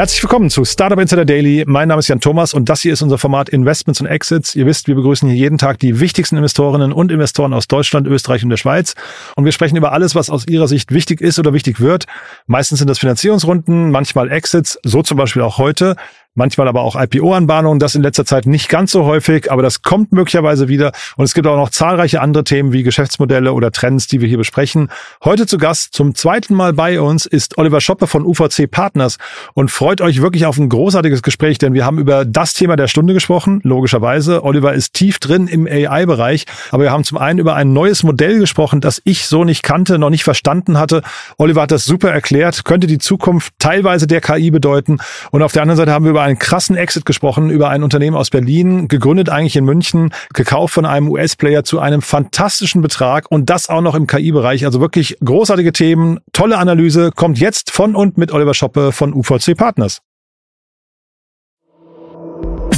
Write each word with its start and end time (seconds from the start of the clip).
Herzlich 0.00 0.22
willkommen 0.22 0.48
zu 0.48 0.64
Startup 0.64 0.98
Insider 0.98 1.26
Daily. 1.26 1.64
Mein 1.66 1.88
Name 1.88 1.98
ist 1.98 2.08
Jan 2.08 2.20
Thomas 2.20 2.54
und 2.54 2.70
das 2.70 2.80
hier 2.80 2.94
ist 2.94 3.02
unser 3.02 3.18
Format 3.18 3.50
Investments 3.50 4.00
und 4.00 4.06
Exits. 4.06 4.54
Ihr 4.54 4.64
wisst, 4.64 4.88
wir 4.88 4.94
begrüßen 4.94 5.28
hier 5.28 5.36
jeden 5.36 5.58
Tag 5.58 5.78
die 5.78 6.00
wichtigsten 6.00 6.38
Investorinnen 6.38 6.90
und 6.90 7.12
Investoren 7.12 7.52
aus 7.52 7.68
Deutschland, 7.68 8.06
Österreich 8.06 8.42
und 8.42 8.48
der 8.48 8.56
Schweiz. 8.56 8.94
Und 9.36 9.44
wir 9.44 9.52
sprechen 9.52 9.76
über 9.76 9.92
alles, 9.92 10.14
was 10.14 10.30
aus 10.30 10.46
ihrer 10.46 10.68
Sicht 10.68 10.90
wichtig 10.90 11.20
ist 11.20 11.38
oder 11.38 11.52
wichtig 11.52 11.80
wird. 11.80 12.06
Meistens 12.46 12.78
sind 12.78 12.88
das 12.88 12.98
Finanzierungsrunden, 12.98 13.90
manchmal 13.90 14.30
Exits, 14.30 14.78
so 14.84 15.02
zum 15.02 15.18
Beispiel 15.18 15.42
auch 15.42 15.58
heute 15.58 15.96
manchmal 16.40 16.68
aber 16.68 16.80
auch 16.80 16.96
IPO-Anbahnungen. 16.96 17.78
Das 17.78 17.94
in 17.94 18.02
letzter 18.02 18.24
Zeit 18.24 18.46
nicht 18.46 18.70
ganz 18.70 18.92
so 18.92 19.04
häufig, 19.04 19.52
aber 19.52 19.60
das 19.60 19.82
kommt 19.82 20.10
möglicherweise 20.10 20.68
wieder. 20.68 20.92
Und 21.16 21.24
es 21.26 21.34
gibt 21.34 21.46
auch 21.46 21.56
noch 21.56 21.68
zahlreiche 21.68 22.22
andere 22.22 22.44
Themen 22.44 22.72
wie 22.72 22.82
Geschäftsmodelle 22.82 23.52
oder 23.52 23.70
Trends, 23.72 24.06
die 24.06 24.22
wir 24.22 24.28
hier 24.28 24.38
besprechen. 24.38 24.88
Heute 25.22 25.46
zu 25.46 25.58
Gast 25.58 25.92
zum 25.92 26.14
zweiten 26.14 26.54
Mal 26.54 26.72
bei 26.72 26.98
uns 26.98 27.26
ist 27.26 27.58
Oliver 27.58 27.82
Schoppe 27.82 28.06
von 28.06 28.24
UVC 28.24 28.70
Partners 28.70 29.18
und 29.52 29.70
freut 29.70 30.00
euch 30.00 30.22
wirklich 30.22 30.46
auf 30.46 30.56
ein 30.56 30.70
großartiges 30.70 31.22
Gespräch, 31.22 31.58
denn 31.58 31.74
wir 31.74 31.84
haben 31.84 31.98
über 31.98 32.24
das 32.24 32.54
Thema 32.54 32.76
der 32.76 32.88
Stunde 32.88 33.12
gesprochen, 33.12 33.60
logischerweise. 33.62 34.42
Oliver 34.42 34.72
ist 34.72 34.94
tief 34.94 35.18
drin 35.18 35.46
im 35.46 35.66
AI-Bereich, 35.66 36.46
aber 36.70 36.84
wir 36.84 36.90
haben 36.90 37.04
zum 37.04 37.18
einen 37.18 37.38
über 37.38 37.54
ein 37.54 37.74
neues 37.74 38.02
Modell 38.02 38.38
gesprochen, 38.38 38.80
das 38.80 39.02
ich 39.04 39.26
so 39.26 39.44
nicht 39.44 39.62
kannte, 39.62 39.98
noch 39.98 40.08
nicht 40.08 40.24
verstanden 40.24 40.78
hatte. 40.78 41.02
Oliver 41.36 41.60
hat 41.60 41.70
das 41.70 41.84
super 41.84 42.10
erklärt, 42.10 42.64
könnte 42.64 42.86
die 42.86 42.98
Zukunft 42.98 43.52
teilweise 43.58 44.06
der 44.06 44.22
KI 44.22 44.50
bedeuten. 44.50 45.00
Und 45.32 45.42
auf 45.42 45.52
der 45.52 45.60
anderen 45.60 45.76
Seite 45.76 45.92
haben 45.92 46.06
wir 46.06 46.12
über 46.12 46.29
einen 46.30 46.38
krassen 46.38 46.76
Exit 46.76 47.04
gesprochen, 47.04 47.50
über 47.50 47.68
ein 47.68 47.82
Unternehmen 47.82 48.16
aus 48.16 48.30
Berlin, 48.30 48.88
gegründet 48.88 49.28
eigentlich 49.28 49.56
in 49.56 49.64
München, 49.64 50.14
gekauft 50.32 50.74
von 50.74 50.86
einem 50.86 51.08
US-Player 51.08 51.64
zu 51.64 51.80
einem 51.80 52.02
fantastischen 52.02 52.80
Betrag 52.80 53.30
und 53.30 53.50
das 53.50 53.68
auch 53.68 53.80
noch 53.80 53.94
im 53.94 54.06
KI-Bereich. 54.06 54.64
Also 54.64 54.80
wirklich 54.80 55.18
großartige 55.24 55.72
Themen, 55.72 56.20
tolle 56.32 56.58
Analyse, 56.58 57.10
kommt 57.14 57.38
jetzt 57.38 57.70
von 57.70 57.94
und 57.94 58.16
mit 58.16 58.32
Oliver 58.32 58.54
Schoppe 58.54 58.92
von 58.92 59.12
UVC 59.12 59.56
Partners. 59.56 60.00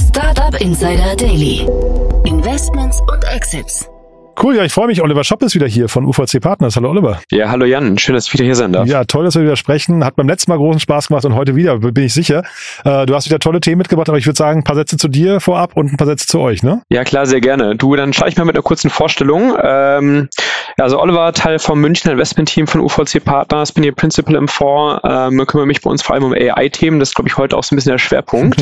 Startup 0.08 0.60
Insider 0.60 1.14
Daily. 1.16 1.66
Investments 2.24 3.00
und 3.00 3.24
Exits. 3.24 3.91
Cool, 4.40 4.56
ja, 4.56 4.64
ich 4.64 4.72
freue 4.72 4.86
mich. 4.86 5.02
Oliver 5.02 5.24
Schopp 5.24 5.42
ist 5.42 5.54
wieder 5.54 5.66
hier 5.66 5.88
von 5.88 6.04
UVC 6.06 6.40
Partners. 6.40 6.76
Hallo 6.76 6.90
Oliver. 6.90 7.20
Ja, 7.30 7.50
hallo 7.50 7.64
Jan. 7.64 7.98
Schön, 7.98 8.14
dass 8.14 8.26
ich 8.26 8.32
wieder 8.32 8.44
hier 8.44 8.54
sein 8.54 8.72
darf. 8.72 8.86
Ja, 8.88 9.04
toll, 9.04 9.24
dass 9.24 9.34
wir 9.34 9.42
wieder 9.42 9.56
sprechen. 9.56 10.04
Hat 10.04 10.16
beim 10.16 10.28
letzten 10.28 10.50
Mal 10.50 10.56
großen 10.56 10.80
Spaß 10.80 11.08
gemacht 11.08 11.24
und 11.24 11.34
heute 11.34 11.54
wieder, 11.54 11.78
bin 11.78 12.04
ich 12.04 12.14
sicher. 12.14 12.42
Äh, 12.84 13.06
du 13.06 13.14
hast 13.14 13.26
wieder 13.26 13.38
tolle 13.38 13.60
Themen 13.60 13.78
mitgebracht, 13.78 14.08
aber 14.08 14.18
ich 14.18 14.26
würde 14.26 14.36
sagen, 14.36 14.60
ein 14.60 14.64
paar 14.64 14.76
Sätze 14.76 14.96
zu 14.96 15.08
dir 15.08 15.40
vorab 15.40 15.76
und 15.76 15.92
ein 15.92 15.96
paar 15.96 16.06
Sätze 16.06 16.26
zu 16.26 16.40
euch, 16.40 16.62
ne? 16.62 16.82
Ja, 16.88 17.04
klar, 17.04 17.26
sehr 17.26 17.40
gerne. 17.40 17.76
Du, 17.76 17.94
dann 17.94 18.12
schaue 18.12 18.28
ich 18.28 18.36
mal 18.36 18.44
mit 18.44 18.56
einer 18.56 18.62
kurzen 18.62 18.90
Vorstellung. 18.90 19.54
Ähm, 19.62 20.28
also 20.78 21.00
Oliver, 21.00 21.32
Teil 21.32 21.58
vom 21.58 21.80
Münchner 21.80 22.12
Investment-Team 22.12 22.66
von 22.66 22.80
UVC 22.80 23.22
Partners, 23.22 23.72
bin 23.72 23.82
hier 23.82 23.92
Principal 23.92 24.34
im 24.36 24.48
Fonds, 24.48 25.00
ähm, 25.04 25.44
kümmere 25.46 25.66
mich 25.66 25.82
bei 25.82 25.90
uns 25.90 26.02
vor 26.02 26.14
allem 26.14 26.24
um 26.24 26.32
AI-Themen. 26.32 26.98
Das 26.98 27.10
ist, 27.10 27.14
glaube 27.14 27.28
ich, 27.28 27.36
heute 27.36 27.56
auch 27.56 27.64
so 27.64 27.74
ein 27.74 27.76
bisschen 27.76 27.92
der 27.92 27.98
Schwerpunkt. 27.98 28.60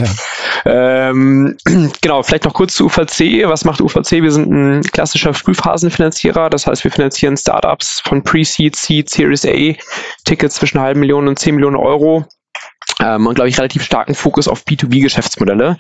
Ja. 0.64 1.10
Ähm, 1.10 1.56
genau, 2.00 2.22
vielleicht 2.22 2.44
noch 2.44 2.54
kurz 2.54 2.74
zu 2.74 2.86
UVC. 2.86 3.48
Was 3.48 3.64
macht 3.64 3.80
UVC? 3.80 4.22
Wir 4.22 4.32
sind 4.32 4.50
ein 4.50 4.82
klassischer 4.82 5.34
Frühphasenfinanzierer 5.60 6.34
Finanzierer. 6.34 6.50
Das 6.50 6.66
heißt, 6.66 6.84
wir 6.84 6.90
finanzieren 6.90 7.36
Startups 7.36 8.00
von 8.00 8.22
Pre-Seed, 8.22 8.76
Seed, 8.76 9.10
Series 9.10 9.44
A, 9.44 9.74
Tickets 10.24 10.56
zwischen 10.56 10.80
halben 10.80 11.00
Millionen 11.00 11.28
und 11.28 11.38
zehn 11.38 11.54
Millionen 11.54 11.76
Euro 11.76 12.24
ähm, 13.02 13.26
und 13.26 13.34
glaube 13.34 13.48
ich 13.48 13.58
relativ 13.58 13.82
starken 13.82 14.14
Fokus 14.14 14.48
auf 14.48 14.62
B2B-Geschäftsmodelle, 14.64 15.76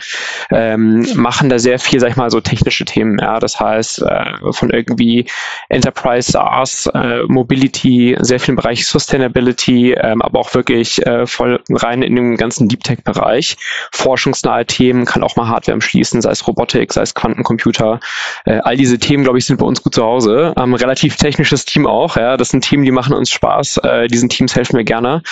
ähm, 0.50 1.06
machen 1.14 1.48
da 1.48 1.58
sehr 1.58 1.78
viel, 1.78 2.00
sag 2.00 2.10
ich 2.10 2.16
mal, 2.16 2.30
so 2.30 2.40
technische 2.40 2.84
Themen. 2.84 3.18
Ja, 3.18 3.38
das 3.38 3.60
heißt 3.60 4.02
äh, 4.02 4.52
von 4.52 4.70
irgendwie 4.70 5.26
Enterprise 5.68 6.32
SaaS, 6.32 6.86
äh, 6.94 7.22
Mobility, 7.26 8.16
sehr 8.20 8.40
viel 8.40 8.52
im 8.52 8.56
Bereich 8.56 8.86
Sustainability, 8.86 9.92
ähm, 9.92 10.22
aber 10.22 10.40
auch 10.40 10.54
wirklich 10.54 11.04
äh, 11.06 11.26
voll 11.26 11.62
rein 11.70 12.02
in 12.02 12.16
den 12.16 12.36
ganzen 12.36 12.68
Deep 12.68 12.82
Tech-Bereich. 12.84 13.56
Forschungsnahe 13.92 14.66
Themen 14.66 15.04
kann 15.04 15.22
auch 15.22 15.36
mal 15.36 15.48
Hardware 15.48 15.74
umschließen, 15.74 16.22
sei 16.22 16.30
es 16.30 16.46
Robotik, 16.46 16.92
sei 16.92 17.02
es 17.02 17.14
Quantencomputer. 17.14 18.00
Äh, 18.44 18.60
all 18.62 18.76
diese 18.76 18.98
Themen, 18.98 19.24
glaube 19.24 19.38
ich, 19.38 19.46
sind 19.46 19.58
bei 19.58 19.66
uns 19.66 19.82
gut 19.82 19.94
zu 19.94 20.02
Hause. 20.02 20.54
Ähm, 20.56 20.74
relativ 20.74 21.16
technisches 21.16 21.64
Team 21.64 21.86
auch. 21.86 22.16
Ja, 22.16 22.36
das 22.36 22.48
sind 22.48 22.62
Themen, 22.64 22.84
die 22.84 22.90
machen 22.90 23.14
uns 23.14 23.30
Spaß. 23.30 23.78
Äh, 23.78 24.08
diesen 24.08 24.28
Teams 24.28 24.56
helfen 24.56 24.76
wir 24.76 24.84
gerne. 24.84 25.22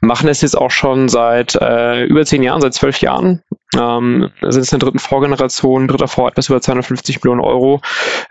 Machen 0.00 0.28
es 0.28 0.42
jetzt 0.42 0.56
auch 0.56 0.70
schon 0.70 1.08
seit 1.08 1.29
seit 1.30 1.54
äh, 1.54 2.04
über 2.04 2.24
zehn 2.24 2.42
Jahren, 2.42 2.60
seit 2.60 2.74
zwölf 2.74 3.00
Jahren. 3.00 3.42
Ähm, 3.78 4.30
sind 4.40 4.62
es 4.62 4.72
in 4.72 4.78
der 4.78 4.86
dritten 4.86 4.98
Vorgeneration, 4.98 5.86
dritter 5.86 6.08
Vor 6.08 6.28
etwas 6.28 6.48
über 6.48 6.60
250 6.60 7.22
Millionen 7.22 7.40
Euro. 7.40 7.80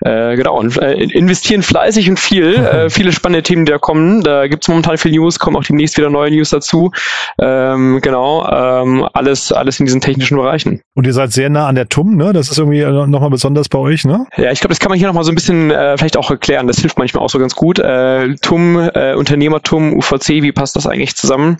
Äh, 0.01 0.35
genau, 0.35 0.57
und 0.57 0.77
äh, 0.77 0.93
investieren 0.93 1.61
fleißig 1.61 2.09
und 2.09 2.19
viel. 2.19 2.57
Äh, 2.69 2.89
viele 2.89 3.11
spannende 3.13 3.41
Themen, 3.41 3.65
die 3.65 3.71
da 3.71 3.77
kommen. 3.79 4.21
Da 4.21 4.47
gibt 4.47 4.63
es 4.63 4.67
momentan 4.67 4.97
viel 4.97 5.11
News, 5.11 5.39
kommen 5.39 5.55
auch 5.55 5.63
demnächst 5.63 5.97
wieder 5.97 6.09
neue 6.09 6.29
News 6.29 6.49
dazu. 6.49 6.91
Ähm, 7.41 7.99
genau, 8.01 8.45
ähm, 8.47 9.07
alles, 9.13 9.51
alles 9.51 9.79
in 9.79 9.85
diesen 9.85 10.01
technischen 10.01 10.37
Bereichen. 10.37 10.81
Und 10.93 11.07
ihr 11.07 11.13
seid 11.13 11.31
sehr 11.31 11.49
nah 11.49 11.67
an 11.67 11.75
der 11.75 11.89
TUM, 11.89 12.15
ne? 12.15 12.31
Das 12.33 12.51
ist 12.51 12.59
irgendwie 12.59 12.83
nochmal 12.83 13.29
besonders 13.29 13.69
bei 13.69 13.79
euch, 13.79 14.05
ne? 14.05 14.27
Ja, 14.37 14.51
ich 14.51 14.59
glaube, 14.59 14.69
das 14.69 14.79
kann 14.79 14.89
man 14.89 14.99
hier 14.99 15.07
nochmal 15.07 15.23
so 15.23 15.31
ein 15.31 15.35
bisschen 15.35 15.71
äh, 15.71 15.97
vielleicht 15.97 16.17
auch 16.17 16.29
erklären. 16.29 16.67
Das 16.67 16.79
hilft 16.79 16.99
manchmal 16.99 17.23
auch 17.23 17.29
so 17.29 17.39
ganz 17.39 17.55
gut. 17.55 17.79
Äh, 17.79 18.35
TUM, 18.35 18.77
äh, 18.77 19.15
Unternehmertum, 19.15 19.93
UVC, 19.93 20.43
wie 20.43 20.51
passt 20.51 20.75
das 20.75 20.85
eigentlich 20.85 21.15
zusammen? 21.15 21.57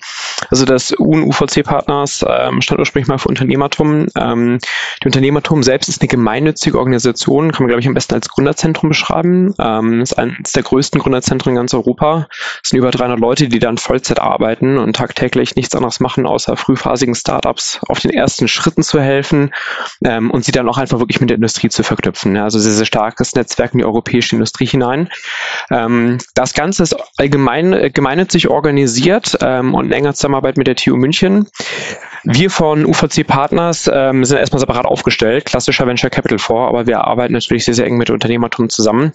Also 0.49 0.65
das 0.65 0.93
UN 0.99 1.23
UVC-Partners 1.23 2.25
ähm, 2.27 2.61
stand 2.61 2.79
ursprünglich 2.79 3.07
mal 3.07 3.17
für 3.17 3.29
Unternehmertum. 3.69 4.07
Ähm, 4.17 4.59
die 5.01 5.07
Unternehmertum 5.07 5.63
selbst 5.63 5.89
ist 5.89 6.01
eine 6.01 6.07
gemeinnützige 6.07 6.77
Organisation, 6.77 7.51
kann 7.51 7.63
man, 7.63 7.67
glaube 7.67 7.81
ich, 7.81 7.87
am 7.87 7.93
besten 7.93 8.15
als 8.15 8.29
Gründerzentrum 8.29 8.89
beschreiben. 8.89 9.53
Ähm, 9.59 10.01
ist 10.01 10.17
eines 10.17 10.51
der 10.51 10.63
größten 10.63 10.99
Gründerzentren 10.99 11.51
in 11.51 11.57
ganz 11.57 11.73
Europa. 11.73 12.27
Es 12.63 12.69
sind 12.69 12.79
über 12.79 12.91
300 12.91 13.19
Leute, 13.19 13.47
die 13.47 13.59
dann 13.59 13.77
Vollzeit 13.77 14.19
arbeiten 14.19 14.77
und 14.77 14.95
tagtäglich 14.95 15.55
nichts 15.55 15.75
anderes 15.75 15.99
machen, 15.99 16.25
außer 16.25 16.57
frühphasigen 16.57 17.15
Startups 17.15 17.79
auf 17.87 17.99
den 17.99 18.11
ersten 18.11 18.47
Schritten 18.47 18.83
zu 18.83 18.99
helfen 18.99 19.53
ähm, 20.03 20.31
und 20.31 20.43
sie 20.45 20.51
dann 20.51 20.67
auch 20.69 20.77
einfach 20.77 20.99
wirklich 20.99 21.21
mit 21.21 21.29
der 21.29 21.35
Industrie 21.35 21.69
zu 21.69 21.83
verknüpfen. 21.83 22.37
Also 22.37 22.59
sehr, 22.59 22.73
sehr 22.73 22.85
starkes 22.85 23.35
Netzwerk 23.35 23.73
in 23.73 23.79
die 23.79 23.85
europäische 23.85 24.35
Industrie 24.35 24.65
hinein. 24.65 25.09
Ähm, 25.71 26.17
das 26.35 26.53
Ganze 26.53 26.83
ist 26.83 26.95
allgemein 27.17 27.73
äh, 27.73 27.89
gemeinnützig 27.89 28.49
organisiert 28.49 29.37
ähm, 29.41 29.73
und 29.73 29.85
in 29.87 29.91
enger 29.91 30.13
Zusammenarbeit 30.13 30.57
mit 30.57 30.67
der 30.67 30.75
TU 30.75 30.95
München. 30.95 31.47
Wir 32.23 32.49
von 32.49 32.85
UVC 32.85 33.25
Partners 33.59 33.91
ähm, 33.93 34.23
sind 34.23 34.37
erstmal 34.37 34.61
separat 34.61 34.85
aufgestellt, 34.85 35.45
klassischer 35.45 35.85
Venture 35.85 36.09
Capital 36.09 36.39
vor, 36.39 36.69
aber 36.69 36.87
wir 36.87 37.01
arbeiten 37.01 37.33
natürlich 37.33 37.65
sehr, 37.65 37.73
sehr 37.73 37.85
eng 37.85 37.97
mit 37.97 38.09
Unternehmertum 38.09 38.69
zusammen. 38.69 39.11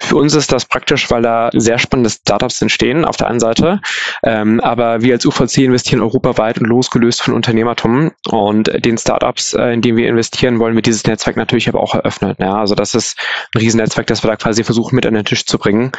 Für 0.00 0.16
uns 0.16 0.34
ist 0.34 0.50
das 0.50 0.64
praktisch, 0.64 1.10
weil 1.12 1.22
da 1.22 1.50
sehr 1.52 1.78
spannende 1.78 2.10
Startups 2.10 2.60
entstehen 2.60 3.04
auf 3.04 3.16
der 3.16 3.28
einen 3.28 3.38
Seite, 3.38 3.80
ähm, 4.24 4.60
aber 4.60 5.02
wir 5.02 5.14
als 5.14 5.24
UVC 5.24 5.58
investieren 5.58 6.02
europaweit 6.02 6.58
und 6.58 6.66
losgelöst 6.66 7.22
von 7.22 7.34
Unternehmertum 7.34 8.10
und 8.28 8.84
den 8.84 8.98
Startups, 8.98 9.54
äh, 9.54 9.72
in 9.74 9.80
denen 9.80 9.96
wir 9.96 10.08
investieren, 10.08 10.58
wollen 10.58 10.74
wir 10.74 10.82
dieses 10.82 11.06
Netzwerk 11.06 11.36
natürlich 11.36 11.68
aber 11.68 11.80
auch 11.80 11.94
eröffnen. 11.94 12.34
Ja? 12.38 12.56
Also 12.56 12.74
das 12.74 12.96
ist 12.96 13.16
ein 13.54 13.60
Riesennetzwerk, 13.60 14.08
das 14.08 14.24
wir 14.24 14.30
da 14.30 14.36
quasi 14.36 14.64
versuchen 14.64 14.96
mit 14.96 15.06
an 15.06 15.14
den 15.14 15.24
Tisch 15.24 15.46
zu 15.46 15.56
bringen. 15.56 15.92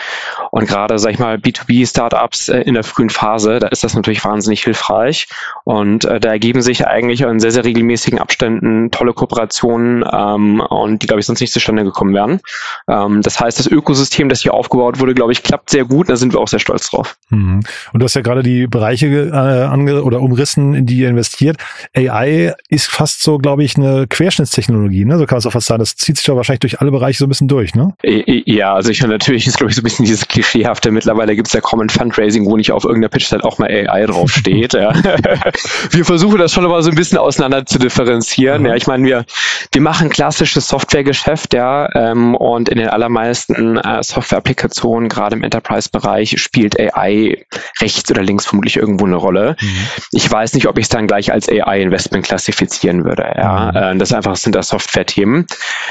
Und 0.51 0.67
gerade, 0.67 1.00
sag 1.00 1.11
ich 1.11 1.19
mal, 1.19 1.38
B2B-Startups 1.38 2.50
äh, 2.50 2.59
in 2.61 2.73
der 2.73 2.84
frühen 2.84 3.09
Phase, 3.09 3.59
da 3.59 3.67
ist 3.67 3.85
das 3.85 3.94
natürlich 3.94 4.25
wahnsinnig 4.25 4.63
hilfreich 4.63 5.28
und 5.63 6.03
äh, 6.03 6.19
da 6.19 6.31
ergeben 6.31 6.61
sich 6.61 6.85
eigentlich 6.85 7.22
in 7.22 7.39
sehr, 7.39 7.51
sehr 7.51 7.63
regelmäßigen 7.85 8.19
Abständen 8.19 8.91
tolle 8.91 9.13
Kooperationen 9.13 10.03
ähm, 10.12 10.59
und 10.59 11.01
die, 11.01 11.07
glaube 11.07 11.19
ich, 11.19 11.25
sonst 11.25 11.41
nicht 11.41 11.53
zustande 11.53 11.84
gekommen 11.84 12.13
wären. 12.13 12.40
Ähm, 12.88 13.22
das 13.22 13.40
heißt, 13.40 13.59
das 13.59 13.68
Ökosystem, 13.68 14.29
das 14.29 14.41
hier 14.41 14.53
aufgebaut 14.53 15.00
wurde, 15.00 15.13
glaube 15.13 15.31
ich, 15.31 15.44
klappt 15.44 15.69
sehr 15.69 15.85
gut. 15.85 16.09
Da 16.09 16.16
sind 16.16 16.34
wir 16.34 16.40
auch 16.40 16.47
sehr 16.47 16.59
stolz 16.59 16.90
drauf. 16.90 17.16
Mhm. 17.29 17.62
Und 17.94 18.00
du 18.00 18.03
hast 18.03 18.16
ja 18.16 18.22
gerade 18.22 18.44
die 18.44 18.68
Bereiche 18.68 19.07
äh, 19.07 19.31
ange 19.31 20.03
oder 20.03 20.22
umrissen, 20.22 20.73
in 20.73 20.85
die 20.85 20.97
ihr 20.97 21.09
investiert. 21.09 21.58
AI 21.96 22.53
ist 22.70 22.87
fast 22.87 23.22
so, 23.22 23.37
glaube 23.37 23.64
ich, 23.64 23.78
eine 23.78 24.08
Querschnittstechnologie. 24.08 25.05
Ne? 25.05 25.17
So 25.17 25.26
kann 25.26 25.35
man 25.35 25.40
es 25.40 25.46
auch 25.46 25.52
fast 25.52 25.67
sagen. 25.67 25.79
Das 25.79 25.96
zieht 25.96 26.17
sich 26.17 26.26
doch 26.26 26.35
wahrscheinlich 26.35 26.61
durch 26.61 26.82
alle 26.82 26.91
Bereiche 26.91 27.20
so 27.20 27.26
ein 27.26 27.29
bisschen 27.29 27.47
durch. 27.47 27.76
Ne? 27.76 27.93
Ja, 28.03 28.73
also 28.73 28.90
ich 28.90 29.05
natürlich 29.05 29.46
ist, 29.46 29.58
glaube 29.58 29.70
ich, 29.70 29.76
so 29.76 29.82
ein 29.82 29.84
bisschen 29.84 30.05
dieses 30.05 30.28
Klischeehafte. 30.28 30.91
Mittlerweile 30.91 31.35
gibt 31.35 31.47
es 31.47 31.53
ja 31.53 31.61
Common 31.61 31.90
Fundraising, 31.90 32.46
wo 32.46 32.58
nicht 32.58 32.72
auf 32.72 32.84
irgendeiner 32.84 33.09
Pitch 33.09 33.32
halt 33.32 33.43
auch 33.43 33.59
mal 33.59 33.70
AI 33.70 34.05
draufsteht. 34.08 34.73
ja. 34.73 34.93
Wir 35.91 36.03
versuchen 36.03 36.26
versuche 36.26 36.37
das 36.37 36.53
schon 36.53 36.66
aber 36.66 36.82
so 36.82 36.90
ein 36.90 36.96
bisschen 36.96 37.17
auseinander 37.17 37.66
zu 37.75 37.79
differenzieren. 37.79 38.61
Mhm. 38.61 38.67
Ja, 38.69 38.75
ich 38.75 38.87
meine, 38.87 39.05
wir, 39.05 39.25
wir 39.72 39.82
machen 39.82 40.09
klassisches 40.09 40.67
Softwaregeschäft, 40.67 41.53
ja, 41.53 41.90
ähm, 41.96 42.35
und 42.35 42.70
in 42.70 42.78
den 42.78 42.90
allermeisten 42.90 43.78
äh, 43.78 44.03
Software-Applikationen, 44.03 45.09
gerade 45.09 45.35
im 45.35 45.44
Enterprise-Bereich, 45.44 46.40
spielt 46.41 46.79
AI 46.79 47.46
rechts 47.82 48.09
oder 48.12 48.23
links 48.23 48.46
vermutlich 48.46 48.78
irgendwo 48.78 49.06
eine 49.06 49.16
Rolle. 49.16 49.56
Mhm. 49.59 49.78
Ich 50.12 50.29
weiß 50.29 50.53
nicht, 50.53 50.67
ob 50.67 50.78
ich 50.78 50.85
es 50.85 50.90
dann 50.90 51.08
gleich 51.08 51.32
als 51.32 51.50
AI-Investment 51.50 52.26
klassifizieren 52.26 53.06
würde. 53.06 53.34
Ja, 53.35 53.72
mhm. 53.72 53.97
äh, 53.97 53.97
das 53.97 54.14
einfach 54.14 54.35
sind 54.35 54.56
das 54.56 54.70
Software-Themen. 54.70 55.46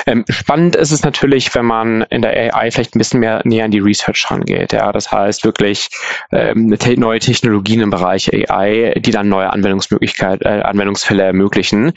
Ähm, 0.07 0.25
spannend 0.29 0.77
ist 0.77 0.93
es 0.93 1.03
natürlich, 1.03 1.55
wenn 1.55 1.67
man 1.67 2.03
in 2.11 2.23
der 2.23 2.55
AI 2.55 2.71
vielleicht 2.71 2.95
ein 2.95 2.99
bisschen 2.99 3.21
mehr 3.21 3.43
näher 3.45 3.65
an 3.65 3.71
die 3.71 3.81
Research 3.81 4.31
rangeht. 4.31 4.73
Ja, 4.73 4.93
das 4.93 5.11
heißt 5.11 5.45
wirklich 5.45 5.89
ähm, 6.33 6.77
neue 6.97 7.19
Technologien 7.19 7.81
im 7.81 7.91
Bereich 7.91 8.31
AI, 8.33 8.95
die 8.99 9.11
dann 9.11 9.29
neue 9.29 9.53
Anwendungsmöglichkeiten 9.53 10.47
AI-Anwendungsfälle 10.47 11.23
ermöglichen. 11.23 11.93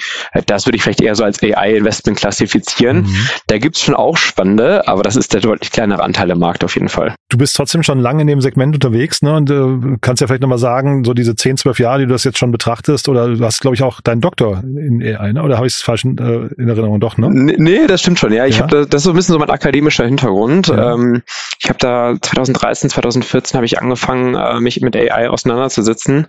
Das 0.45 0.65
würde 0.65 0.77
ich 0.77 0.83
vielleicht 0.83 1.01
eher 1.01 1.15
so 1.15 1.23
als 1.23 1.41
AI-Investment 1.67 2.17
klassifizieren. 2.17 3.01
Mhm. 3.01 3.29
Da 3.47 3.57
gibt's 3.57 3.81
schon 3.81 3.95
auch 3.95 4.17
spannende, 4.17 4.87
aber 4.87 5.03
das 5.03 5.15
ist 5.15 5.33
der 5.33 5.41
deutlich 5.41 5.71
kleinere 5.71 6.03
Anteil 6.03 6.29
im 6.29 6.39
Markt 6.39 6.63
auf 6.63 6.75
jeden 6.75 6.89
Fall. 6.89 7.15
Du 7.29 7.37
bist 7.37 7.55
trotzdem 7.55 7.83
schon 7.83 7.99
lange 7.99 8.21
in 8.21 8.27
dem 8.27 8.41
Segment 8.41 8.75
unterwegs 8.75 9.21
ne? 9.21 9.35
und 9.35 9.49
äh, 9.49 9.97
kannst 10.01 10.21
ja 10.21 10.27
vielleicht 10.27 10.41
nochmal 10.41 10.57
sagen, 10.57 11.03
so 11.03 11.13
diese 11.13 11.35
10, 11.35 11.57
12 11.57 11.79
Jahre, 11.79 11.99
die 11.99 12.05
du 12.05 12.13
das 12.13 12.23
jetzt 12.23 12.37
schon 12.37 12.51
betrachtest, 12.51 13.09
oder 13.09 13.35
du 13.35 13.43
hast, 13.43 13.61
glaube 13.61 13.75
ich, 13.75 13.83
auch 13.83 14.01
deinen 14.01 14.21
Doktor 14.21 14.63
in 14.63 15.01
AI, 15.03 15.33
ne? 15.33 15.43
oder 15.43 15.57
habe 15.57 15.67
ich 15.67 15.73
es 15.73 15.81
falsch 15.81 16.05
in, 16.05 16.17
äh, 16.17 16.61
in 16.61 16.69
Erinnerung? 16.69 16.99
Doch, 16.99 17.17
ne? 17.17 17.29
Nee, 17.29 17.87
das 17.87 18.01
stimmt 18.01 18.19
schon. 18.19 18.31
Ja, 18.31 18.45
ich 18.45 18.57
ja. 18.57 18.63
habe 18.63 18.83
da, 18.83 18.85
das 18.85 19.01
ist 19.01 19.03
so 19.03 19.11
ein 19.11 19.15
bisschen 19.15 19.33
so 19.33 19.39
mein 19.39 19.49
akademischer 19.49 20.05
Hintergrund. 20.05 20.67
Ja. 20.67 20.93
Ähm, 20.93 21.23
ich 21.59 21.69
habe 21.69 21.79
da 21.79 22.15
2013, 22.21 22.89
2014 22.89 23.57
habe 23.57 23.65
ich 23.65 23.79
angefangen, 23.79 24.35
äh, 24.35 24.59
mich 24.59 24.81
mit 24.81 24.95
AI 24.95 25.29
auseinanderzusetzen. 25.29 26.27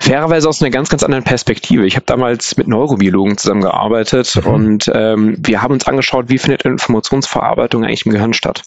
Fairerweise 0.00 0.48
aus 0.48 0.62
einer 0.62 0.70
ganz, 0.70 0.88
ganz 0.88 1.02
anderen 1.02 1.24
Perspektive. 1.24 1.86
Ich 1.86 1.96
habe 1.96 2.06
damals 2.06 2.56
mit 2.56 2.68
Neurobiologen 2.68 3.36
zusammengearbeitet 3.38 4.40
mhm. 4.44 4.50
und 4.50 4.61
ähm, 4.92 5.36
wir 5.38 5.62
haben 5.62 5.72
uns 5.72 5.86
angeschaut, 5.86 6.26
wie 6.28 6.38
findet 6.38 6.62
Informationsverarbeitung 6.64 7.84
eigentlich 7.84 8.06
im 8.06 8.12
Gehirn 8.12 8.32
statt. 8.32 8.62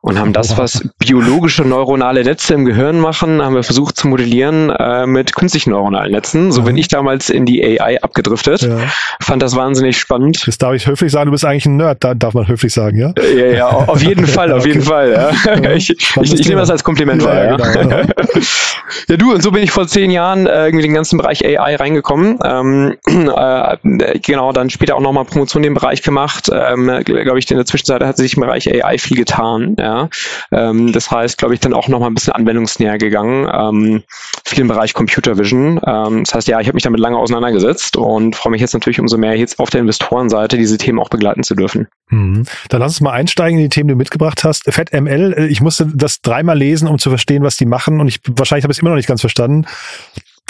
Und 0.00 0.18
haben 0.18 0.32
das, 0.32 0.58
was 0.58 0.88
biologische 0.98 1.64
neuronale 1.64 2.24
Netze 2.24 2.54
im 2.54 2.64
Gehirn 2.64 3.00
machen, 3.00 3.42
haben 3.42 3.54
wir 3.54 3.62
versucht 3.62 3.96
zu 3.96 4.08
modellieren 4.08 4.70
äh, 4.70 5.06
mit 5.06 5.34
künstlichen 5.34 5.70
neuronalen 5.70 6.12
Netzen. 6.12 6.52
So 6.52 6.62
bin 6.62 6.76
ich 6.76 6.88
damals 6.88 7.30
in 7.30 7.46
die 7.46 7.62
AI 7.62 8.02
abgedriftet. 8.02 8.62
Ja. 8.62 8.78
Fand 9.20 9.42
das 9.42 9.56
wahnsinnig 9.56 9.98
spannend. 9.98 10.46
Das 10.46 10.58
darf 10.58 10.74
ich 10.74 10.86
höflich 10.86 11.12
sagen, 11.12 11.26
du 11.26 11.32
bist 11.32 11.44
eigentlich 11.44 11.66
ein 11.66 11.76
Nerd, 11.76 12.02
da 12.04 12.14
darf 12.14 12.34
man 12.34 12.48
höflich 12.48 12.72
sagen, 12.72 12.98
ja? 12.98 13.12
Ja, 13.36 13.46
ja, 13.46 13.68
auf 13.68 14.02
jeden 14.02 14.26
Fall, 14.32 14.52
auf 14.52 14.66
jeden 14.66 14.82
Fall. 14.82 15.12
Ja. 15.12 15.70
Ich, 15.72 15.90
ich, 15.90 16.16
ich 16.16 16.48
nehme 16.48 16.60
das 16.60 16.70
als 16.70 16.84
Kompliment 16.84 17.24
wahr. 17.24 17.44
Ja, 17.44 17.56
genau, 17.56 17.96
ja, 19.08 19.16
du, 19.16 19.32
und 19.32 19.42
so 19.42 19.50
bin 19.50 19.62
ich 19.62 19.70
vor 19.70 19.86
zehn 19.86 20.10
Jahren 20.10 20.46
äh, 20.46 20.66
irgendwie 20.66 20.82
den 20.82 20.94
ganzen 20.94 21.18
Bereich 21.18 21.44
AI 21.44 21.76
reingekommen. 21.76 22.38
Ähm, 22.44 22.96
äh, 23.06 24.18
genau, 24.20 24.52
dann 24.52 24.70
später 24.70 24.96
auch 24.96 25.00
nochmal 25.00 25.24
Promotion 25.32 25.62
in 25.62 25.70
dem 25.70 25.74
Bereich 25.74 26.02
gemacht. 26.02 26.50
Ähm, 26.52 26.86
glaube 27.04 27.38
ich, 27.38 27.50
in 27.50 27.56
der 27.56 27.66
Zwischenzeit 27.66 28.02
hat 28.02 28.16
sich 28.16 28.34
im 28.34 28.42
Bereich 28.42 28.68
AI 28.68 28.98
viel 28.98 29.16
getan. 29.16 29.76
Ja. 29.78 30.08
Ähm, 30.52 30.92
das 30.92 31.10
heißt, 31.10 31.38
glaube 31.38 31.54
ich, 31.54 31.60
dann 31.60 31.72
auch 31.72 31.88
nochmal 31.88 32.10
ein 32.10 32.14
bisschen 32.14 32.32
anwendungsnäher 32.32 32.98
gegangen. 32.98 33.48
Ähm, 33.52 34.02
viel 34.44 34.60
im 34.60 34.68
Bereich 34.68 34.94
Computer 34.94 35.38
Vision. 35.38 35.80
Ähm, 35.86 36.24
das 36.24 36.34
heißt, 36.34 36.48
ja, 36.48 36.60
ich 36.60 36.66
habe 36.66 36.74
mich 36.74 36.82
damit 36.82 37.00
lange 37.00 37.16
auseinandergesetzt 37.16 37.96
und 37.96 38.36
freue 38.36 38.50
mich 38.52 38.60
jetzt 38.60 38.74
natürlich 38.74 39.00
umso 39.00 39.16
mehr, 39.16 39.36
jetzt 39.36 39.58
auf 39.58 39.70
der 39.70 39.80
Investorenseite 39.80 40.56
diese 40.56 40.78
Themen 40.78 40.98
auch 40.98 41.08
begleiten 41.08 41.42
zu 41.42 41.54
dürfen. 41.54 41.88
Mhm. 42.08 42.44
Dann 42.68 42.80
lass 42.80 42.92
uns 42.92 43.00
mal 43.00 43.12
einsteigen 43.12 43.58
in 43.58 43.64
die 43.64 43.68
Themen, 43.70 43.88
die 43.88 43.94
du 43.94 43.98
mitgebracht 43.98 44.44
hast. 44.44 44.64
FedML, 44.72 45.34
äh, 45.36 45.46
ich 45.46 45.60
musste 45.60 45.86
das 45.94 46.20
dreimal 46.20 46.58
lesen, 46.58 46.88
um 46.88 46.98
zu 46.98 47.08
verstehen, 47.08 47.42
was 47.42 47.56
die 47.56 47.66
machen 47.66 48.00
und 48.00 48.08
ich 48.08 48.20
wahrscheinlich 48.28 48.64
habe 48.64 48.72
ich 48.72 48.78
es 48.78 48.82
immer 48.82 48.90
noch 48.90 48.96
nicht 48.96 49.08
ganz 49.08 49.20
verstanden. 49.20 49.66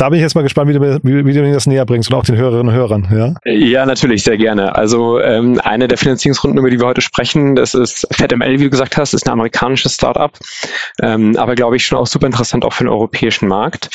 Da 0.03 0.09
bin 0.09 0.17
ich 0.17 0.23
jetzt 0.25 0.35
mal 0.35 0.43
gespannt, 0.43 0.69
wie 0.69 0.73
du, 0.73 0.81
wie, 0.81 1.25
wie 1.25 1.33
du 1.33 1.43
mir 1.43 1.55
das 1.55 1.69
näher 1.69 1.87
bringst 1.87 2.11
und 2.11 2.17
auch 2.17 2.25
den 2.25 2.35
Hörerinnen 2.37 2.67
und 2.67 2.75
Hörern. 2.75 3.07
Ja, 3.15 3.53
ja 3.53 3.87
natürlich, 3.87 4.25
sehr 4.25 4.37
gerne. 4.37 4.75
Also 4.75 5.21
ähm, 5.21 5.61
eine 5.63 5.87
der 5.87 5.97
Finanzierungsrunden, 5.97 6.59
über 6.59 6.71
die 6.71 6.81
wir 6.81 6.89
heute 6.89 7.03
sprechen, 7.03 7.55
das 7.55 7.73
ist 7.73 8.09
FedML, 8.11 8.59
wie 8.59 8.65
du 8.65 8.71
gesagt 8.71 8.97
hast, 8.97 9.15
ist 9.15 9.29
ein 9.29 9.33
amerikanisches 9.33 9.95
Startup, 9.95 10.37
ähm, 11.01 11.37
aber 11.37 11.55
glaube 11.55 11.77
ich 11.77 11.87
schon 11.87 11.99
auch 11.99 12.09
super 12.09 12.27
interessant 12.27 12.65
auch 12.65 12.73
für 12.73 12.83
den 12.83 12.91
europäischen 12.91 13.47
Markt. 13.47 13.91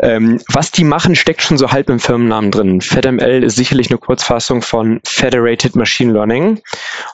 Ähm, 0.00 0.40
was 0.52 0.72
die 0.72 0.84
machen, 0.84 1.14
steckt 1.14 1.42
schon 1.42 1.58
so 1.58 1.70
halb 1.70 1.88
im 1.88 2.00
Firmennamen 2.00 2.50
drin. 2.50 2.80
FedML 2.80 3.44
ist 3.44 3.56
sicherlich 3.56 3.88
eine 3.88 3.98
Kurzfassung 3.98 4.62
von 4.62 5.00
Federated 5.04 5.76
Machine 5.76 6.12
Learning. 6.12 6.60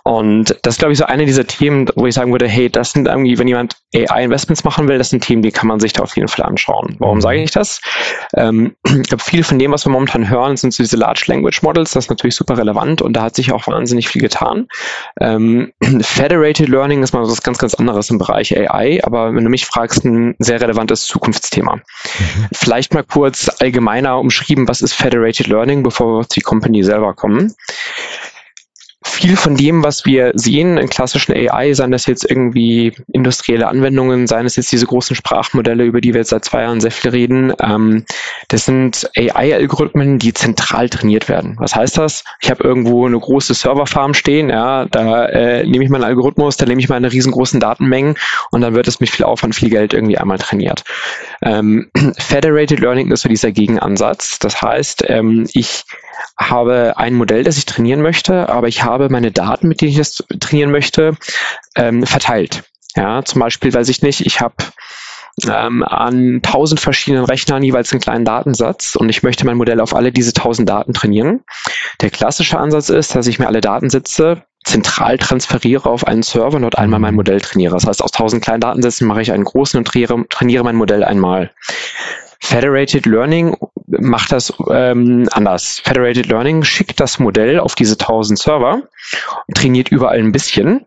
Und 0.04 0.56
das 0.62 0.74
ist, 0.74 0.78
glaube 0.78 0.92
ich, 0.92 0.98
so 0.98 1.04
eine 1.04 1.26
dieser 1.26 1.46
Themen, 1.46 1.88
wo 1.94 2.06
ich 2.06 2.14
sagen 2.14 2.32
würde, 2.32 2.48
hey, 2.48 2.70
das 2.70 2.92
sind 2.92 3.06
irgendwie, 3.06 3.38
wenn 3.38 3.46
jemand 3.46 3.76
AI-Investments 3.94 4.64
machen 4.64 4.88
will, 4.88 4.98
das 4.98 5.10
sind 5.10 5.22
Themen, 5.22 5.42
die 5.42 5.52
kann 5.52 5.68
man 5.68 5.80
sich 5.80 5.92
da 5.92 6.02
auf 6.02 6.16
jeden 6.16 6.28
Fall 6.28 6.44
anschauen. 6.46 6.96
Warum 6.98 7.20
sage 7.20 7.42
ich 7.42 7.50
das? 7.50 7.80
Ähm, 8.34 8.76
ich 8.84 9.08
glaube, 9.08 9.22
viel 9.22 9.44
von 9.44 9.58
dem, 9.58 9.72
was 9.72 9.86
wir 9.86 9.90
momentan 9.92 10.28
hören, 10.28 10.56
sind 10.56 10.72
so 10.72 10.82
diese 10.82 10.96
Large 10.96 11.24
Language 11.26 11.62
Models. 11.62 11.92
Das 11.92 12.06
ist 12.06 12.10
natürlich 12.10 12.36
super 12.36 12.56
relevant 12.56 13.02
und 13.02 13.14
da 13.14 13.22
hat 13.22 13.36
sich 13.36 13.52
auch 13.52 13.66
wahnsinnig 13.66 14.08
viel 14.08 14.22
getan. 14.22 14.68
Ähm, 15.20 15.72
Federated 16.00 16.68
Learning 16.68 17.02
ist 17.02 17.12
mal 17.12 17.22
was 17.22 17.42
ganz, 17.42 17.58
ganz 17.58 17.74
anderes 17.74 18.10
im 18.10 18.18
Bereich 18.18 18.56
AI, 18.56 19.00
aber 19.04 19.34
wenn 19.34 19.44
du 19.44 19.50
mich 19.50 19.66
fragst, 19.66 20.04
ein 20.04 20.34
sehr 20.38 20.60
relevantes 20.60 21.04
Zukunftsthema. 21.04 21.76
Mhm 21.76 22.48
vielleicht 22.62 22.94
mal 22.94 23.04
kurz 23.04 23.50
allgemeiner 23.58 24.18
umschrieben, 24.18 24.68
was 24.68 24.82
ist 24.82 24.94
Federated 24.94 25.46
Learning, 25.46 25.82
bevor 25.82 26.06
wir 26.06 26.20
auf 26.20 26.28
die 26.28 26.40
Company 26.40 26.82
selber 26.82 27.14
kommen 27.14 27.54
viel 29.22 29.36
von 29.36 29.56
dem, 29.56 29.84
was 29.84 30.04
wir 30.04 30.32
sehen 30.34 30.78
in 30.78 30.88
klassischen 30.88 31.32
AI, 31.32 31.74
seien 31.74 31.92
das 31.92 32.06
jetzt 32.06 32.28
irgendwie 32.28 32.92
industrielle 33.12 33.68
Anwendungen, 33.68 34.26
seien 34.26 34.46
es 34.46 34.56
jetzt 34.56 34.72
diese 34.72 34.86
großen 34.86 35.14
Sprachmodelle, 35.14 35.84
über 35.84 36.00
die 36.00 36.12
wir 36.12 36.22
jetzt 36.22 36.30
seit 36.30 36.44
zwei 36.44 36.62
Jahren 36.62 36.80
sehr 36.80 36.90
viel 36.90 37.12
reden, 37.12 37.52
ähm, 37.60 38.04
das 38.48 38.64
sind 38.64 39.08
AI-Algorithmen, 39.16 40.18
die 40.18 40.34
zentral 40.34 40.88
trainiert 40.88 41.28
werden. 41.28 41.54
Was 41.60 41.76
heißt 41.76 41.98
das? 41.98 42.24
Ich 42.40 42.50
habe 42.50 42.64
irgendwo 42.64 43.06
eine 43.06 43.18
große 43.18 43.54
Serverfarm 43.54 44.14
stehen, 44.14 44.48
ja, 44.48 44.86
da 44.86 45.26
äh, 45.26 45.64
nehme 45.64 45.84
ich 45.84 45.90
meinen 45.90 46.02
Algorithmus, 46.02 46.56
da 46.56 46.66
nehme 46.66 46.80
ich 46.80 46.88
meine 46.88 47.12
riesengroßen 47.12 47.60
Datenmengen 47.60 48.16
und 48.50 48.60
dann 48.60 48.74
wird 48.74 48.88
es 48.88 48.98
mit 48.98 49.08
viel 49.08 49.24
Aufwand, 49.24 49.54
viel 49.54 49.70
Geld 49.70 49.94
irgendwie 49.94 50.18
einmal 50.18 50.38
trainiert. 50.38 50.82
Ähm, 51.42 51.92
Federated 52.18 52.80
Learning 52.80 53.12
ist 53.12 53.22
so 53.22 53.28
dieser 53.28 53.52
Gegenansatz. 53.52 54.40
Das 54.40 54.60
heißt, 54.60 55.04
ähm, 55.06 55.46
ich 55.52 55.84
habe 56.36 56.94
ein 56.96 57.14
Modell, 57.14 57.44
das 57.44 57.58
ich 57.58 57.66
trainieren 57.66 58.02
möchte, 58.02 58.48
aber 58.48 58.68
ich 58.68 58.84
habe 58.84 59.08
meine 59.08 59.30
Daten, 59.30 59.68
mit 59.68 59.80
denen 59.80 59.92
ich 59.92 59.98
das 59.98 60.24
trainieren 60.40 60.70
möchte, 60.70 61.16
ähm, 61.76 62.06
verteilt. 62.06 62.64
Ja, 62.96 63.24
zum 63.24 63.40
Beispiel 63.40 63.72
weiß 63.72 63.88
ich 63.88 64.02
nicht, 64.02 64.26
ich 64.26 64.40
habe 64.40 64.54
ähm, 65.48 65.82
an 65.82 66.40
tausend 66.42 66.80
verschiedenen 66.80 67.24
Rechnern 67.24 67.62
jeweils 67.62 67.92
einen 67.92 68.00
kleinen 68.00 68.24
Datensatz 68.24 68.96
und 68.96 69.08
ich 69.08 69.22
möchte 69.22 69.46
mein 69.46 69.56
Modell 69.56 69.80
auf 69.80 69.94
alle 69.94 70.12
diese 70.12 70.32
tausend 70.32 70.68
Daten 70.68 70.92
trainieren. 70.92 71.40
Der 72.00 72.10
klassische 72.10 72.58
Ansatz 72.58 72.90
ist, 72.90 73.14
dass 73.14 73.26
ich 73.26 73.38
mir 73.38 73.46
alle 73.46 73.60
Datensätze 73.60 74.42
zentral 74.64 75.18
transferiere 75.18 75.88
auf 75.88 76.06
einen 76.06 76.22
Server 76.22 76.56
und 76.56 76.62
dort 76.62 76.78
einmal 76.78 77.00
mein 77.00 77.14
Modell 77.14 77.40
trainiere. 77.40 77.74
Das 77.74 77.86
heißt, 77.86 78.02
aus 78.02 78.12
tausend 78.12 78.44
kleinen 78.44 78.60
Datensätzen 78.60 79.08
mache 79.08 79.22
ich 79.22 79.32
einen 79.32 79.44
großen 79.44 79.78
und 79.78 79.86
trainiere, 79.86 80.24
trainiere 80.28 80.64
mein 80.64 80.76
Modell 80.76 81.02
einmal. 81.02 81.50
Federated 82.40 83.06
Learning 83.06 83.56
macht 84.00 84.32
das 84.32 84.52
ähm, 84.70 85.28
anders. 85.32 85.80
Federated 85.84 86.26
Learning 86.26 86.64
schickt 86.64 87.00
das 87.00 87.18
Modell 87.18 87.60
auf 87.60 87.74
diese 87.74 87.94
1000 87.94 88.38
Server 88.38 88.82
und 89.46 89.56
trainiert 89.56 89.90
überall 89.90 90.18
ein 90.18 90.32
bisschen. 90.32 90.84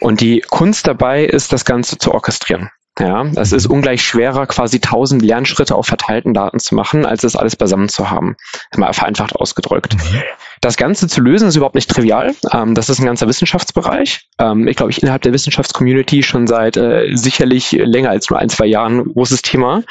Und 0.00 0.20
die 0.20 0.40
Kunst 0.40 0.86
dabei 0.86 1.24
ist, 1.24 1.52
das 1.52 1.64
Ganze 1.64 1.98
zu 1.98 2.12
orchestrieren. 2.12 2.70
Ja, 2.98 3.24
es 3.36 3.52
ist 3.52 3.66
ungleich 3.66 4.02
schwerer, 4.02 4.46
quasi 4.46 4.76
1000 4.76 5.22
Lernschritte 5.22 5.74
auf 5.74 5.86
verteilten 5.86 6.34
Daten 6.34 6.58
zu 6.58 6.74
machen, 6.74 7.06
als 7.06 7.24
es 7.24 7.36
alles 7.36 7.56
beisammen 7.56 7.88
zu 7.88 8.10
haben. 8.10 8.36
Mal 8.76 8.92
vereinfacht 8.92 9.34
ausgedrückt. 9.36 9.94
Mhm. 9.94 10.22
Das 10.60 10.76
Ganze 10.76 11.08
zu 11.08 11.22
lösen 11.22 11.48
ist 11.48 11.56
überhaupt 11.56 11.74
nicht 11.74 11.88
trivial. 11.88 12.34
Ähm, 12.52 12.74
das 12.74 12.90
ist 12.90 12.98
ein 12.98 13.06
ganzer 13.06 13.26
Wissenschaftsbereich. 13.26 14.28
Ähm, 14.38 14.68
ich 14.68 14.76
glaube, 14.76 14.92
ich 14.92 15.02
innerhalb 15.02 15.22
der 15.22 15.32
Wissenschaftscommunity 15.32 16.22
schon 16.22 16.46
seit 16.46 16.76
äh, 16.76 17.08
sicherlich 17.14 17.72
länger 17.72 18.10
als 18.10 18.28
nur 18.28 18.38
ein, 18.38 18.50
zwei 18.50 18.66
Jahren 18.66 19.04
großes 19.12 19.40
Thema. 19.40 19.82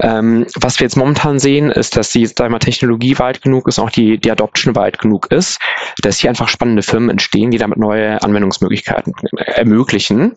Ähm, 0.00 0.46
was 0.56 0.80
wir 0.80 0.86
jetzt 0.86 0.96
momentan 0.96 1.38
sehen, 1.38 1.70
ist, 1.70 1.96
dass 1.96 2.10
die 2.10 2.28
mal, 2.38 2.58
Technologie 2.58 3.16
weit 3.20 3.42
genug 3.42 3.68
ist, 3.68 3.78
auch 3.78 3.90
die, 3.90 4.18
die 4.18 4.30
Adoption 4.32 4.74
weit 4.74 4.98
genug 4.98 5.30
ist, 5.30 5.60
dass 6.02 6.18
hier 6.18 6.30
einfach 6.30 6.48
spannende 6.48 6.82
Firmen 6.82 7.10
entstehen, 7.10 7.52
die 7.52 7.58
damit 7.58 7.78
neue 7.78 8.20
Anwendungsmöglichkeiten 8.20 9.14
ermöglichen. 9.36 10.36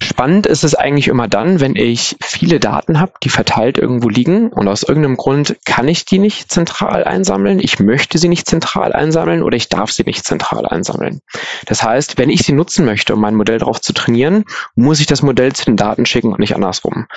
Spannend 0.00 0.46
ist 0.46 0.62
es 0.62 0.76
eigentlich 0.76 1.08
immer 1.08 1.26
dann, 1.26 1.58
wenn 1.58 1.74
ich 1.74 2.16
viele 2.22 2.60
Daten 2.60 3.00
habe, 3.00 3.12
die 3.24 3.30
verteilt 3.30 3.78
irgendwo 3.78 4.08
liegen 4.08 4.48
und 4.50 4.68
aus 4.68 4.84
irgendeinem 4.84 5.16
Grund 5.16 5.56
kann 5.64 5.88
ich 5.88 6.04
die 6.04 6.20
nicht 6.20 6.52
zentral 6.52 7.02
einsammeln, 7.02 7.58
ich 7.58 7.80
möchte 7.80 8.18
sie 8.18 8.28
nicht 8.28 8.48
zentral 8.48 8.92
einsammeln 8.92 9.42
oder 9.42 9.56
ich 9.56 9.68
darf 9.68 9.90
sie 9.90 10.04
nicht 10.04 10.24
zentral 10.24 10.66
einsammeln. 10.66 11.20
Das 11.66 11.82
heißt, 11.82 12.16
wenn 12.16 12.30
ich 12.30 12.42
sie 12.42 12.52
nutzen 12.52 12.84
möchte, 12.84 13.14
um 13.14 13.20
mein 13.20 13.34
Modell 13.34 13.58
darauf 13.58 13.80
zu 13.80 13.92
trainieren, 13.92 14.44
muss 14.76 15.00
ich 15.00 15.06
das 15.06 15.22
Modell 15.22 15.52
zu 15.52 15.64
den 15.64 15.76
Daten 15.76 16.06
schicken 16.06 16.32
und 16.32 16.38
nicht 16.38 16.54
andersrum. 16.54 17.08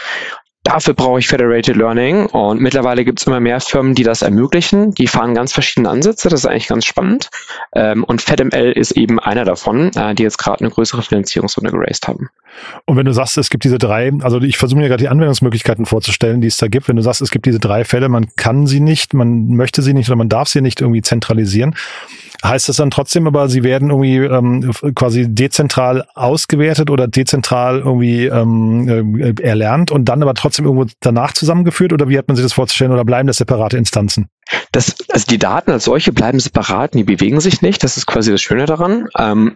Dafür 0.63 0.93
brauche 0.93 1.19
ich 1.19 1.27
Federated 1.27 1.75
Learning 1.75 2.27
und 2.27 2.61
mittlerweile 2.61 3.03
gibt 3.03 3.19
es 3.19 3.25
immer 3.25 3.39
mehr 3.39 3.59
Firmen, 3.61 3.95
die 3.95 4.03
das 4.03 4.21
ermöglichen. 4.21 4.91
Die 4.91 5.07
fahren 5.07 5.33
ganz 5.33 5.53
verschiedene 5.53 5.89
Ansätze, 5.89 6.29
das 6.29 6.41
ist 6.41 6.45
eigentlich 6.45 6.67
ganz 6.67 6.85
spannend. 6.85 7.29
Ähm, 7.73 8.03
und 8.03 8.21
FedML 8.21 8.71
ist 8.71 8.91
eben 8.91 9.19
einer 9.19 9.43
davon, 9.43 9.91
äh, 9.95 10.13
die 10.13 10.21
jetzt 10.21 10.37
gerade 10.37 10.61
eine 10.61 10.69
größere 10.69 11.01
Finanzierungsrunde 11.01 11.71
geraced 11.71 12.07
haben. 12.07 12.29
Und 12.85 12.97
wenn 12.97 13.05
du 13.05 13.13
sagst, 13.13 13.37
es 13.37 13.49
gibt 13.49 13.63
diese 13.63 13.77
drei, 13.77 14.11
also 14.21 14.41
ich 14.41 14.57
versuche 14.57 14.79
mir 14.79 14.87
gerade 14.87 15.03
die 15.03 15.09
Anwendungsmöglichkeiten 15.09 15.85
vorzustellen, 15.85 16.41
die 16.41 16.47
es 16.47 16.57
da 16.57 16.67
gibt. 16.67 16.87
Wenn 16.87 16.95
du 16.95 17.01
sagst, 17.01 17.21
es 17.21 17.31
gibt 17.31 17.45
diese 17.45 17.59
drei 17.59 17.83
Fälle, 17.83 18.09
man 18.09 18.27
kann 18.35 18.67
sie 18.67 18.79
nicht, 18.79 19.13
man 19.13 19.47
möchte 19.47 19.81
sie 19.81 19.93
nicht 19.93 20.09
oder 20.09 20.17
man 20.17 20.29
darf 20.29 20.47
sie 20.47 20.61
nicht 20.61 20.81
irgendwie 20.81 21.01
zentralisieren. 21.01 21.75
Heißt 22.43 22.69
das 22.69 22.77
dann 22.77 22.89
trotzdem 22.89 23.27
aber, 23.27 23.49
sie 23.49 23.63
werden 23.63 23.91
irgendwie 23.91 24.17
ähm, 24.17 24.71
quasi 24.95 25.27
dezentral 25.27 26.05
ausgewertet 26.15 26.89
oder 26.89 27.07
dezentral 27.07 27.79
irgendwie 27.79 28.25
ähm, 28.25 29.19
äh, 29.19 29.41
erlernt 29.41 29.91
und 29.91 30.05
dann 30.05 30.23
aber 30.23 30.33
trotzdem 30.33 30.65
irgendwo 30.65 30.87
danach 31.01 31.33
zusammengeführt 31.33 31.93
oder 31.93 32.09
wie 32.09 32.17
hat 32.17 32.27
man 32.27 32.35
sich 32.35 32.43
das 32.43 32.53
vorzustellen 32.53 32.91
oder 32.91 33.05
bleiben 33.05 33.27
das 33.27 33.37
separate 33.37 33.77
Instanzen? 33.77 34.27
Das, 34.71 34.95
also 35.09 35.25
die 35.29 35.37
Daten 35.37 35.71
als 35.71 35.85
solche 35.85 36.11
bleiben 36.11 36.39
separat, 36.39 36.93
die 36.93 37.03
bewegen 37.03 37.39
sich 37.39 37.61
nicht. 37.61 37.83
Das 37.83 37.97
ist 37.97 38.05
quasi 38.05 38.31
das 38.31 38.41
Schöne 38.41 38.65
daran. 38.65 39.07
Ähm, 39.17 39.55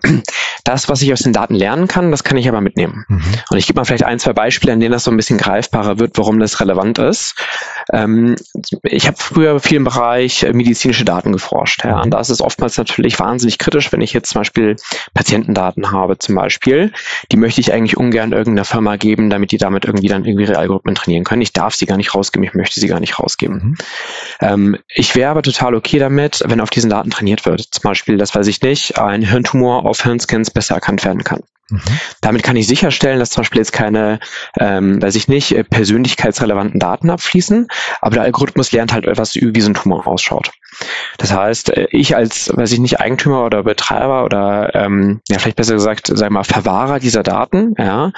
das, 0.64 0.90
was 0.90 1.02
ich 1.02 1.12
aus 1.14 1.20
den 1.20 1.34
Daten 1.34 1.56
lernen 1.56 1.88
kann, 1.88 2.12
das 2.12 2.24
kann 2.24 2.38
ich 2.38 2.48
aber 2.48 2.62
mitnehmen. 2.62 3.06
Mhm. 3.08 3.22
Und 3.50 3.58
ich 3.58 3.68
gebe 3.68 3.80
mal 3.80 3.86
vielleicht 3.86 4.04
ein, 4.04 4.20
zwei 4.20 4.34
Beispiele, 4.34 4.74
an 4.74 4.80
denen 4.80 4.92
das 4.92 5.04
so 5.04 5.12
ein 5.12 5.18
bisschen 5.18 5.38
greifbarer 5.38 6.00
wird, 6.00 6.18
warum 6.18 6.40
das 6.40 6.60
relevant 6.60 7.00
ist. 7.00 7.36
Ähm, 7.92 8.36
ich 8.84 9.08
habe 9.08 9.18
früher 9.18 9.60
viel 9.60 9.78
im 9.78 9.84
Bereich 9.84 10.44
äh, 10.44 10.54
medizinische 10.54 11.06
Daten 11.06 11.32
geforscht. 11.32 11.84
Ja, 11.84 12.02
und 12.02 12.12
da 12.12 12.20
ist 12.20 12.30
es 12.30 12.42
oftmals 12.42 12.78
natürlich 12.78 13.20
wahnsinnig 13.20 13.58
kritisch, 13.58 13.92
wenn 13.92 14.02
ich 14.02 14.14
jetzt 14.14 14.32
zum 14.32 14.42
Beispiel 14.42 14.76
Patientendaten 15.14 15.92
habe, 15.92 16.18
zum 16.18 16.36
Beispiel. 16.36 16.92
Die 17.32 17.38
möchte 17.38 17.62
ich 17.62 17.74
eigentlich 17.74 17.98
ungern 17.98 18.32
irgendeiner 18.32 18.66
Firma 18.66 18.96
geben, 18.96 19.30
damit 19.30 19.52
die 19.52 19.58
damit 19.58 19.86
irgendwie 19.86 20.08
dann 20.08 20.26
irgendwie 20.26 20.46
ihre 20.46 20.58
Algorithmen 20.58 20.96
trainieren 20.96 21.24
können. 21.24 21.42
Ich 21.42 21.54
darf 21.54 21.76
sie 21.76 21.86
gar 21.86 21.98
nicht 21.98 22.16
rausgeben, 22.16 22.48
ich 22.48 22.54
möchte 22.54 22.80
sie 22.80 22.88
gar 22.88 23.00
nicht 23.00 23.20
rausgeben. 23.20 23.56
Mhm. 23.56 23.78
Ähm, 24.42 24.75
ich 24.88 25.16
wäre 25.16 25.32
aber 25.32 25.42
total 25.42 25.76
okay 25.76 26.00
damit, 26.00 26.44
wenn 26.46 26.62
auf 26.62 26.70
diesen 26.70 26.90
Daten 26.90 27.10
trainiert 27.10 27.46
wird. 27.46 27.62
Zum 27.62 27.84
Beispiel, 27.84 28.18
das 28.18 28.36
weiß 28.36 28.48
ich 28.48 28.62
nicht, 28.62 28.98
ein 28.98 29.22
Hirntumor 29.22 29.86
auf 29.86 30.04
Hirnscans 30.04 30.52
besser 30.52 30.76
erkannt 30.76 31.04
werden 31.06 31.24
kann. 31.24 31.42
Mhm. 31.70 31.82
Damit 32.22 32.44
kann 32.44 32.56
ich 32.56 32.68
sicherstellen, 32.68 33.20
dass 33.20 33.32
zum 33.32 33.42
Beispiel 33.42 33.60
jetzt 33.60 33.74
keine, 33.74 34.20
ähm, 34.60 35.02
weiß 35.02 35.16
ich 35.16 35.28
nicht, 35.28 35.56
persönlichkeitsrelevanten 35.70 36.80
Daten 36.80 37.10
abfließen, 37.10 37.68
aber 38.02 38.16
der 38.16 38.24
Algorithmus 38.24 38.72
lernt 38.72 38.94
halt 38.94 39.06
etwas, 39.06 39.34
so 39.34 39.40
ein 39.40 39.74
Tumor 39.74 40.06
ausschaut. 40.06 40.52
Das 41.18 41.34
heißt, 41.34 41.70
äh, 41.70 41.88
ich 41.90 42.16
als, 42.16 42.56
weiß 42.56 42.72
ich 42.72 42.80
nicht, 42.80 43.00
Eigentümer 43.00 43.46
oder 43.46 43.64
Betreiber 43.64 44.26
oder 44.26 44.76
ähm, 44.76 45.22
ja 45.28 45.40
vielleicht 45.40 45.58
besser 45.58 45.74
gesagt, 45.74 46.12
sag 46.14 46.30
mal, 46.30 46.44
Verwahrer 46.44 47.00
dieser 47.00 47.24
Daten, 47.24 47.74
ja, 47.80 48.12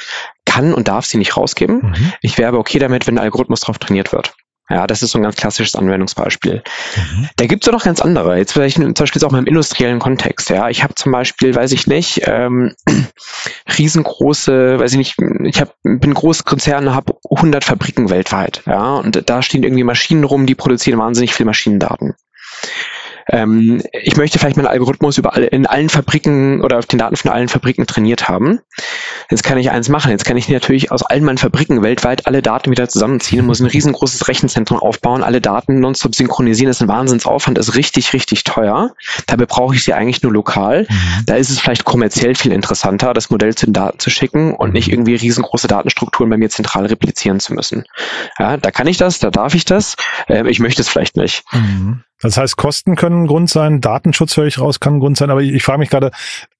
kann 0.45 0.73
und 0.73 0.87
darf 0.89 1.05
sie 1.05 1.17
nicht 1.17 1.37
rausgeben. 1.37 1.91
Mhm. 1.91 2.13
Ich 2.21 2.37
wäre 2.37 2.49
aber 2.49 2.59
okay 2.59 2.79
damit, 2.79 3.07
wenn 3.07 3.15
der 3.15 3.23
Algorithmus 3.23 3.61
darauf 3.61 3.77
trainiert 3.77 4.11
wird. 4.11 4.33
Ja, 4.69 4.85
das 4.85 5.01
ist 5.01 5.11
so 5.11 5.19
ein 5.19 5.23
ganz 5.23 5.37
klassisches 5.37 5.75
Anwendungsbeispiel. 5.75 6.61
Mhm. 6.95 7.29
Da 7.37 7.45
gibt 7.45 7.63
es 7.63 7.67
ja 7.67 7.71
noch 7.71 7.85
ganz 7.85 8.01
andere. 8.01 8.37
Jetzt 8.37 8.51
vielleicht 8.51 8.75
zum 8.77 8.93
Beispiel 8.93 9.23
auch 9.23 9.31
mal 9.31 9.39
im 9.39 9.45
industriellen 9.45 9.99
Kontext. 9.99 10.49
Ja, 10.49 10.69
ich 10.69 10.83
habe 10.83 10.93
zum 10.95 11.11
Beispiel, 11.11 11.55
weiß 11.55 11.71
ich 11.71 11.87
nicht, 11.87 12.21
ähm, 12.25 12.75
riesengroße, 13.77 14.79
weiß 14.79 14.91
ich 14.91 14.97
nicht, 14.97 15.15
ich 15.45 15.61
hab, 15.61 15.75
bin 15.83 16.13
großes 16.13 16.43
Konzern, 16.43 16.93
habe 16.93 17.15
100 17.29 17.63
Fabriken 17.63 18.09
weltweit. 18.09 18.63
Ja, 18.65 18.95
und 18.95 19.29
da 19.29 19.41
stehen 19.41 19.63
irgendwie 19.63 19.83
Maschinen 19.83 20.25
rum, 20.25 20.45
die 20.45 20.55
produzieren 20.55 20.99
wahnsinnig 20.99 21.33
viel 21.33 21.45
Maschinendaten 21.45 22.15
ähm, 23.29 23.81
ich 23.91 24.15
möchte 24.15 24.39
vielleicht 24.39 24.57
meinen 24.57 24.67
Algorithmus 24.67 25.17
über 25.17 25.33
alle, 25.33 25.47
in 25.47 25.65
allen 25.65 25.89
Fabriken 25.89 26.61
oder 26.61 26.77
auf 26.77 26.85
den 26.85 26.99
Daten 26.99 27.15
von 27.15 27.31
allen 27.31 27.49
Fabriken 27.49 27.85
trainiert 27.85 28.29
haben. 28.29 28.59
Jetzt 29.29 29.43
kann 29.43 29.57
ich 29.57 29.69
eins 29.71 29.89
machen. 29.89 30.11
Jetzt 30.11 30.25
kann 30.25 30.37
ich 30.37 30.47
natürlich 30.47 30.91
aus 30.91 31.03
allen 31.03 31.25
meinen 31.25 31.37
Fabriken 31.37 31.81
weltweit 31.81 32.27
alle 32.27 32.41
Daten 32.41 32.71
wieder 32.71 32.87
zusammenziehen, 32.87 33.45
muss 33.45 33.59
ein 33.59 33.67
riesengroßes 33.67 34.27
Rechenzentrum 34.27 34.79
aufbauen, 34.79 35.23
alle 35.23 35.41
Daten 35.41 35.79
nonstop 35.79 36.15
synchronisieren. 36.15 36.69
Das 36.69 36.77
ist 36.77 36.81
ein 36.83 36.87
Wahnsinnsaufwand, 36.87 37.57
ist 37.57 37.75
richtig, 37.75 38.13
richtig 38.13 38.45
teuer. 38.45 38.93
Dabei 39.25 39.45
brauche 39.45 39.75
ich 39.75 39.83
sie 39.83 39.93
eigentlich 39.93 40.23
nur 40.23 40.31
lokal. 40.31 40.87
Mhm. 40.89 41.25
Da 41.25 41.35
ist 41.35 41.49
es 41.49 41.59
vielleicht 41.59 41.83
kommerziell 41.83 42.35
viel 42.35 42.53
interessanter, 42.53 43.13
das 43.13 43.29
Modell 43.29 43.55
zu 43.55 43.65
den 43.65 43.73
Daten 43.73 43.99
zu 43.99 44.09
schicken 44.09 44.53
und 44.53 44.73
nicht 44.73 44.89
irgendwie 44.89 45.15
riesengroße 45.15 45.67
Datenstrukturen 45.67 46.29
bei 46.29 46.37
mir 46.37 46.49
zentral 46.49 46.85
replizieren 46.85 47.39
zu 47.39 47.53
müssen. 47.53 47.83
Ja, 48.39 48.57
da 48.57 48.71
kann 48.71 48.87
ich 48.87 48.97
das, 48.97 49.19
da 49.19 49.29
darf 49.29 49.53
ich 49.55 49.65
das. 49.65 49.95
Äh, 50.27 50.49
ich 50.49 50.59
möchte 50.59 50.81
es 50.81 50.89
vielleicht 50.89 51.17
nicht. 51.17 51.43
Mhm. 51.51 52.03
Das 52.21 52.37
heißt, 52.37 52.57
Kosten 52.57 52.95
können 52.95 53.23
ein 53.23 53.27
Grund 53.27 53.49
sein, 53.49 53.79
Datenschutz 53.79 54.35
höre 54.37 54.47
ich 54.47 54.59
raus, 54.59 54.79
kann 54.79 54.95
ein 54.95 54.99
Grund 54.99 55.17
sein, 55.17 55.29
aber 55.29 55.41
ich, 55.41 55.53
ich 55.53 55.63
frage 55.63 55.79
mich 55.79 55.89
gerade, 55.89 56.11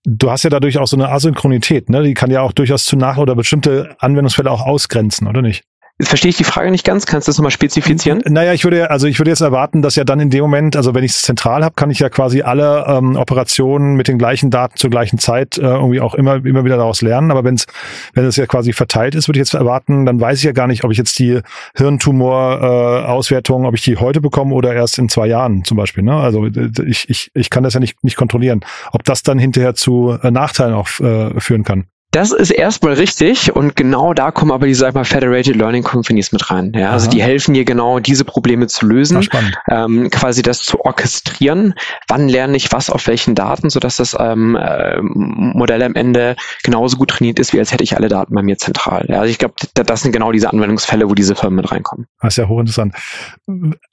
du 0.03 0.29
hast 0.29 0.43
ja 0.43 0.49
dadurch 0.49 0.77
auch 0.77 0.87
so 0.87 0.95
eine 0.95 1.09
Asynchronität, 1.09 1.89
ne? 1.89 2.03
Die 2.03 2.13
kann 2.13 2.29
ja 2.29 2.41
auch 2.41 2.51
durchaus 2.51 2.85
zu 2.85 2.95
nach 2.95 3.17
oder 3.17 3.35
bestimmte 3.35 3.95
Anwendungsfälle 3.99 4.51
auch 4.51 4.61
ausgrenzen, 4.61 5.27
oder 5.27 5.41
nicht? 5.41 5.63
Jetzt 5.99 6.09
verstehe 6.09 6.29
ich 6.29 6.37
die 6.37 6.43
Frage 6.43 6.69
nicht 6.69 6.85
ganz. 6.85 7.07
Kannst 7.07 7.27
du 7.27 7.31
das 7.31 7.37
nochmal 7.39 7.49
spezifizieren? 7.49 8.21
Naja, 8.25 8.53
ich 8.53 8.63
würde, 8.63 8.91
also 8.91 9.07
ich 9.07 9.17
würde 9.19 9.31
jetzt 9.31 9.41
erwarten, 9.41 9.81
dass 9.81 9.95
ja 9.95 10.03
dann 10.03 10.19
in 10.19 10.29
dem 10.29 10.41
Moment, 10.41 10.75
also 10.75 10.93
wenn 10.93 11.03
ich 11.03 11.11
es 11.11 11.23
zentral 11.23 11.63
habe, 11.63 11.73
kann 11.73 11.89
ich 11.89 11.97
ja 11.97 12.09
quasi 12.09 12.43
alle 12.43 12.85
ähm, 12.87 13.15
Operationen 13.15 13.95
mit 13.95 14.07
den 14.07 14.19
gleichen 14.19 14.51
Daten 14.51 14.77
zur 14.77 14.91
gleichen 14.91 15.17
Zeit 15.17 15.57
äh, 15.57 15.61
irgendwie 15.61 15.99
auch 15.99 16.13
immer, 16.13 16.45
immer 16.45 16.63
wieder 16.63 16.77
daraus 16.77 17.01
lernen. 17.01 17.31
Aber 17.31 17.43
wenn's, 17.43 17.65
wenn 18.13 18.25
es 18.25 18.35
ja 18.35 18.45
quasi 18.45 18.73
verteilt 18.73 19.15
ist, 19.15 19.27
würde 19.27 19.39
ich 19.39 19.47
jetzt 19.47 19.55
erwarten, 19.55 20.05
dann 20.05 20.21
weiß 20.21 20.37
ich 20.37 20.43
ja 20.43 20.51
gar 20.51 20.67
nicht, 20.67 20.83
ob 20.83 20.91
ich 20.91 20.99
jetzt 20.99 21.17
die 21.17 21.41
Hirntumor-Auswertung, 21.75 23.63
äh, 23.63 23.67
ob 23.67 23.73
ich 23.73 23.81
die 23.81 23.97
heute 23.97 24.21
bekomme 24.21 24.53
oder 24.53 24.75
erst 24.75 24.99
in 24.99 25.09
zwei 25.09 25.25
Jahren 25.25 25.63
zum 25.63 25.77
Beispiel. 25.77 26.03
Ne? 26.03 26.13
Also 26.13 26.45
ich, 26.45 27.09
ich, 27.09 27.31
ich 27.33 27.49
kann 27.49 27.63
das 27.63 27.73
ja 27.73 27.79
nicht, 27.79 28.03
nicht 28.03 28.17
kontrollieren, 28.17 28.59
ob 28.91 29.03
das 29.03 29.23
dann 29.23 29.39
hinterher 29.39 29.73
zu 29.73 30.15
äh, 30.21 30.29
Nachteilen 30.29 30.75
auch 30.75 30.99
äh, 30.99 31.39
führen 31.39 31.63
kann. 31.63 31.85
Das 32.11 32.31
ist 32.31 32.51
erstmal 32.51 32.93
richtig 32.93 33.53
und 33.53 33.75
genau 33.75 34.13
da 34.13 34.31
kommen 34.31 34.51
aber 34.51 34.65
die, 34.65 34.73
sag 34.73 34.95
mal, 34.95 35.03
Federated 35.03 35.55
Learning 35.55 35.83
Companies 35.83 36.31
mit 36.31 36.49
rein. 36.49 36.71
Ja, 36.73 36.91
also 36.91 37.09
die 37.09 37.21
helfen 37.21 37.53
dir 37.53 37.65
genau, 37.65 37.99
diese 37.99 38.23
Probleme 38.23 38.67
zu 38.67 38.85
lösen, 38.85 39.27
ähm, 39.69 40.09
quasi 40.09 40.41
das 40.41 40.59
zu 40.59 40.83
orchestrieren. 40.85 41.73
Wann 42.07 42.29
lerne 42.29 42.55
ich 42.55 42.71
was 42.71 42.89
auf 42.89 43.07
welchen 43.07 43.35
Daten, 43.35 43.69
sodass 43.69 43.97
das 43.97 44.15
ähm, 44.17 44.55
äh, 44.55 44.99
Modell 45.01 45.83
am 45.83 45.95
Ende 45.95 46.37
genauso 46.63 46.95
gut 46.95 47.09
trainiert 47.09 47.39
ist, 47.39 47.53
wie 47.53 47.59
als 47.59 47.73
hätte 47.73 47.83
ich 47.83 47.97
alle 47.97 48.07
Daten 48.07 48.33
bei 48.33 48.41
mir 48.41 48.57
zentral. 48.57 49.05
Ja, 49.09 49.19
also 49.19 49.29
ich 49.29 49.37
glaube, 49.37 49.55
das 49.73 50.01
sind 50.01 50.13
genau 50.13 50.31
diese 50.31 50.49
Anwendungsfälle, 50.51 51.09
wo 51.09 51.13
diese 51.13 51.35
Firmen 51.35 51.57
mit 51.57 51.71
reinkommen. 51.71 52.07
Das 52.21 52.33
ist 52.33 52.37
ja 52.37 52.47
hochinteressant. 52.47 52.95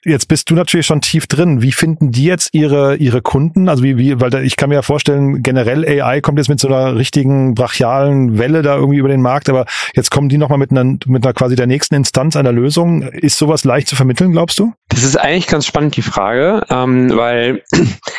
Jetzt 0.05 0.27
bist 0.27 0.49
du 0.49 0.55
natürlich 0.55 0.85
schon 0.85 1.01
tief 1.01 1.27
drin. 1.27 1.61
Wie 1.61 1.73
finden 1.73 2.11
die 2.11 2.23
jetzt 2.23 2.53
ihre 2.53 2.95
ihre 2.95 3.21
Kunden? 3.21 3.67
Also 3.67 3.83
wie, 3.83 3.97
wie 3.97 4.21
weil 4.21 4.29
da, 4.29 4.39
ich 4.39 4.55
kann 4.55 4.69
mir 4.69 4.75
ja 4.75 4.81
vorstellen, 4.81 5.43
generell 5.43 5.85
AI 5.85 6.21
kommt 6.21 6.37
jetzt 6.37 6.47
mit 6.47 6.59
so 6.59 6.69
einer 6.69 6.95
richtigen 6.95 7.55
brachialen 7.55 8.04
digitalen 8.05 8.37
Welle 8.37 8.61
da 8.61 8.75
irgendwie 8.75 8.97
über 8.97 9.09
den 9.09 9.21
Markt, 9.21 9.49
aber 9.49 9.65
jetzt 9.93 10.11
kommen 10.11 10.29
die 10.29 10.37
nochmal 10.37 10.57
mit 10.57 10.71
einer, 10.71 10.83
mit 11.05 11.25
einer 11.25 11.33
quasi 11.33 11.55
der 11.55 11.67
nächsten 11.67 11.95
Instanz 11.95 12.35
einer 12.35 12.51
Lösung. 12.51 13.03
Ist 13.03 13.37
sowas 13.37 13.63
leicht 13.63 13.87
zu 13.87 13.95
vermitteln, 13.95 14.31
glaubst 14.31 14.59
du? 14.59 14.73
Das 14.89 15.03
ist 15.03 15.17
eigentlich 15.17 15.47
ganz 15.47 15.65
spannend, 15.65 15.95
die 15.97 16.01
Frage, 16.01 16.63
ähm, 16.69 17.15
weil 17.15 17.63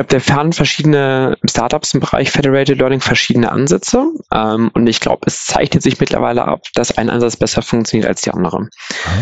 glaube, 0.00 0.08
der 0.08 0.20
fahren 0.20 0.52
verschiedene 0.52 1.36
Startups 1.48 1.92
im 1.92 2.00
Bereich 2.00 2.30
Federated 2.30 2.78
Learning 2.78 3.00
verschiedene 3.00 3.52
Ansätze. 3.52 4.06
Ähm, 4.32 4.70
und 4.72 4.86
ich 4.86 5.00
glaube, 5.00 5.20
es 5.26 5.44
zeichnet 5.44 5.82
sich 5.82 6.00
mittlerweile 6.00 6.44
ab, 6.46 6.62
dass 6.74 6.96
ein 6.96 7.10
Ansatz 7.10 7.36
besser 7.36 7.60
funktioniert 7.60 8.08
als 8.08 8.22
die 8.22 8.30
andere. 8.30 8.68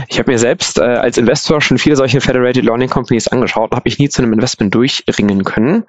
Ich 0.09 0.19
habe 0.19 0.31
mir 0.31 0.39
selbst 0.39 0.79
äh, 0.79 0.83
als 0.83 1.19
Investor 1.19 1.61
schon 1.61 1.79
viele 1.79 1.97
solche 1.97 2.21
Federated 2.21 2.65
Learning 2.65 2.89
Companies 2.89 3.27
angeschaut 3.29 3.73
und 3.73 3.77
habe 3.77 3.89
ich 3.89 3.99
nie 3.99 4.09
zu 4.09 4.23
einem 4.23 4.33
Investment 4.33 4.73
durchringen 4.75 5.45
können, 5.45 5.85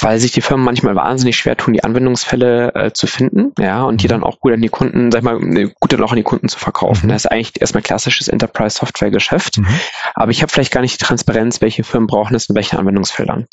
weil 0.00 0.18
sich 0.18 0.32
die 0.32 0.40
Firmen 0.40 0.64
manchmal 0.64 0.94
wahnsinnig 0.96 1.36
schwer 1.36 1.56
tun, 1.56 1.74
die 1.74 1.84
Anwendungsfälle 1.84 2.74
äh, 2.74 2.92
zu 2.92 3.06
finden, 3.06 3.52
ja, 3.58 3.82
und 3.82 4.02
die 4.02 4.06
mhm. 4.06 4.10
dann 4.10 4.22
auch 4.22 4.40
gut 4.40 4.54
an 4.54 4.62
die 4.62 4.68
Kunden, 4.68 5.12
sag 5.12 5.18
ich 5.18 5.24
mal, 5.24 5.58
äh, 5.58 5.70
gut 5.78 5.92
dann 5.92 6.02
auch 6.02 6.12
an 6.12 6.16
die 6.16 6.22
Kunden 6.22 6.48
zu 6.48 6.58
verkaufen. 6.58 7.06
Mhm. 7.06 7.12
Das 7.12 7.24
ist 7.26 7.30
eigentlich 7.30 7.60
erstmal 7.60 7.82
klassisches 7.82 8.28
Enterprise 8.28 8.78
Software 8.78 9.10
Geschäft. 9.10 9.58
Mhm. 9.58 9.66
Aber 10.14 10.30
ich 10.30 10.40
habe 10.40 10.50
vielleicht 10.50 10.72
gar 10.72 10.80
nicht 10.80 10.98
die 10.98 11.04
Transparenz, 11.04 11.60
welche 11.60 11.84
Firmen 11.84 12.06
brauchen 12.06 12.34
es 12.34 12.48
in 12.48 12.56
welchen 12.56 12.78
Anwendungsfeldern. 12.78 13.46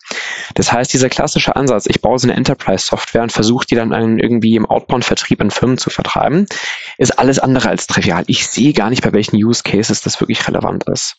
Das 0.62 0.72
heißt, 0.72 0.94
dieser 0.94 1.10
klassische 1.10 1.56
Ansatz, 1.56 1.88
ich 1.88 2.02
baue 2.02 2.20
so 2.20 2.28
eine 2.28 2.38
Enterprise-Software 2.38 3.24
und 3.24 3.32
versuche 3.32 3.66
die 3.66 3.74
dann 3.74 3.92
irgendwie 4.20 4.56
im 4.56 4.68
Outbound-Vertrieb 4.68 5.42
an 5.42 5.50
Firmen 5.50 5.80
zu 5.80 5.90
vertreiben, 5.90 6.46
ist 7.00 7.18
alles 7.18 7.40
andere 7.40 7.70
als 7.70 7.88
trivial. 7.88 8.24
Ich 8.28 8.48
sehe 8.48 8.72
gar 8.72 8.92
nicht, 8.92 9.02
bei 9.02 9.12
welchen 9.12 9.38
Use 9.38 9.64
Cases 9.64 10.02
das 10.02 10.22
wirklich 10.22 10.48
relevant 10.48 10.84
ist. 10.84 11.18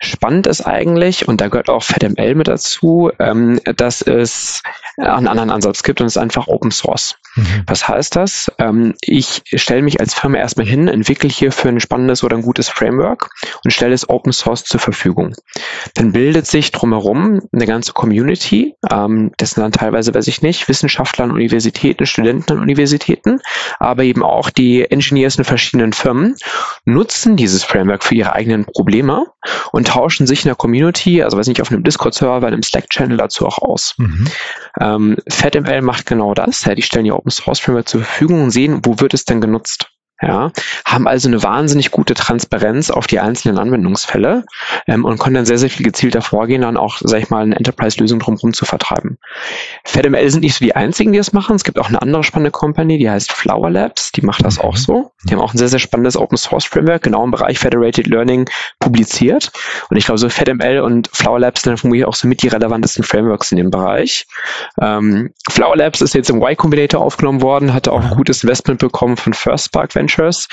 Spannend 0.00 0.48
ist 0.48 0.62
eigentlich, 0.62 1.28
und 1.28 1.40
da 1.40 1.46
gehört 1.46 1.70
auch 1.70 1.84
FedML 1.84 2.34
mit 2.34 2.48
dazu, 2.48 3.12
ähm, 3.20 3.60
dass 3.76 4.02
es 4.02 4.64
einen 4.96 5.28
anderen 5.28 5.50
Ansatz 5.50 5.84
gibt 5.84 6.00
und 6.00 6.08
es 6.08 6.16
ist 6.16 6.22
einfach 6.22 6.48
Open 6.48 6.72
Source. 6.72 7.14
Mhm. 7.36 7.62
Was 7.66 7.88
heißt 7.88 8.16
das? 8.16 8.50
Ähm, 8.58 8.94
ich 9.00 9.42
stelle 9.54 9.82
mich 9.82 10.00
als 10.00 10.14
Firma 10.14 10.38
erstmal 10.38 10.66
hin, 10.66 10.88
entwickle 10.88 11.28
hierfür 11.28 11.70
ein 11.70 11.80
spannendes 11.80 12.22
oder 12.22 12.36
ein 12.36 12.42
gutes 12.42 12.68
Framework 12.68 13.30
und 13.64 13.70
stelle 13.70 13.94
es 13.94 14.08
Open 14.08 14.32
Source 14.32 14.64
zur 14.64 14.80
Verfügung. 14.80 15.34
Dann 15.94 16.12
bildet 16.12 16.46
sich 16.46 16.72
drumherum 16.72 17.40
eine 17.52 17.66
ganze 17.66 17.92
Community, 17.92 18.74
ähm, 18.90 19.32
das 19.36 19.52
sind 19.52 19.62
dann 19.62 19.72
teilweise, 19.72 20.14
weiß 20.14 20.26
ich 20.28 20.42
nicht, 20.42 20.68
Wissenschaftler 20.68 21.24
an 21.24 21.30
Universitäten, 21.32 22.06
Studenten 22.06 22.52
an 22.52 22.60
Universitäten, 22.60 23.40
aber 23.78 24.04
eben 24.04 24.22
auch 24.22 24.50
die 24.50 24.90
Engineers 24.90 25.36
in 25.36 25.44
verschiedenen 25.44 25.92
Firmen 25.92 26.36
nutzen 26.84 27.36
dieses 27.36 27.64
Framework 27.64 28.04
für 28.04 28.14
ihre 28.14 28.32
eigenen 28.32 28.64
Probleme 28.64 29.26
und 29.72 29.88
tauschen 29.88 30.26
sich 30.26 30.44
in 30.44 30.48
der 30.48 30.56
Community, 30.56 31.22
also 31.22 31.36
weiß 31.36 31.48
nicht, 31.48 31.60
auf 31.60 31.70
einem 31.70 31.82
Discord-Server, 31.82 32.46
einem 32.46 32.62
Slack-Channel 32.62 33.16
dazu 33.16 33.46
auch 33.46 33.58
aus. 33.58 33.94
Mhm. 33.98 34.28
Ähm, 34.80 35.16
FedML 35.28 35.82
macht 35.82 36.06
genau 36.06 36.34
das. 36.34 36.64
Ja, 36.64 36.74
die 36.74 36.82
stellen 36.82 37.06
ihr 37.06 37.16
Open 37.24 37.30
Source 37.30 37.60
Framework 37.60 37.88
zur 37.88 38.02
Verfügung 38.02 38.42
und 38.42 38.50
sehen, 38.50 38.80
wo 38.84 39.00
wird 39.00 39.14
es 39.14 39.24
denn 39.24 39.40
genutzt 39.40 39.93
ja, 40.26 40.50
haben 40.86 41.06
also 41.06 41.28
eine 41.28 41.42
wahnsinnig 41.42 41.90
gute 41.90 42.14
Transparenz 42.14 42.90
auf 42.90 43.06
die 43.06 43.20
einzelnen 43.20 43.58
Anwendungsfälle 43.58 44.44
ähm, 44.86 45.04
und 45.04 45.18
können 45.18 45.34
dann 45.34 45.44
sehr, 45.44 45.58
sehr 45.58 45.70
viel 45.70 45.84
gezielter 45.84 46.22
vorgehen, 46.22 46.62
dann 46.62 46.76
auch, 46.76 46.96
sag 47.00 47.20
ich 47.20 47.30
mal, 47.30 47.42
eine 47.42 47.56
Enterprise-Lösung 47.56 48.20
drumherum 48.20 48.54
zu 48.54 48.64
vertreiben. 48.64 49.18
FedML 49.84 50.30
sind 50.30 50.40
nicht 50.40 50.54
so 50.54 50.64
die 50.64 50.74
einzigen, 50.74 51.12
die 51.12 51.18
das 51.18 51.32
machen. 51.32 51.56
Es 51.56 51.64
gibt 51.64 51.78
auch 51.78 51.88
eine 51.88 52.00
andere 52.00 52.24
spannende 52.24 52.50
Company, 52.50 52.96
die 52.96 53.10
heißt 53.10 53.32
Flower 53.32 53.70
Labs, 53.70 54.12
die 54.12 54.22
macht 54.22 54.44
das 54.44 54.58
auch 54.58 54.74
mhm. 54.74 54.78
so. 54.78 55.10
Die 55.24 55.34
haben 55.34 55.40
auch 55.40 55.52
ein 55.52 55.58
sehr, 55.58 55.68
sehr 55.68 55.78
spannendes 55.78 56.16
Open 56.16 56.38
Source 56.38 56.64
Framework, 56.64 57.02
genau 57.02 57.24
im 57.24 57.30
Bereich 57.30 57.58
Federated 57.58 58.06
Learning 58.06 58.48
publiziert. 58.80 59.52
Und 59.90 59.96
ich 59.96 60.06
glaube, 60.06 60.18
so 60.18 60.28
FedML 60.28 60.80
und 60.80 61.10
Flower 61.12 61.38
Labs 61.38 61.62
sind 61.62 61.72
dann 61.72 61.78
vermutlich 61.78 62.06
auch 62.06 62.14
so 62.14 62.28
mit 62.28 62.42
die 62.42 62.48
relevantesten 62.48 63.04
Frameworks 63.04 63.52
in 63.52 63.58
dem 63.58 63.70
Bereich. 63.70 64.26
Ähm, 64.80 65.32
Flower 65.50 65.76
Labs 65.76 66.00
ist 66.00 66.14
jetzt 66.14 66.30
im 66.30 66.36
Y 66.36 66.56
Combinator 66.56 67.02
aufgenommen 67.02 67.42
worden, 67.42 67.74
hatte 67.74 67.92
auch 67.92 68.02
ein 68.02 68.16
gutes 68.16 68.42
Investment 68.42 68.80
bekommen 68.80 69.16
von 69.16 69.34
First 69.34 69.66
Spark 69.66 69.94
Venture 69.94 70.13
Ventures. 70.14 70.48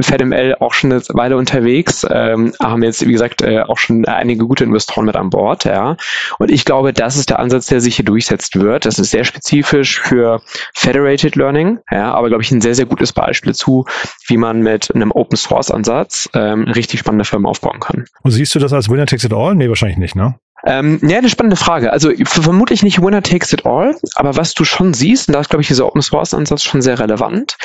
FedML 0.00 0.56
auch 0.60 0.72
schon 0.72 0.92
eine 0.92 1.02
Weile 1.10 1.36
unterwegs, 1.36 2.06
ähm, 2.08 2.54
haben 2.60 2.82
jetzt, 2.82 3.06
wie 3.06 3.12
gesagt, 3.12 3.42
äh, 3.42 3.60
auch 3.60 3.78
schon 3.78 4.06
einige 4.06 4.46
gute 4.46 4.64
Investoren 4.64 5.06
mit 5.06 5.16
an 5.16 5.30
Bord. 5.30 5.64
Ja. 5.64 5.96
Und 6.38 6.50
ich 6.50 6.64
glaube, 6.64 6.92
das 6.92 7.16
ist 7.16 7.30
der 7.30 7.38
Ansatz, 7.38 7.66
der 7.66 7.80
sich 7.80 7.96
hier 7.96 8.04
durchsetzen 8.04 8.62
wird. 8.62 8.86
Das 8.86 8.98
ist 8.98 9.10
sehr 9.10 9.24
spezifisch 9.24 10.00
für 10.00 10.40
Federated 10.74 11.36
Learning, 11.36 11.78
ja, 11.90 12.12
aber 12.14 12.28
glaube 12.28 12.42
ich 12.42 12.50
ein 12.50 12.60
sehr, 12.60 12.74
sehr 12.74 12.86
gutes 12.86 13.12
Beispiel 13.12 13.54
zu, 13.54 13.84
wie 14.26 14.36
man 14.36 14.60
mit 14.60 14.94
einem 14.94 15.12
Open 15.12 15.36
Source 15.36 15.70
Ansatz 15.70 16.28
ähm, 16.34 16.64
richtig 16.64 17.00
spannende 17.00 17.24
Firmen 17.24 17.46
aufbauen 17.46 17.80
kann. 17.80 18.04
Und 18.22 18.30
siehst 18.30 18.54
du 18.54 18.58
das 18.58 18.72
als 18.72 18.88
Winner 18.88 19.06
Takes 19.06 19.24
It 19.24 19.32
All? 19.32 19.54
Nee, 19.54 19.68
wahrscheinlich 19.68 19.98
nicht, 19.98 20.16
ne? 20.16 20.36
Ähm, 20.64 21.00
ja, 21.02 21.18
eine 21.18 21.28
spannende 21.28 21.56
Frage. 21.56 21.92
Also 21.92 22.10
vermutlich 22.24 22.82
nicht 22.82 23.02
Winner 23.02 23.22
takes 23.22 23.52
it 23.52 23.66
all, 23.66 23.96
aber 24.14 24.36
was 24.36 24.54
du 24.54 24.64
schon 24.64 24.94
siehst, 24.94 25.28
und 25.28 25.34
da 25.34 25.40
ist, 25.40 25.50
glaube 25.50 25.62
ich, 25.62 25.68
dieser 25.68 25.86
Open 25.86 26.02
Source 26.02 26.34
Ansatz 26.34 26.62
schon 26.62 26.82
sehr 26.82 26.98
relevant, 26.98 27.56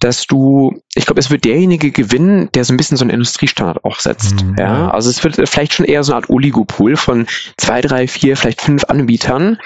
dass 0.00 0.26
du, 0.26 0.80
ich 0.94 1.04
glaube, 1.04 1.20
es 1.20 1.30
wird 1.30 1.44
derjenige 1.44 1.90
gewinnen, 1.90 2.48
der 2.54 2.64
so 2.64 2.72
ein 2.72 2.76
bisschen 2.76 2.96
so 2.96 3.04
einen 3.04 3.10
Industriestandard 3.10 3.84
auch 3.84 4.00
setzt. 4.00 4.42
Mhm, 4.42 4.56
ja? 4.58 4.90
also 4.90 5.10
es 5.10 5.22
wird 5.24 5.48
vielleicht 5.48 5.74
schon 5.74 5.86
eher 5.86 6.02
so 6.04 6.12
eine 6.12 6.22
Art 6.22 6.30
Oligopool 6.30 6.96
von 6.96 7.26
zwei, 7.56 7.80
drei, 7.80 8.06
vier, 8.08 8.36
vielleicht 8.36 8.62
fünf 8.62 8.84
Anbietern, 8.84 9.58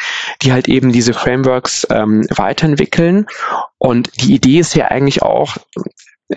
die 0.43 0.53
halt 0.53 0.69
eben 0.69 0.93
diese 0.93 1.15
Frameworks 1.15 1.87
ähm, 1.91 2.27
weiterentwickeln. 2.31 3.27
Und 3.79 4.11
die 4.23 4.35
Idee 4.35 4.59
ist 4.59 4.75
ja 4.75 4.87
eigentlich 4.87 5.23
auch, 5.23 5.57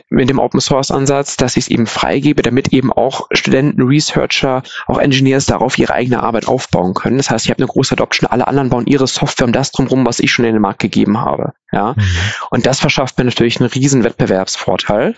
mit 0.10 0.30
dem 0.30 0.40
Open 0.40 0.60
Source 0.60 0.92
Ansatz, 0.92 1.38
dass 1.38 1.58
ich 1.58 1.66
es 1.66 1.68
eben 1.70 1.88
freigebe, 1.88 2.42
damit 2.42 2.70
eben 2.70 2.92
auch 2.92 3.28
Studenten, 3.32 3.82
Researcher, 3.82 4.64
auch 4.88 4.98
Engineers 4.98 5.46
darauf 5.46 5.78
ihre 5.78 5.94
eigene 5.94 6.22
Arbeit 6.22 6.48
aufbauen 6.48 6.94
können. 6.94 7.18
Das 7.18 7.30
heißt, 7.30 7.46
ich 7.46 7.52
habe 7.52 7.60
eine 7.60 7.68
große 7.68 7.94
Adoption, 7.94 8.30
alle 8.30 8.48
anderen 8.48 8.70
bauen 8.70 8.88
ihre 8.88 9.08
Software 9.08 9.46
um 9.46 9.54
das 9.54 9.72
drumherum, 9.72 10.06
was 10.06 10.20
ich 10.20 10.32
schon 10.32 10.46
in 10.46 10.54
den 10.54 10.62
Markt 10.62 10.80
gegeben 10.80 11.20
habe. 11.22 11.54
Ja, 11.72 11.94
mhm. 11.98 12.04
und 12.52 12.66
das 12.66 12.80
verschafft 12.80 13.18
mir 13.18 13.26
natürlich 13.26 13.60
einen 13.60 13.70
riesen 13.70 14.06
Wettbewerbsvorteil. 14.06 15.16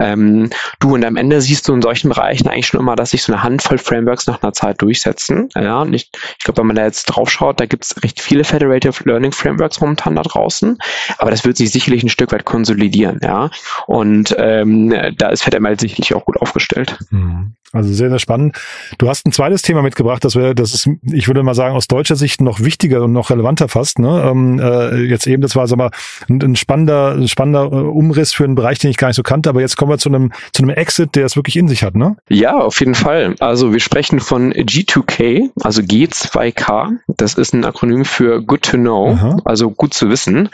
Ähm, 0.00 0.48
du 0.78 0.94
und 0.94 1.04
am 1.04 1.16
Ende 1.16 1.40
siehst 1.42 1.68
du 1.68 1.74
in 1.74 1.82
solchen 1.82 2.08
Bereichen 2.08 2.48
eigentlich 2.48 2.68
schon 2.68 2.80
immer, 2.80 2.96
dass 2.96 3.10
sich 3.10 3.22
so 3.22 3.32
eine 3.32 3.42
Handvoll 3.42 3.76
Frameworks 3.76 4.26
nach 4.26 4.42
einer 4.42 4.54
Zeit 4.54 4.80
durchsetzen. 4.80 5.50
Ja, 5.54 5.82
und 5.82 5.92
ich, 5.92 6.10
ich 6.38 6.44
glaube, 6.44 6.60
wenn 6.60 6.68
man 6.68 6.76
da 6.76 6.84
jetzt 6.84 7.06
drauf 7.06 7.30
schaut, 7.30 7.60
da 7.60 7.66
gibt 7.66 7.84
es 7.84 8.02
recht 8.02 8.22
viele 8.22 8.44
Federative 8.44 9.04
Learning 9.04 9.32
Frameworks 9.32 9.80
momentan 9.80 10.16
da 10.16 10.22
draußen, 10.22 10.78
aber 11.18 11.30
das 11.30 11.44
wird 11.44 11.58
sich 11.58 11.70
sicherlich 11.70 12.02
ein 12.02 12.08
Stück 12.08 12.32
weit 12.32 12.46
konsolidieren. 12.46 13.20
Ja, 13.22 13.50
und 13.86 14.07
ähm, 14.36 14.94
da 15.16 15.28
ist 15.28 15.42
FedML 15.42 15.78
sicherlich 15.78 16.14
auch 16.14 16.24
gut 16.24 16.40
aufgestellt. 16.40 16.98
Mhm. 17.10 17.54
Also 17.70 17.92
sehr, 17.92 18.08
sehr 18.08 18.18
spannend. 18.18 18.56
Du 18.96 19.10
hast 19.10 19.26
ein 19.26 19.32
zweites 19.32 19.60
Thema 19.60 19.82
mitgebracht, 19.82 20.24
das 20.24 20.36
wäre, 20.36 20.54
das 20.54 20.72
ist, 20.72 20.88
ich 21.02 21.26
würde 21.26 21.42
mal 21.42 21.54
sagen, 21.54 21.76
aus 21.76 21.86
deutscher 21.86 22.16
Sicht 22.16 22.40
noch 22.40 22.60
wichtiger 22.60 23.02
und 23.02 23.12
noch 23.12 23.28
relevanter 23.28 23.68
fast. 23.68 23.98
Ne? 23.98 24.22
Ähm, 24.24 24.58
äh, 24.58 25.02
jetzt 25.02 25.26
eben, 25.26 25.42
das 25.42 25.54
war 25.54 25.66
sag 25.66 25.76
mal, 25.76 25.90
ein, 26.30 26.40
ein 26.40 26.56
spannender, 26.56 27.12
ein 27.12 27.28
spannender 27.28 27.64
äh, 27.64 27.74
Umriss 27.74 28.32
für 28.32 28.44
einen 28.44 28.54
Bereich, 28.54 28.78
den 28.78 28.90
ich 28.90 28.96
gar 28.96 29.08
nicht 29.08 29.16
so 29.16 29.22
kannte, 29.22 29.50
aber 29.50 29.60
jetzt 29.60 29.76
kommen 29.76 29.90
wir 29.90 29.98
zu 29.98 30.08
einem, 30.08 30.32
zu 30.54 30.62
einem 30.62 30.70
Exit, 30.70 31.14
der 31.14 31.26
es 31.26 31.36
wirklich 31.36 31.56
in 31.56 31.68
sich 31.68 31.82
hat, 31.82 31.94
ne? 31.94 32.16
Ja, 32.30 32.56
auf 32.56 32.80
jeden 32.80 32.94
Fall. 32.94 33.34
Also 33.38 33.70
wir 33.74 33.80
sprechen 33.80 34.20
von 34.20 34.54
G2K, 34.54 35.50
also 35.60 35.82
G2K. 35.82 36.96
Das 37.06 37.34
ist 37.34 37.52
ein 37.52 37.66
Akronym 37.66 38.06
für 38.06 38.42
Good 38.42 38.62
to 38.62 38.78
Know, 38.78 39.10
Aha. 39.10 39.42
also 39.44 39.70
gut 39.70 39.92
zu 39.92 40.08
wissen. 40.08 40.48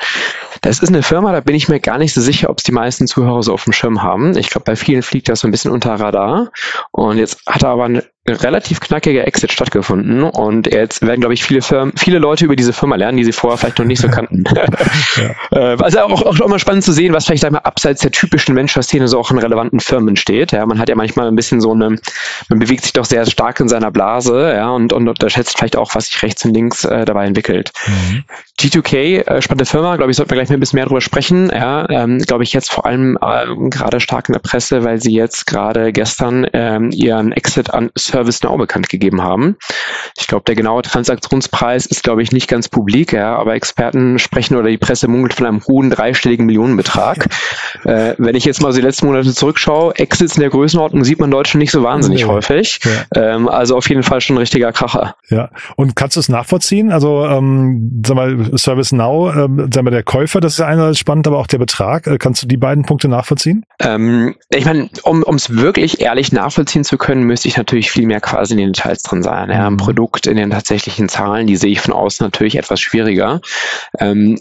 Das 0.62 0.80
ist 0.80 0.88
eine 0.88 1.04
Firma, 1.04 1.30
da 1.30 1.40
bin 1.40 1.54
ich 1.54 1.68
mir 1.68 1.78
gar 1.78 1.99
nicht 1.99 2.12
so 2.12 2.20
sicher, 2.20 2.50
ob 2.50 2.58
es 2.58 2.64
die 2.64 2.73
meisten 2.73 3.06
Zuhörer 3.06 3.43
so 3.44 3.52
auf 3.52 3.64
dem 3.64 3.72
Schirm 3.72 4.02
haben. 4.02 4.36
Ich 4.36 4.50
glaube, 4.50 4.64
bei 4.64 4.76
vielen 4.76 5.02
fliegt 5.02 5.28
das 5.28 5.40
so 5.40 5.48
ein 5.48 5.50
bisschen 5.50 5.70
unter 5.70 5.94
Radar. 5.94 6.50
Und 6.90 7.18
jetzt 7.18 7.46
hat 7.46 7.62
er 7.62 7.70
aber 7.70 7.84
eine 7.84 8.04
relativ 8.26 8.81
knackiger 8.81 9.26
Exit 9.26 9.52
stattgefunden 9.52 10.23
und 10.23 10.73
jetzt 10.73 11.02
werden, 11.07 11.21
glaube 11.21 11.35
ich, 11.35 11.45
viele 11.45 11.61
Firmen, 11.61 11.93
viele 11.97 12.19
Leute 12.19 12.47
über 12.47 12.57
diese 12.57 12.73
Firma 12.73 12.97
lernen, 12.97 13.19
die 13.19 13.25
sie 13.25 13.33
vorher 13.33 13.59
vielleicht 13.59 13.78
noch 13.78 13.85
nicht 13.85 14.00
so 14.00 14.09
kannten. 14.09 14.45
ja. 15.50 15.75
Also 15.76 16.00
auch, 16.00 16.23
auch 16.23 16.40
immer 16.40 16.59
spannend 16.59 16.85
zu 16.85 16.93
sehen, 16.93 17.12
was 17.12 17.26
vielleicht 17.26 17.45
einmal 17.45 17.62
abseits 17.62 18.00
der 18.00 18.12
typischen 18.12 18.57
Venture-Szene 18.57 19.09
so 19.09 19.19
auch 19.19 19.31
in 19.31 19.38
relevanten 19.38 19.78
Firmen 19.78 20.16
steht. 20.16 20.52
Ja, 20.52 20.64
man 20.64 20.78
hat 20.78 20.88
ja 20.88 20.95
manchmal 20.95 21.28
ein 21.28 21.37
bisschen 21.37 21.61
so 21.61 21.73
eine, 21.73 21.99
man 22.49 22.59
bewegt 22.59 22.85
sich 22.85 22.95
doch 22.95 23.04
sehr 23.04 23.26
stark 23.26 23.61
in 23.61 23.69
seiner 23.69 23.90
Blase, 23.90 24.54
ja, 24.54 24.71
und, 24.71 24.95
und 24.95 25.07
unterschätzt 25.07 25.59
vielleicht 25.59 25.76
auch, 25.76 25.95
was 25.95 26.07
sich 26.07 26.23
rechts 26.23 26.45
und 26.47 26.54
links 26.54 26.85
äh, 26.85 27.04
dabei 27.04 27.26
entwickelt. 27.26 27.73
Mhm. 27.87 28.25
G2K, 28.59 29.26
äh, 29.26 29.43
spannende 29.43 29.66
Firma, 29.66 29.97
glaube 29.97 30.11
ich, 30.11 30.16
sollten 30.16 30.31
wir 30.31 30.37
gleich 30.37 30.49
mal 30.49 30.54
ein 30.54 30.61
bisschen 30.61 30.78
mehr 30.78 30.87
darüber 30.87 31.00
sprechen. 31.02 31.50
Ja, 31.50 31.88
ähm, 31.90 32.19
glaube 32.19 32.45
ich, 32.45 32.52
jetzt 32.54 32.73
vor 32.73 32.87
allem 32.87 33.19
äh, 33.21 33.69
gerade 33.69 34.00
stark 34.00 34.28
in 34.28 34.33
der 34.33 34.40
Presse, 34.40 34.83
weil 34.85 35.00
sie 35.00 35.12
jetzt 35.12 35.47
gerade 35.47 35.93
gestern 35.93 36.47
ähm, 36.52 36.90
ihren 36.90 37.33
Exit 37.33 37.75
an 37.75 37.90
ServiceNow 38.14 38.56
bekannt 38.56 38.88
gegeben 38.88 39.23
haben. 39.23 39.56
Ich 40.16 40.28
glaube, 40.28 40.44
der 40.47 40.54
genaue 40.54 40.83
Transaktionspreis 40.83 41.87
ist, 41.87 42.04
glaube 42.04 42.23
ich, 42.23 42.30
nicht 42.30 42.49
ganz 42.49 42.68
publik, 42.68 43.12
ja, 43.12 43.37
aber 43.37 43.55
Experten 43.55 44.18
sprechen 44.18 44.57
oder 44.57 44.68
die 44.68 44.79
Presse 44.79 45.09
munkelt 45.09 45.35
von 45.35 45.46
einem 45.46 45.64
hohen 45.66 45.90
dreistelligen 45.90 46.46
Millionenbetrag. 46.46 47.27
Ja. 47.85 48.11
Äh, 48.11 48.14
wenn 48.18 48.37
ich 48.37 48.44
jetzt 48.44 48.62
mal 48.62 48.72
so 48.72 48.79
die 48.79 48.87
letzten 48.87 49.07
Monate 49.07 49.33
zurückschaue, 49.33 49.96
Exits 49.96 50.37
in 50.37 50.40
der 50.40 50.50
Größenordnung 50.50 51.05
sieht 51.05 51.18
man 51.18 51.31
Deutschland 51.31 51.61
nicht 51.61 51.72
so 51.72 51.83
wahnsinnig 51.83 52.22
nee. 52.22 52.29
häufig. 52.29 52.81
Ja. 52.85 53.35
Ähm, 53.35 53.48
also 53.48 53.77
auf 53.77 53.88
jeden 53.88 54.03
Fall 54.03 54.20
schon 54.20 54.37
ein 54.37 54.38
richtiger 54.38 54.72
Kracher. 54.72 55.16
Ja, 55.29 55.50
und 55.77 55.96
kannst 55.96 56.16
du 56.16 56.20
es 56.20 56.29
nachvollziehen? 56.29 56.92
Also, 56.92 57.27
ähm, 57.27 58.03
sag 58.07 58.16
mal, 58.16 58.50
ServiceNow, 58.57 59.35
ähm, 59.35 59.70
sag 59.72 59.83
mal, 59.83 59.90
der 59.90 60.03
Käufer, 60.03 60.40
das 60.40 60.53
ist 60.53 60.59
ja 60.59 60.66
einerseits 60.66 60.98
spannend, 60.98 61.27
aber 61.27 61.38
auch 61.38 61.46
der 61.46 61.59
Betrag. 61.59 62.07
Äh, 62.07 62.18
kannst 62.18 62.42
du 62.42 62.46
die 62.46 62.57
beiden 62.57 62.85
Punkte 62.85 63.09
nachvollziehen? 63.09 63.64
Ähm, 63.81 64.37
ich 64.50 64.64
meine, 64.64 64.88
um 65.03 65.35
es 65.35 65.57
wirklich 65.57 66.00
ehrlich 66.00 66.33
nachvollziehen 66.33 66.85
zu 66.85 66.98
können, 66.98 67.24
müsste 67.24 67.48
ich 67.48 67.57
natürlich 67.57 67.90
viel 67.90 68.04
mehr 68.07 68.21
quasi 68.21 68.55
in 68.55 68.59
den 68.59 68.73
Details 68.73 69.03
drin 69.03 69.23
sein. 69.23 69.51
Ja, 69.51 69.67
Im 69.67 69.75
mhm. 69.75 69.79
Produkt, 69.79 70.27
in 70.27 70.37
den 70.37 70.51
tatsächlichen 70.51 71.09
Zahlen, 71.09 71.47
die 71.47 71.57
sehe 71.57 71.73
ich 71.73 71.81
von 71.81 71.95
außen 71.95 72.25
natürlich 72.25 72.57
etwas 72.57 72.81
schwieriger. 72.81 73.40
Ähm, 73.99 74.38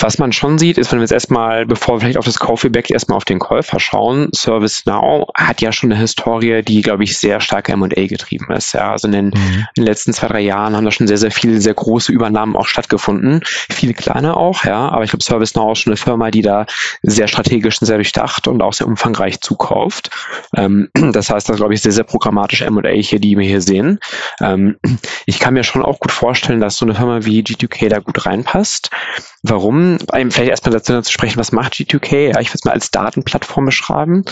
was 0.00 0.18
man 0.18 0.32
schon 0.32 0.58
sieht, 0.58 0.78
ist, 0.78 0.92
wenn 0.92 0.98
wir 0.98 1.04
jetzt 1.04 1.12
erstmal, 1.12 1.66
bevor 1.66 1.96
wir 1.96 2.00
vielleicht 2.00 2.18
auf 2.18 2.24
das 2.24 2.38
Kaufeback 2.38 2.90
erstmal 2.90 3.16
auf 3.16 3.24
den 3.24 3.38
Käufer 3.38 3.80
schauen, 3.80 4.28
ServiceNow 4.32 5.28
hat 5.34 5.60
ja 5.60 5.72
schon 5.72 5.92
eine 5.92 6.00
Historie, 6.00 6.62
die, 6.62 6.82
glaube 6.82 7.04
ich, 7.04 7.18
sehr 7.18 7.40
stark 7.40 7.68
M&A 7.68 8.06
getrieben 8.06 8.52
ist. 8.52 8.72
Ja, 8.74 8.92
also 8.92 9.08
in 9.08 9.12
den, 9.12 9.26
mhm. 9.26 9.66
in 9.74 9.82
den, 9.82 9.86
letzten 9.86 10.12
zwei, 10.12 10.28
drei 10.28 10.40
Jahren 10.40 10.76
haben 10.76 10.84
da 10.84 10.90
schon 10.90 11.06
sehr, 11.06 11.18
sehr 11.18 11.30
viele, 11.30 11.60
sehr 11.60 11.74
große 11.74 12.12
Übernahmen 12.12 12.56
auch 12.56 12.66
stattgefunden. 12.66 13.40
Viele 13.70 13.94
kleine 13.94 14.36
auch, 14.36 14.64
ja, 14.64 14.88
aber 14.88 15.04
ich 15.04 15.10
glaube, 15.10 15.24
ServiceNow 15.24 15.72
ist 15.72 15.80
schon 15.80 15.92
eine 15.92 15.96
Firma, 15.96 16.30
die 16.30 16.42
da 16.42 16.66
sehr 17.02 17.28
strategisch 17.28 17.80
und 17.80 17.86
sehr 17.86 17.96
durchdacht 17.96 18.48
und 18.48 18.62
auch 18.62 18.72
sehr 18.72 18.86
umfangreich 18.86 19.40
zukauft. 19.40 20.10
Ähm, 20.56 20.88
das 21.12 21.30
heißt, 21.30 21.48
das 21.48 21.56
glaube 21.56 21.74
ich, 21.74 21.82
sehr, 21.82 21.92
sehr 21.92 22.04
programmatisch 22.04 22.62
M&A 22.62 22.90
hier, 22.90 23.20
die 23.20 23.36
wir 23.36 23.46
hier 23.46 23.60
sehen. 23.60 23.98
Ähm, 24.40 24.76
ich 25.26 25.38
kann 25.38 25.54
mir 25.54 25.64
schon 25.64 25.82
auch 25.82 26.00
gut 26.00 26.12
vorstellen, 26.12 26.60
dass 26.60 26.76
so 26.76 26.86
eine 26.86 26.94
Firma 26.94 27.24
wie 27.24 27.42
G2K 27.42 27.88
da 27.88 27.98
gut 27.98 28.26
reinpasst. 28.26 28.90
Warum? 29.42 29.67
Vielleicht 29.72 30.50
erstmal 30.50 30.72
dazu 30.72 31.00
zu 31.02 31.12
sprechen, 31.12 31.38
was 31.38 31.52
macht 31.52 31.74
G2K? 31.74 32.32
Ja, 32.32 32.40
ich 32.40 32.48
würde 32.48 32.58
es 32.58 32.64
mal 32.64 32.72
als 32.72 32.90
Datenplattform 32.90 33.66
beschreiben. 33.66 34.24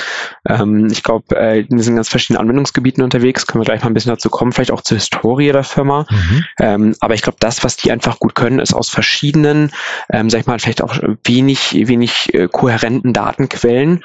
Ähm, 0.48 0.88
ich 0.90 1.02
glaube, 1.02 1.36
äh, 1.36 1.64
wir 1.68 1.82
sind 1.82 1.92
in 1.92 1.96
ganz 1.96 2.08
verschiedenen 2.08 2.40
Anwendungsgebieten 2.40 3.02
unterwegs, 3.02 3.46
können 3.46 3.62
wir 3.62 3.66
gleich 3.66 3.82
mal 3.82 3.90
ein 3.90 3.94
bisschen 3.94 4.10
dazu 4.10 4.30
kommen, 4.30 4.52
vielleicht 4.52 4.70
auch 4.70 4.82
zur 4.82 4.96
Historie 4.96 5.52
der 5.52 5.64
Firma. 5.64 6.06
Mhm. 6.10 6.44
Ähm, 6.60 6.96
aber 7.00 7.14
ich 7.14 7.22
glaube, 7.22 7.38
das, 7.40 7.64
was 7.64 7.76
die 7.76 7.90
einfach 7.90 8.18
gut 8.18 8.34
können, 8.34 8.58
ist 8.58 8.74
aus 8.74 8.88
verschiedenen, 8.88 9.72
ähm, 10.10 10.30
sag 10.30 10.40
ich 10.40 10.46
mal, 10.46 10.58
vielleicht 10.58 10.82
auch 10.82 10.96
wenig, 11.24 11.72
wenig 11.74 12.34
äh, 12.34 12.48
kohärenten 12.48 13.12
Datenquellen, 13.12 14.02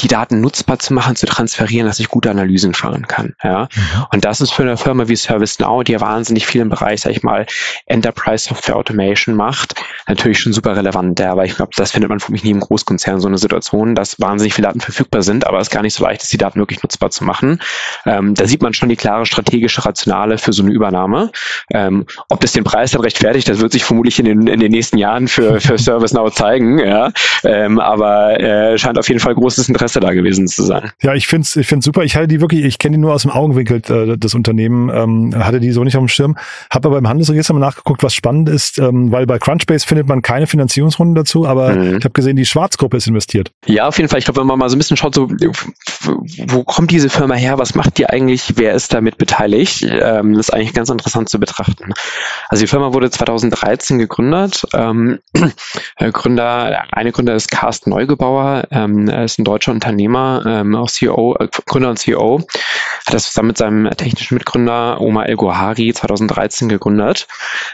die 0.00 0.08
Daten 0.08 0.40
nutzbar 0.40 0.78
zu 0.78 0.94
machen, 0.94 1.16
zu 1.16 1.26
transferieren, 1.26 1.86
dass 1.86 2.00
ich 2.00 2.08
gute 2.08 2.30
Analysen 2.30 2.74
fahren 2.74 3.06
kann. 3.06 3.34
Ja? 3.42 3.68
Mhm. 3.74 4.06
Und 4.12 4.24
das 4.24 4.40
ist 4.40 4.52
für 4.52 4.62
eine 4.62 4.76
Firma 4.76 5.08
wie 5.08 5.16
ServiceNow, 5.16 5.84
die 5.84 5.92
ja 5.92 6.00
wahnsinnig 6.00 6.46
viel 6.46 6.60
im 6.60 6.68
Bereich, 6.68 7.00
sag 7.00 7.12
ich 7.12 7.22
mal, 7.22 7.46
Enterprise 7.86 8.48
Software 8.48 8.76
Automation 8.76 9.34
macht, 9.34 9.74
natürlich 10.06 10.31
schon 10.40 10.52
super 10.52 10.76
relevant, 10.76 11.18
ja, 11.20 11.32
aber 11.32 11.44
ich 11.44 11.56
glaube, 11.56 11.72
das 11.76 11.92
findet 11.92 12.10
man 12.10 12.20
für 12.20 12.32
mich 12.32 12.44
nie 12.44 12.50
im 12.50 12.60
Großkonzern, 12.60 13.20
so 13.20 13.28
eine 13.28 13.38
Situation, 13.38 13.94
dass 13.94 14.20
wahnsinnig 14.20 14.54
viele 14.54 14.68
Daten 14.68 14.80
verfügbar 14.80 15.22
sind, 15.22 15.46
aber 15.46 15.58
es 15.58 15.70
gar 15.70 15.82
nicht 15.82 15.94
so 15.94 16.04
leicht 16.04 16.22
ist, 16.22 16.32
die 16.32 16.38
Daten 16.38 16.58
wirklich 16.58 16.82
nutzbar 16.82 17.10
zu 17.10 17.24
machen. 17.24 17.60
Ähm, 18.06 18.34
da 18.34 18.46
sieht 18.46 18.62
man 18.62 18.74
schon 18.74 18.88
die 18.88 18.96
klare 18.96 19.26
strategische 19.26 19.84
Rationale 19.84 20.38
für 20.38 20.52
so 20.52 20.62
eine 20.62 20.72
Übernahme. 20.72 21.30
Ähm, 21.72 22.06
ob 22.28 22.40
das 22.40 22.52
den 22.52 22.64
Preis 22.64 22.92
dann 22.92 23.02
rechtfertigt, 23.02 23.48
das 23.48 23.60
wird 23.60 23.72
sich 23.72 23.84
vermutlich 23.84 24.18
in 24.18 24.24
den, 24.24 24.46
in 24.46 24.60
den 24.60 24.72
nächsten 24.72 24.98
Jahren 24.98 25.28
für, 25.28 25.60
für 25.60 25.78
ServiceNow 25.78 26.32
zeigen, 26.32 26.78
ja, 26.78 27.10
ähm, 27.44 27.78
aber 27.78 28.40
äh, 28.40 28.78
scheint 28.78 28.98
auf 28.98 29.08
jeden 29.08 29.20
Fall 29.20 29.34
großes 29.34 29.68
Interesse 29.68 30.00
da 30.00 30.12
gewesen 30.12 30.48
zu 30.48 30.62
sein. 30.62 30.90
Ja, 31.02 31.14
ich 31.14 31.26
finde 31.26 31.46
es 31.46 31.56
ich 31.56 31.66
find's 31.66 31.84
super. 31.84 32.02
Ich 32.02 32.16
halte 32.16 32.28
die 32.28 32.40
wirklich, 32.40 32.64
ich 32.64 32.78
kenne 32.78 32.96
die 32.96 33.00
nur 33.00 33.12
aus 33.12 33.22
dem 33.22 33.30
Augenwinkel 33.30 33.82
äh, 33.88 34.16
des 34.16 34.34
Unternehmen, 34.34 34.90
ähm, 34.90 35.44
hatte 35.44 35.60
die 35.60 35.70
so 35.72 35.84
nicht 35.84 35.96
auf 35.96 36.02
dem 36.02 36.08
Schirm, 36.08 36.36
habe 36.70 36.88
aber 36.88 36.98
im 36.98 37.08
Handelsregister 37.08 37.54
mal 37.54 37.60
nachgeguckt, 37.60 38.02
was 38.02 38.14
spannend 38.14 38.48
ist, 38.48 38.78
ähm, 38.78 39.12
weil 39.12 39.26
bei 39.26 39.38
Crunchbase 39.38 39.86
findet 39.86 40.06
man 40.06 40.21
keine 40.22 40.46
Finanzierungsrunde 40.46 41.20
dazu, 41.20 41.46
aber 41.46 41.74
mhm. 41.74 41.98
ich 41.98 42.04
habe 42.04 42.10
gesehen, 42.10 42.36
die 42.36 42.46
Schwarzgruppe 42.46 42.96
ist 42.96 43.06
investiert. 43.06 43.50
Ja, 43.66 43.88
auf 43.88 43.98
jeden 43.98 44.08
Fall. 44.08 44.18
Ich 44.18 44.24
glaube, 44.24 44.40
wenn 44.40 44.46
man 44.46 44.58
mal 44.58 44.68
so 44.68 44.76
ein 44.76 44.78
bisschen 44.78 44.96
schaut, 44.96 45.14
so, 45.14 45.28
wo 45.28 46.64
kommt 46.64 46.90
diese 46.90 47.10
Firma 47.10 47.34
her, 47.34 47.58
was 47.58 47.74
macht 47.74 47.98
die 47.98 48.06
eigentlich, 48.06 48.54
wer 48.56 48.72
ist 48.72 48.94
damit 48.94 49.18
beteiligt, 49.18 49.82
ähm, 49.82 50.34
das 50.34 50.48
ist 50.48 50.54
eigentlich 50.54 50.74
ganz 50.74 50.88
interessant 50.88 51.28
zu 51.28 51.38
betrachten. 51.38 51.92
Also 52.48 52.62
die 52.62 52.68
Firma 52.68 52.92
wurde 52.92 53.10
2013 53.10 53.98
gegründet. 53.98 54.62
Ähm, 54.72 55.18
Gründer, 55.98 56.84
eine 56.92 57.12
Gründer 57.12 57.34
ist 57.34 57.50
Carsten 57.50 57.90
Neugebauer, 57.90 58.64
ähm, 58.70 59.08
er 59.08 59.24
ist 59.24 59.38
ein 59.38 59.44
deutscher 59.44 59.72
Unternehmer, 59.72 60.42
ähm, 60.46 60.74
auch 60.74 60.90
CEO, 60.90 61.36
äh, 61.38 61.48
Gründer 61.66 61.90
und 61.90 61.98
CEO. 61.98 62.42
Hat 63.06 63.14
das 63.14 63.24
zusammen 63.24 63.48
mit 63.48 63.58
seinem 63.58 63.90
technischen 63.90 64.34
Mitgründer 64.34 65.00
Omar 65.00 65.28
El 65.28 65.36
Gohari 65.36 65.92
2013 65.92 66.68
gegründet 66.68 67.26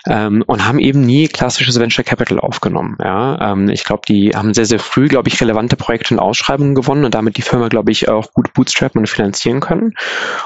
ähm, 0.07 0.43
und 0.47 0.67
haben 0.67 0.79
eben 0.79 1.03
nie 1.03 1.29
klassisches 1.29 1.79
Venture 1.79 2.05
Capital 2.05 2.41
aufgenommen. 2.41 2.97
Ja? 3.03 3.53
Ähm, 3.53 3.69
ich 3.69 3.85
glaube, 3.85 4.03
die 4.09 4.31
haben 4.35 4.55
sehr, 4.55 4.67
sehr 4.67 4.79
früh, 4.79 5.09
glaube 5.09 5.29
ich, 5.29 5.41
relevante 5.41 5.77
Projekte 5.77 6.15
und 6.15 6.21
Ausschreibungen 6.21 6.75
gewonnen 6.75 7.05
und 7.05 7.15
damit 7.15 7.37
die 7.37 7.43
Firma, 7.43 7.69
glaube 7.69 7.93
ich, 7.93 8.09
auch 8.09 8.33
gut 8.33 8.53
bootstrappen 8.55 9.01
und 9.01 9.09
finanzieren 9.09 9.61
können. 9.61 9.95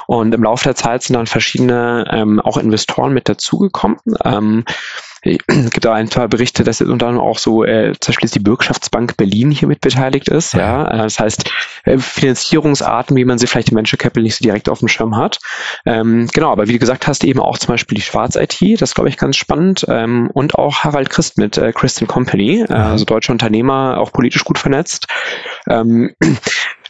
Und 0.07 0.33
im 0.35 0.43
Laufe 0.43 0.65
der 0.65 0.75
Zeit 0.75 1.03
sind 1.03 1.15
dann 1.15 1.27
verschiedene 1.27 2.05
ähm, 2.11 2.39
auch 2.39 2.57
Investoren 2.57 3.13
mit 3.13 3.29
dazugekommen. 3.29 3.97
Ähm, 4.23 4.65
es 5.23 5.71
gibt 5.71 5.85
da 5.85 5.93
ein 5.93 6.09
paar 6.09 6.27
Berichte, 6.27 6.63
dass 6.63 6.81
unter 6.81 7.07
anderem 7.07 7.25
auch 7.25 7.37
so 7.37 7.63
äh, 7.63 7.93
zum 7.99 8.11
Beispiel 8.11 8.29
die 8.29 8.39
Bürgschaftsbank 8.39 9.15
Berlin 9.15 9.51
hier 9.51 9.67
mit 9.67 9.79
beteiligt 9.81 10.27
ist. 10.27 10.53
Ja, 10.53 10.85
äh, 10.87 10.97
das 10.97 11.19
heißt 11.19 11.49
äh, 11.85 11.97
Finanzierungsarten, 11.97 13.15
wie 13.15 13.25
man 13.25 13.37
sie 13.37 13.47
vielleicht 13.47 13.69
im 13.69 13.77
Venture 13.77 13.97
Capital 13.97 14.23
nicht 14.23 14.35
so 14.35 14.43
direkt 14.43 14.69
auf 14.69 14.79
dem 14.79 14.89
Schirm 14.89 15.15
hat. 15.15 15.39
Ähm, 15.85 16.27
genau, 16.33 16.51
aber 16.51 16.67
wie 16.67 16.73
du 16.73 16.79
gesagt 16.79 17.07
hast, 17.07 17.23
eben 17.23 17.39
auch 17.39 17.57
zum 17.57 17.73
Beispiel 17.73 17.95
die 17.95 18.01
Schwarz 18.01 18.35
IT, 18.35 18.81
das 18.81 18.95
glaube 18.95 19.09
ich 19.09 19.17
ganz 19.17 19.37
spannend 19.37 19.85
ähm, 19.87 20.29
und 20.33 20.55
auch 20.55 20.83
Harald 20.83 21.09
Christ 21.09 21.37
mit 21.37 21.57
äh, 21.57 21.71
Christ 21.71 22.05
Company, 22.07 22.65
äh, 22.67 22.73
also 22.73 23.05
deutsche 23.05 23.31
Unternehmer, 23.31 23.99
auch 23.99 24.11
politisch 24.11 24.43
gut 24.43 24.57
vernetzt. 24.57 25.07
Ähm, 25.69 26.15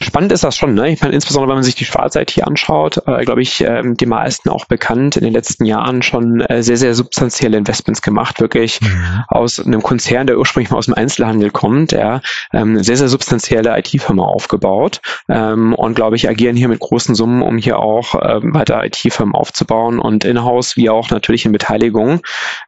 Spannend 0.04 0.32
ist 0.32 0.44
das 0.44 0.54
schon, 0.54 0.74
ne? 0.74 0.90
Ich 0.90 1.00
meine, 1.00 1.14
insbesondere 1.14 1.48
wenn 1.48 1.56
man 1.56 1.64
sich 1.64 1.76
die 1.76 1.86
Schwarz-IT 1.86 2.42
anschaut, 2.42 3.00
äh, 3.06 3.24
glaube 3.24 3.40
ich, 3.40 3.62
ähm, 3.62 3.96
die 3.96 4.04
meisten 4.04 4.50
auch 4.50 4.66
bekannt, 4.66 5.16
in 5.16 5.24
den 5.24 5.32
letzten 5.32 5.64
Jahren 5.64 6.02
schon 6.02 6.42
äh, 6.42 6.62
sehr, 6.62 6.76
sehr 6.76 6.94
substanzielle 6.94 7.56
Investments 7.56 8.02
gemacht, 8.02 8.38
wirklich 8.38 8.82
mhm. 8.82 9.24
aus 9.28 9.58
einem 9.58 9.82
Konzern, 9.82 10.26
der 10.26 10.38
ursprünglich 10.38 10.70
mal 10.70 10.76
aus 10.76 10.84
dem 10.84 10.94
Einzelhandel 10.94 11.50
kommt, 11.50 11.92
ja, 11.92 12.20
ähm, 12.52 12.82
sehr, 12.82 12.98
sehr 12.98 13.08
substanzielle 13.08 13.78
IT-Firma 13.78 14.24
aufgebaut 14.24 15.00
ähm, 15.30 15.72
und 15.74 15.94
glaube 15.94 16.16
ich, 16.16 16.28
agieren 16.28 16.54
hier 16.54 16.68
mit 16.68 16.80
großen 16.80 17.14
Summen, 17.14 17.40
um 17.40 17.56
hier 17.56 17.78
auch 17.78 18.14
ähm, 18.20 18.52
weiter 18.52 18.84
IT-Firmen 18.84 19.34
aufzubauen 19.34 19.98
und 19.98 20.26
in-house 20.26 20.76
wie 20.76 20.90
auch 20.90 21.08
natürlich 21.08 21.46
in 21.46 21.52
Beteiligung 21.52 22.20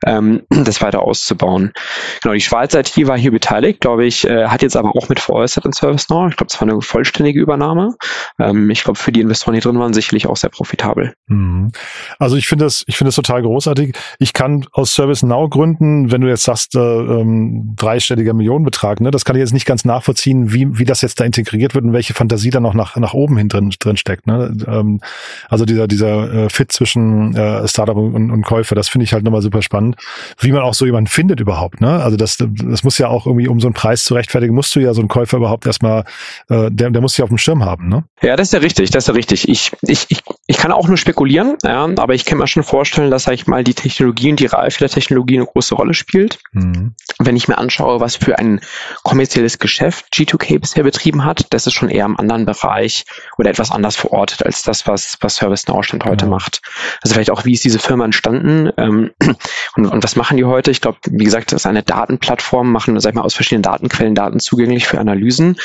ähm, 0.07 0.41
das 0.49 0.81
weiter 0.81 1.03
auszubauen. 1.03 1.75
Genau, 2.23 2.33
die 2.33 2.41
Schweiz 2.41 2.73
IT 2.73 2.97
war 3.07 3.19
hier 3.19 3.31
beteiligt, 3.31 3.83
glaube 3.83 4.07
ich, 4.07 4.27
äh, 4.27 4.47
hat 4.47 4.63
jetzt 4.63 4.77
aber 4.77 4.97
auch 4.97 5.11
mit 5.11 5.21
veräußert 5.21 5.67
in 5.67 5.73
ServiceNow. 5.73 6.31
Ich 6.31 6.37
glaube, 6.39 6.51
es 6.51 6.59
war 6.59 6.67
eine 6.67 6.81
vollständige 6.81 7.26
vollständige 7.27 7.41
Übernahme. 7.41 7.97
Ähm, 8.39 8.71
ich 8.71 8.85
glaube, 8.85 8.99
für 8.99 9.13
die 9.13 9.21
Investoren, 9.21 9.55
die 9.55 9.61
drin 9.61 9.79
waren, 9.79 9.93
sicherlich 9.93 10.27
auch 10.27 10.37
sehr 10.37 10.51
profitabel. 10.51 11.15
Mhm. 11.27 11.71
Also 12.19 12.37
ich 12.37 12.47
finde 12.47 12.65
das, 12.65 12.85
ich 12.87 12.97
finde 12.97 13.09
das 13.09 13.17
total 13.17 13.43
großartig. 13.43 13.97
Ich 14.19 14.33
kann 14.33 14.67
aus 14.73 14.95
ServiceNow 14.95 15.51
Gründen, 15.51 16.11
wenn 16.13 16.21
du 16.21 16.29
jetzt 16.29 16.45
sagst, 16.45 16.75
äh, 16.75 16.79
ähm, 16.79 17.75
dreistelliger 17.77 18.35
Millionenbetrag, 18.35 19.01
ne, 19.01 19.11
das 19.11 19.25
kann 19.25 19.37
ich 19.37 19.41
jetzt 19.41 19.53
nicht 19.53 19.67
ganz 19.67 19.85
nachvollziehen, 19.85 20.53
wie, 20.53 20.79
wie 20.79 20.85
das 20.85 21.01
jetzt 21.03 21.21
da 21.21 21.25
integriert 21.25 21.75
wird 21.75 21.85
und 21.85 21.93
welche 21.93 22.15
Fantasie 22.15 22.51
da 22.51 22.61
noch 22.61 22.75
nach, 22.75 22.97
nach 22.97 23.15
oben 23.15 23.37
hin 23.37 23.49
drin, 23.49 23.73
drin 23.79 23.97
steckt. 23.97 24.27
Ne? 24.27 24.57
Ähm, 24.67 25.01
also 25.49 25.65
dieser, 25.65 25.89
dieser 25.89 26.33
äh, 26.33 26.49
Fit 26.49 26.73
zwischen 26.73 27.35
äh, 27.35 27.67
Startup 27.67 27.97
und, 27.97 28.31
und 28.31 28.43
Käufer, 28.43 28.75
das 28.75 28.89
finde 28.89 29.05
ich 29.05 29.13
halt 29.13 29.25
nochmal 29.25 29.43
super 29.43 29.63
spannend. 29.63 29.97
Wie 30.39 30.53
man 30.53 30.63
auch 30.63 30.75
so 30.75 30.85
jemanden 30.85 31.09
findet 31.09 31.41
überhaupt. 31.41 31.81
Ne? 31.81 32.03
Also 32.03 32.17
das, 32.17 32.37
das 32.39 32.85
muss 32.85 32.99
ja 32.99 33.09
auch 33.09 33.27
irgendwie, 33.27 33.49
um 33.49 33.61
so 33.61 33.67
einen 33.67 33.75
Preis 33.75 34.05
zu 34.05 34.15
rechtfertigen, 34.15 34.55
musst 34.55 34.75
du 34.75 34.81
ja 34.81 34.95
so 34.95 35.01
einen 35.01 35.09
Käufer 35.09 35.39
überhaupt 35.39 35.67
erstmal, 35.67 36.05
äh, 36.49 36.71
der, 36.71 36.91
der 36.91 37.01
muss 37.07 37.17
ja 37.19 37.23
auf 37.23 37.29
dem 37.29 37.39
Schirm 37.39 37.65
haben, 37.65 37.89
ne? 37.89 38.03
Ja, 38.21 38.35
das 38.35 38.49
ist 38.49 38.53
ja 38.53 38.59
richtig, 38.59 38.91
das 38.91 39.05
ist 39.05 39.09
ja 39.09 39.15
richtig. 39.15 39.49
Ich, 39.49 39.71
ich, 39.83 40.07
ich, 40.09 40.25
ich 40.49 40.57
kann 40.57 40.73
auch 40.73 40.89
nur 40.89 40.97
spekulieren, 40.97 41.57
ja, 41.63 41.89
aber 41.99 42.15
ich 42.15 42.25
kann 42.25 42.39
mir 42.39 42.49
schon 42.49 42.65
vorstellen, 42.65 43.13
dass, 43.13 43.25
sag 43.25 43.35
ich 43.35 43.47
mal, 43.47 43.63
die 43.63 43.75
Technologie 43.75 44.31
und 44.31 44.41
die 44.41 44.47
Reife 44.47 44.81
der 44.81 44.89
Technologie 44.89 45.37
eine 45.37 45.47
große 45.47 45.77
Rolle 45.77 45.95
spielt. 45.95 46.41
Mhm. 46.51 46.97
Wenn 47.21 47.37
ich 47.37 47.47
mir 47.47 47.59
anschaue, 47.59 48.01
was 48.01 48.17
für 48.17 48.41
ein 48.41 48.61
kommerzielles 49.05 49.61
Geschäft 49.61 50.07
G2K 50.13 50.59
bisher 50.59 50.83
betrieben 50.83 51.25
hat, 51.25 51.47
das 51.51 51.69
ist 51.69 51.75
schon 51.75 51.91
eher 51.91 52.07
im 52.07 52.19
anderen 52.19 52.45
Bereich 52.45 53.05
oder 53.39 53.51
etwas 53.51 53.71
anders 53.71 53.95
verortet 53.95 54.45
als 54.45 54.65
das, 54.65 54.89
was, 54.89 55.17
was 55.21 55.37
ServiceNow 55.37 55.85
Stand 55.85 56.05
heute 56.05 56.25
ja. 56.25 56.31
macht. 56.31 56.63
Also 57.03 57.15
vielleicht 57.15 57.31
auch, 57.31 57.45
wie 57.45 57.53
ist 57.53 57.63
diese 57.63 57.79
Firma 57.79 58.05
entstanden 58.05 58.73
ähm, 58.79 59.13
und, 59.77 59.87
und 59.87 60.03
was 60.03 60.17
machen 60.17 60.39
die 60.39 60.45
heute? 60.45 60.73
Ich 60.73 60.81
glaube, 60.81 60.99
wie 61.09 61.25
gesagt, 61.25 61.53
das 61.53 61.63
ist 61.63 61.67
eine 61.67 61.85
Datenplattform, 61.85 62.73
machen, 62.73 62.99
sag 62.99 63.11
ich 63.11 63.15
mal, 63.15 63.23
aus 63.23 63.35
verschiedenen 63.35 63.63
Datenquellen 63.63 64.17
Daten 64.17 64.41
zugänglich 64.41 64.89
für 64.89 64.99
Analysen 64.99 65.57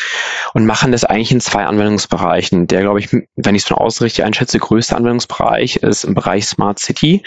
und 0.54 0.68
machen 0.68 0.92
das 0.92 1.04
eigentlich 1.04 1.31
in 1.32 1.42
zwei 1.42 1.66
Anwendungsbereichen. 1.66 2.68
Der, 2.68 2.82
glaube 2.82 3.00
ich, 3.00 3.12
wenn 3.12 3.56
ich 3.56 3.64
es 3.64 3.68
von 3.68 3.78
außen 3.78 4.04
richtig 4.04 4.24
einschätze, 4.26 4.60
größte 4.60 4.96
Anwendungsbereich 4.96 5.78
ist 5.78 6.04
im 6.04 6.14
Bereich 6.14 6.46
Smart 6.46 6.80
City. 6.80 7.24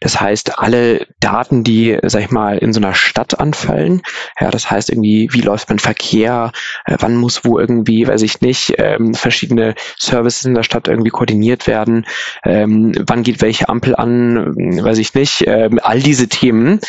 Das 0.00 0.20
heißt, 0.20 0.58
alle 0.58 1.06
Daten, 1.20 1.64
die, 1.64 1.98
sag 2.02 2.22
ich 2.22 2.30
mal, 2.30 2.58
in 2.58 2.72
so 2.72 2.80
einer 2.80 2.94
Stadt 2.94 3.38
anfallen, 3.38 4.02
ja, 4.40 4.50
das 4.50 4.70
heißt 4.70 4.90
irgendwie, 4.90 5.28
wie 5.32 5.40
läuft 5.40 5.68
mein 5.68 5.78
Verkehr, 5.78 6.52
äh, 6.84 6.96
wann 7.00 7.16
muss 7.16 7.44
wo 7.44 7.58
irgendwie, 7.58 8.06
weiß 8.06 8.22
ich 8.22 8.40
nicht, 8.40 8.74
ähm, 8.78 9.14
verschiedene 9.14 9.74
Services 9.98 10.44
in 10.44 10.54
der 10.54 10.62
Stadt 10.62 10.88
irgendwie 10.88 11.10
koordiniert 11.10 11.66
werden, 11.66 12.06
ähm, 12.44 12.92
wann 13.06 13.22
geht 13.22 13.42
welche 13.42 13.68
Ampel 13.68 13.94
an, 13.96 14.54
weiß 14.56 14.98
ich 14.98 15.14
nicht, 15.14 15.44
ähm, 15.46 15.78
all 15.82 16.00
diese 16.00 16.28
Themen. 16.28 16.80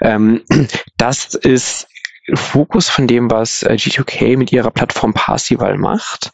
Ähm, 0.00 0.42
das 0.96 1.34
ist 1.34 1.88
Fokus 2.32 2.88
von 2.88 3.06
dem, 3.06 3.30
was 3.30 3.62
äh, 3.62 3.74
G2K 3.74 4.38
mit 4.38 4.50
ihrer 4.50 4.70
Plattform 4.70 5.12
Parsival 5.12 5.76
macht. 5.76 6.32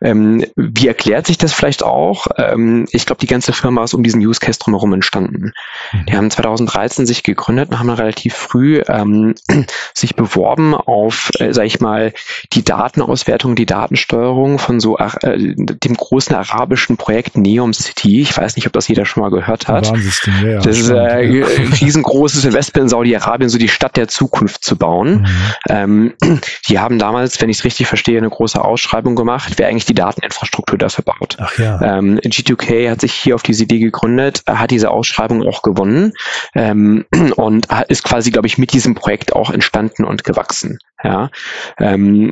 Ähm, 0.00 0.44
wie 0.54 0.86
erklärt 0.86 1.26
sich 1.26 1.38
das 1.38 1.52
vielleicht 1.52 1.82
auch? 1.82 2.28
Ähm, 2.36 2.86
ich 2.92 3.04
glaube, 3.04 3.20
die 3.20 3.26
ganze 3.26 3.52
Firma 3.52 3.82
ist 3.82 3.94
um 3.94 4.04
diesen 4.04 4.24
Use 4.24 4.38
Case 4.38 4.60
drumherum 4.60 4.92
entstanden. 4.92 5.52
Mhm. 5.92 6.06
Die 6.06 6.16
haben 6.16 6.30
2013 6.30 7.04
sich 7.06 7.24
gegründet 7.24 7.70
und 7.70 7.80
haben 7.80 7.90
relativ 7.90 8.34
früh 8.34 8.80
ähm, 8.86 9.34
sich 9.94 10.14
beworben 10.14 10.74
auf, 10.74 11.30
äh, 11.40 11.52
sag 11.52 11.66
ich 11.66 11.80
mal, 11.80 12.12
die 12.52 12.62
Datenauswertung, 12.62 13.56
die 13.56 13.66
Datensteuerung 13.66 14.60
von 14.60 14.78
so 14.78 14.98
äh, 14.98 15.08
dem 15.24 15.96
großen 15.96 16.36
arabischen 16.36 16.96
Projekt 16.96 17.36
Neom 17.36 17.72
City. 17.72 18.20
Ich 18.20 18.36
weiß 18.36 18.54
nicht, 18.54 18.68
ob 18.68 18.72
das 18.72 18.86
jeder 18.86 19.04
schon 19.04 19.22
mal 19.22 19.30
gehört 19.30 19.66
hat. 19.66 19.86
Ja, 19.86 20.60
das 20.60 20.78
ist 20.78 20.90
äh, 20.90 20.94
ein 20.94 21.72
riesengroßes 21.80 22.44
Investment 22.44 22.84
in 22.84 22.88
Saudi-Arabien, 22.88 23.48
so 23.48 23.58
die 23.58 23.68
Stadt 23.68 23.96
der 23.96 24.06
Zukunft 24.06 24.64
zu 24.64 24.76
bauen. 24.76 25.22
Mhm. 25.22 25.23
Ähm, 25.68 26.14
die 26.68 26.78
haben 26.78 26.98
damals, 26.98 27.40
wenn 27.40 27.48
ich 27.48 27.58
es 27.58 27.64
richtig 27.64 27.86
verstehe, 27.86 28.18
eine 28.18 28.30
große 28.30 28.62
Ausschreibung 28.62 29.16
gemacht, 29.16 29.54
wer 29.56 29.68
eigentlich 29.68 29.84
die 29.84 29.94
Dateninfrastruktur 29.94 30.78
dafür 30.78 31.04
baut. 31.04 31.36
Ach 31.38 31.58
ja. 31.58 31.80
Ähm, 31.80 32.18
G2K 32.18 32.90
hat 32.90 33.00
sich 33.00 33.12
hier 33.12 33.34
auf 33.34 33.42
diese 33.42 33.64
Idee 33.64 33.78
gegründet, 33.78 34.42
hat 34.48 34.70
diese 34.70 34.90
Ausschreibung 34.90 35.42
auch 35.46 35.62
gewonnen 35.62 36.12
ähm, 36.54 37.04
und 37.36 37.68
ist 37.88 38.04
quasi, 38.04 38.30
glaube 38.30 38.46
ich, 38.46 38.58
mit 38.58 38.72
diesem 38.72 38.94
Projekt 38.94 39.34
auch 39.34 39.50
entstanden 39.50 40.04
und 40.04 40.24
gewachsen. 40.24 40.78
Ja, 41.02 41.30
ähm, 41.78 42.30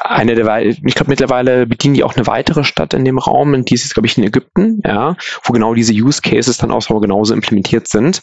eine 0.00 0.34
der, 0.34 0.64
ich 0.64 0.94
glaube 0.94 1.10
mittlerweile 1.10 1.66
bedienen 1.66 1.94
die 1.94 2.04
auch 2.04 2.16
eine 2.16 2.26
weitere 2.26 2.64
Stadt 2.64 2.94
in 2.94 3.04
dem 3.04 3.18
Raum, 3.18 3.52
und 3.52 3.68
die 3.68 3.74
ist 3.74 3.84
jetzt 3.84 3.94
glaube 3.94 4.06
ich 4.06 4.16
in 4.16 4.24
Ägypten, 4.24 4.82
ja, 4.84 5.16
wo 5.42 5.52
genau 5.52 5.74
diese 5.74 5.92
Use 5.92 6.22
Cases 6.22 6.56
dann 6.56 6.70
auch 6.70 6.82
so 6.82 6.98
genauso 7.00 7.34
implementiert 7.34 7.88
sind. 7.88 8.20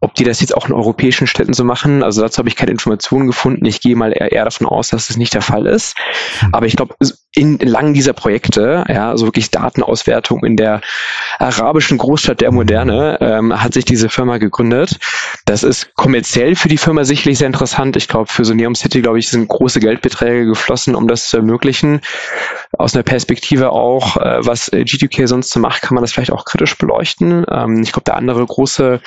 Ob 0.00 0.14
die 0.14 0.24
das 0.24 0.40
jetzt 0.40 0.56
auch 0.56 0.68
in 0.68 0.74
europäischen 0.74 1.26
Städten 1.26 1.52
so 1.52 1.64
machen, 1.64 2.02
also 2.02 2.22
dazu 2.22 2.38
habe 2.38 2.48
ich 2.48 2.56
keine 2.56 2.70
Informationen 2.70 3.26
gefunden. 3.26 3.64
Ich 3.66 3.80
gehe 3.80 3.96
mal 3.96 4.12
eher, 4.12 4.32
eher 4.32 4.44
davon 4.44 4.66
aus, 4.66 4.88
dass 4.88 5.08
das 5.08 5.16
nicht 5.16 5.34
der 5.34 5.42
Fall 5.42 5.66
ist. 5.66 5.94
Hm. 6.38 6.54
Aber 6.54 6.66
ich 6.66 6.76
glaube, 6.76 6.94
in 7.34 7.58
lang 7.58 7.94
dieser 7.94 8.12
Projekte, 8.12 8.84
ja, 8.88 9.10
also 9.10 9.26
wirklich 9.26 9.50
Datenauswertung 9.50 10.44
in 10.44 10.56
der 10.56 10.80
arabischen 11.38 11.96
Großstadt 11.96 12.40
der 12.40 12.50
Moderne, 12.50 13.18
ähm, 13.20 13.62
hat 13.62 13.72
sich 13.72 13.84
diese 13.84 14.08
Firma 14.08 14.38
gegründet. 14.38 14.98
Das 15.44 15.62
ist 15.62 15.94
kommerziell 15.94 16.56
für 16.56 16.68
die 16.68 16.76
Firma 16.76 17.04
sicherlich 17.04 17.38
sehr 17.38 17.46
interessant. 17.46 17.96
Ich 17.96 18.08
glaube, 18.08 18.30
für 18.30 18.44
so 18.44 18.52
Neom 18.52 18.74
City, 18.74 19.00
glaube 19.00 19.20
ich, 19.20 19.28
sind 19.28 19.48
große 19.48 19.78
Geldbeträge 19.78 20.46
geflossen, 20.46 20.96
um 20.96 21.06
das 21.06 21.28
zu 21.28 21.36
ermöglichen. 21.36 22.00
Aus 22.76 22.94
einer 22.94 23.04
Perspektive 23.04 23.70
auch, 23.70 24.16
äh, 24.16 24.44
was 24.44 24.72
G2K 24.72 25.28
sonst 25.28 25.50
so 25.50 25.60
macht, 25.60 25.82
kann 25.82 25.94
man 25.94 26.02
das 26.02 26.12
vielleicht 26.12 26.32
auch 26.32 26.44
kritisch 26.44 26.76
beleuchten. 26.78 27.44
Ähm, 27.48 27.82
ich 27.82 27.92
glaube, 27.92 28.04
der 28.04 28.16
andere 28.16 28.44
große 28.44 29.00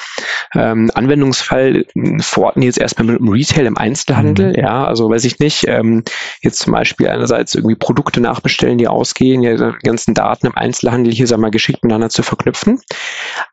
ähm, 0.56 0.92
Anwendungsfall 0.94 1.86
verorten 2.20 2.62
jetzt 2.62 2.80
erstmal 2.80 3.08
mit 3.08 3.20
dem 3.20 3.30
Retail 3.30 3.66
im 3.66 3.78
Einzelhandel. 3.78 4.50
Mhm. 4.50 4.60
Ja, 4.60 4.86
also 4.86 5.10
weiß 5.10 5.26
ich 5.26 5.40
nicht, 5.40 5.68
ähm, 5.68 6.04
jetzt 6.42 6.60
zum 6.60 6.74
Beispiel 6.74 7.08
einerseits 7.08 7.56
irgendwie 7.56 7.76
Produkte 7.76 8.12
nachbestellen, 8.21 8.78
die 8.78 8.88
ausgehen, 8.88 9.41
die 9.41 9.73
ganzen 9.84 10.13
Daten 10.13 10.47
im 10.47 10.56
Einzelhandel 10.56 11.13
hier, 11.13 11.30
wir 11.30 11.38
mal, 11.38 11.52
geschickt 11.52 11.84
miteinander 11.84 12.10
zu 12.10 12.23
verknüpfen. 12.23 12.82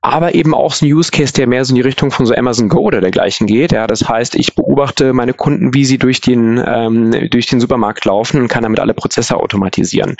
Aber 0.03 0.35
eben 0.35 0.55
auch 0.55 0.75
so 0.75 0.87
ein 0.87 0.93
Use 0.93 1.11
Case, 1.11 1.33
der 1.33 1.47
mehr 1.47 1.65
so 1.65 1.73
in 1.73 1.77
die 1.77 1.81
Richtung 1.83 2.11
von 2.11 2.27
so 2.27 2.35
Amazon 2.35 2.69
Go 2.69 2.81
oder 2.81 3.01
dergleichen 3.01 3.47
geht. 3.47 3.73
Ja, 3.73 3.87
das 3.87 4.09
heißt, 4.09 4.35
ich 4.35 4.55
beobachte 4.55 5.13
meine 5.13 5.35
Kunden, 5.35 5.75
wie 5.75 5.85
sie 5.85 5.99
durch 5.99 6.21
den, 6.21 6.63
ähm, 6.67 7.29
durch 7.31 7.47
den 7.47 7.61
Supermarkt 7.61 8.05
laufen 8.05 8.41
und 8.41 8.49
kann 8.49 8.63
damit 8.63 8.81
alle 8.81 8.95
Prozesse 8.95 9.37
automatisieren. 9.37 10.17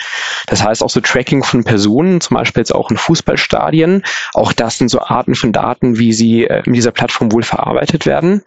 Das 0.47 0.63
heißt 0.63 0.83
auch 0.83 0.89
so 0.89 1.01
Tracking 1.01 1.43
von 1.43 1.63
Personen, 1.63 2.21
zum 2.21 2.35
Beispiel 2.35 2.61
jetzt 2.61 2.73
auch 2.73 2.89
in 2.91 2.97
Fußballstadien. 2.97 4.03
Auch 4.33 4.53
das 4.53 4.77
sind 4.77 4.89
so 4.89 5.01
Arten 5.01 5.35
von 5.35 5.51
Daten, 5.51 5.97
wie 5.97 6.13
sie 6.13 6.45
äh, 6.45 6.63
in 6.65 6.73
dieser 6.73 6.91
Plattform 6.91 7.31
wohl 7.31 7.43
verarbeitet 7.43 8.05
werden. 8.05 8.43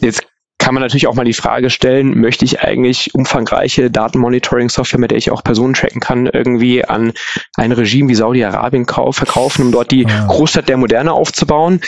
Jetzt 0.00 0.26
kann 0.62 0.74
man 0.74 0.82
natürlich 0.82 1.08
auch 1.08 1.14
mal 1.14 1.24
die 1.24 1.32
Frage 1.32 1.70
stellen, 1.70 2.20
möchte 2.20 2.44
ich 2.44 2.60
eigentlich 2.60 3.16
umfangreiche 3.16 3.90
Datenmonitoring-Software, 3.90 5.00
mit 5.00 5.10
der 5.10 5.18
ich 5.18 5.32
auch 5.32 5.42
Personen 5.42 5.74
tracken 5.74 6.00
kann, 6.00 6.26
irgendwie 6.26 6.84
an 6.84 7.12
ein 7.56 7.72
Regime 7.72 8.08
wie 8.08 8.14
Saudi-Arabien 8.14 8.86
verkaufen, 8.86 9.66
um 9.66 9.72
dort 9.72 9.90
die 9.90 10.02
ja. 10.02 10.26
Großstadt 10.28 10.68
der 10.68 10.76
Moderne 10.76 11.12
aufzubauen? 11.12 11.80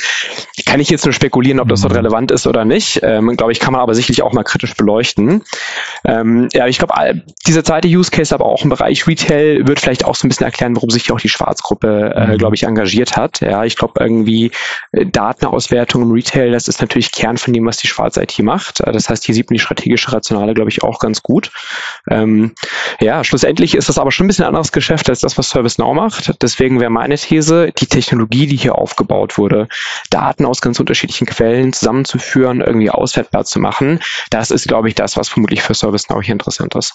Kann 0.66 0.80
ich 0.80 0.90
jetzt 0.90 1.04
nur 1.04 1.12
spekulieren, 1.12 1.60
ob 1.60 1.68
das 1.68 1.82
dort 1.82 1.92
mhm. 1.92 1.98
relevant 1.98 2.32
ist 2.32 2.48
oder 2.48 2.64
nicht. 2.64 2.98
Ähm, 3.04 3.36
glaube 3.36 3.52
ich, 3.52 3.60
kann 3.60 3.72
man 3.72 3.80
aber 3.80 3.94
sicherlich 3.94 4.22
auch 4.22 4.32
mal 4.32 4.42
kritisch 4.42 4.74
beleuchten. 4.74 5.44
Ähm, 6.04 6.48
ja, 6.52 6.66
ich 6.66 6.78
glaube, 6.78 7.22
dieser 7.46 7.62
zweite 7.62 7.86
Use 7.86 8.10
Case, 8.10 8.34
aber 8.34 8.46
auch 8.46 8.64
im 8.64 8.70
Bereich 8.70 9.06
Retail, 9.06 9.68
wird 9.68 9.78
vielleicht 9.78 10.04
auch 10.04 10.16
so 10.16 10.26
ein 10.26 10.30
bisschen 10.30 10.46
erklären, 10.46 10.74
warum 10.74 10.90
sich 10.90 11.12
auch 11.12 11.20
die 11.20 11.28
Schwarzgruppe, 11.28 12.12
äh, 12.16 12.26
mhm. 12.26 12.38
glaube 12.38 12.56
ich, 12.56 12.64
engagiert 12.64 13.16
hat. 13.16 13.40
Ja, 13.40 13.64
ich 13.64 13.76
glaube, 13.76 14.00
irgendwie 14.00 14.50
äh, 14.90 15.06
Datenauswertung 15.06 16.02
im 16.02 16.10
Retail, 16.10 16.50
das 16.50 16.66
ist 16.66 16.80
natürlich 16.80 17.12
Kern 17.12 17.38
von 17.38 17.52
dem, 17.52 17.64
was 17.66 17.76
die 17.76 17.86
Schwarz-IT 17.86 18.40
macht. 18.40 18.63
Äh, 18.80 18.92
das 18.92 19.08
heißt, 19.08 19.24
hier 19.24 19.34
sieht 19.34 19.50
man 19.50 19.54
die 19.54 19.60
strategische 19.60 20.12
Rationale, 20.12 20.54
glaube 20.54 20.70
ich, 20.70 20.82
auch 20.82 20.98
ganz 20.98 21.22
gut. 21.22 21.50
Ähm, 22.10 22.52
ja, 23.00 23.24
schlussendlich 23.24 23.74
ist 23.74 23.88
das 23.88 23.98
aber 23.98 24.10
schon 24.10 24.26
ein 24.26 24.28
bisschen 24.28 24.44
anderes 24.44 24.72
Geschäft 24.72 25.08
als 25.08 25.20
das, 25.20 25.36
was 25.38 25.50
ServiceNow 25.50 25.94
macht. 25.94 26.42
Deswegen 26.42 26.80
wäre 26.80 26.90
meine 26.90 27.16
These, 27.16 27.72
die 27.72 27.86
Technologie, 27.86 28.46
die 28.46 28.56
hier 28.56 28.76
aufgebaut 28.76 29.38
wurde, 29.38 29.68
Daten 30.10 30.44
aus 30.44 30.60
ganz 30.60 30.80
unterschiedlichen 30.80 31.26
Quellen 31.26 31.72
zusammenzuführen, 31.72 32.60
irgendwie 32.60 32.90
auswertbar 32.90 33.44
zu 33.44 33.58
machen, 33.58 34.00
das 34.30 34.50
ist, 34.50 34.68
glaube 34.68 34.88
ich, 34.88 34.94
das, 34.94 35.16
was 35.16 35.28
vermutlich 35.28 35.62
für 35.62 35.74
ServiceNow 35.74 36.22
hier 36.22 36.32
interessant 36.32 36.74
ist. 36.74 36.94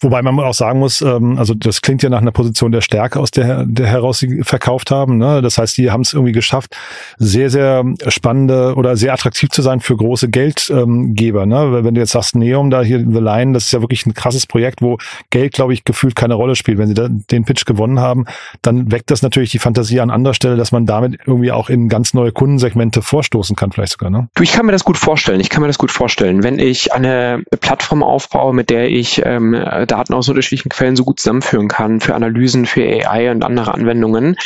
Wobei 0.00 0.22
man 0.22 0.38
auch 0.40 0.54
sagen 0.54 0.78
muss, 0.78 1.00
ähm, 1.00 1.38
also 1.38 1.54
das 1.54 1.82
klingt 1.82 2.02
ja 2.02 2.08
nach 2.08 2.20
einer 2.20 2.32
Position 2.32 2.72
der 2.72 2.80
Stärke, 2.80 3.20
aus 3.20 3.30
der, 3.30 3.64
der 3.66 3.86
heraus 3.86 4.18
sie 4.18 4.42
verkauft 4.42 4.90
haben. 4.90 5.18
Ne? 5.18 5.42
Das 5.42 5.58
heißt, 5.58 5.76
die 5.76 5.90
haben 5.90 6.02
es 6.02 6.12
irgendwie 6.12 6.32
geschafft, 6.32 6.76
sehr, 7.18 7.50
sehr 7.50 7.84
spannende 8.08 8.74
oder 8.76 8.96
sehr 8.96 9.12
attraktiv 9.12 9.50
zu 9.50 9.62
sein 9.62 9.80
für 9.80 9.96
große 9.96 10.28
Geldgeber. 11.12 11.46
Ne? 11.46 11.84
Wenn 11.84 11.94
du 11.94 12.00
jetzt 12.00 12.12
sagst, 12.12 12.36
Neum, 12.36 12.70
da 12.70 12.82
hier 12.82 12.98
The 12.98 13.18
Line, 13.18 13.52
das 13.52 13.66
ist 13.66 13.72
ja 13.72 13.80
wirklich 13.80 14.06
ein 14.06 14.14
krasses 14.14 14.46
Projekt, 14.46 14.82
wo 14.82 14.98
Geld, 15.30 15.52
glaube 15.52 15.72
ich, 15.72 15.84
gefühlt 15.84 16.14
keine 16.14 16.34
Rolle 16.34 16.56
spielt. 16.56 16.78
Wenn 16.78 16.88
sie 16.88 16.94
da 16.94 17.08
den 17.08 17.44
Pitch 17.44 17.64
gewonnen 17.64 18.00
haben, 18.00 18.26
dann 18.62 18.90
weckt 18.92 19.10
das 19.10 19.22
natürlich 19.22 19.50
die 19.50 19.58
Fantasie 19.58 20.00
an 20.00 20.10
anderer 20.10 20.34
Stelle, 20.34 20.56
dass 20.56 20.72
man 20.72 20.86
damit 20.86 21.18
irgendwie 21.26 21.52
auch 21.52 21.68
in 21.68 21.88
ganz 21.88 22.14
neue 22.14 22.32
Kundensegmente 22.32 23.02
vorstoßen 23.02 23.56
kann, 23.56 23.72
vielleicht 23.72 23.92
sogar. 23.92 24.10
Ne? 24.10 24.28
Ich 24.40 24.52
kann 24.52 24.66
mir 24.66 24.72
das 24.72 24.84
gut 24.84 24.98
vorstellen. 24.98 25.40
Ich 25.40 25.50
kann 25.50 25.60
mir 25.60 25.68
das 25.68 25.78
gut 25.78 25.90
vorstellen. 25.90 26.42
Wenn 26.42 26.58
ich 26.58 26.92
eine 26.92 27.42
Plattform 27.60 28.02
aufbaue, 28.02 28.54
mit 28.54 28.70
der 28.70 28.88
ich 28.88 29.22
ähm, 29.24 29.52
Daten 29.52 30.14
aus 30.14 30.28
unterschiedlichen 30.28 30.68
Quellen 30.68 30.96
so 30.96 31.04
gut 31.04 31.20
zusammenführen 31.20 31.68
kann 31.68 32.00
für 32.00 32.14
Analysen, 32.14 32.66
für 32.66 32.82
AI 32.82 33.30
und 33.30 33.44
andere 33.44 33.74
Anwendungen, 33.74 34.36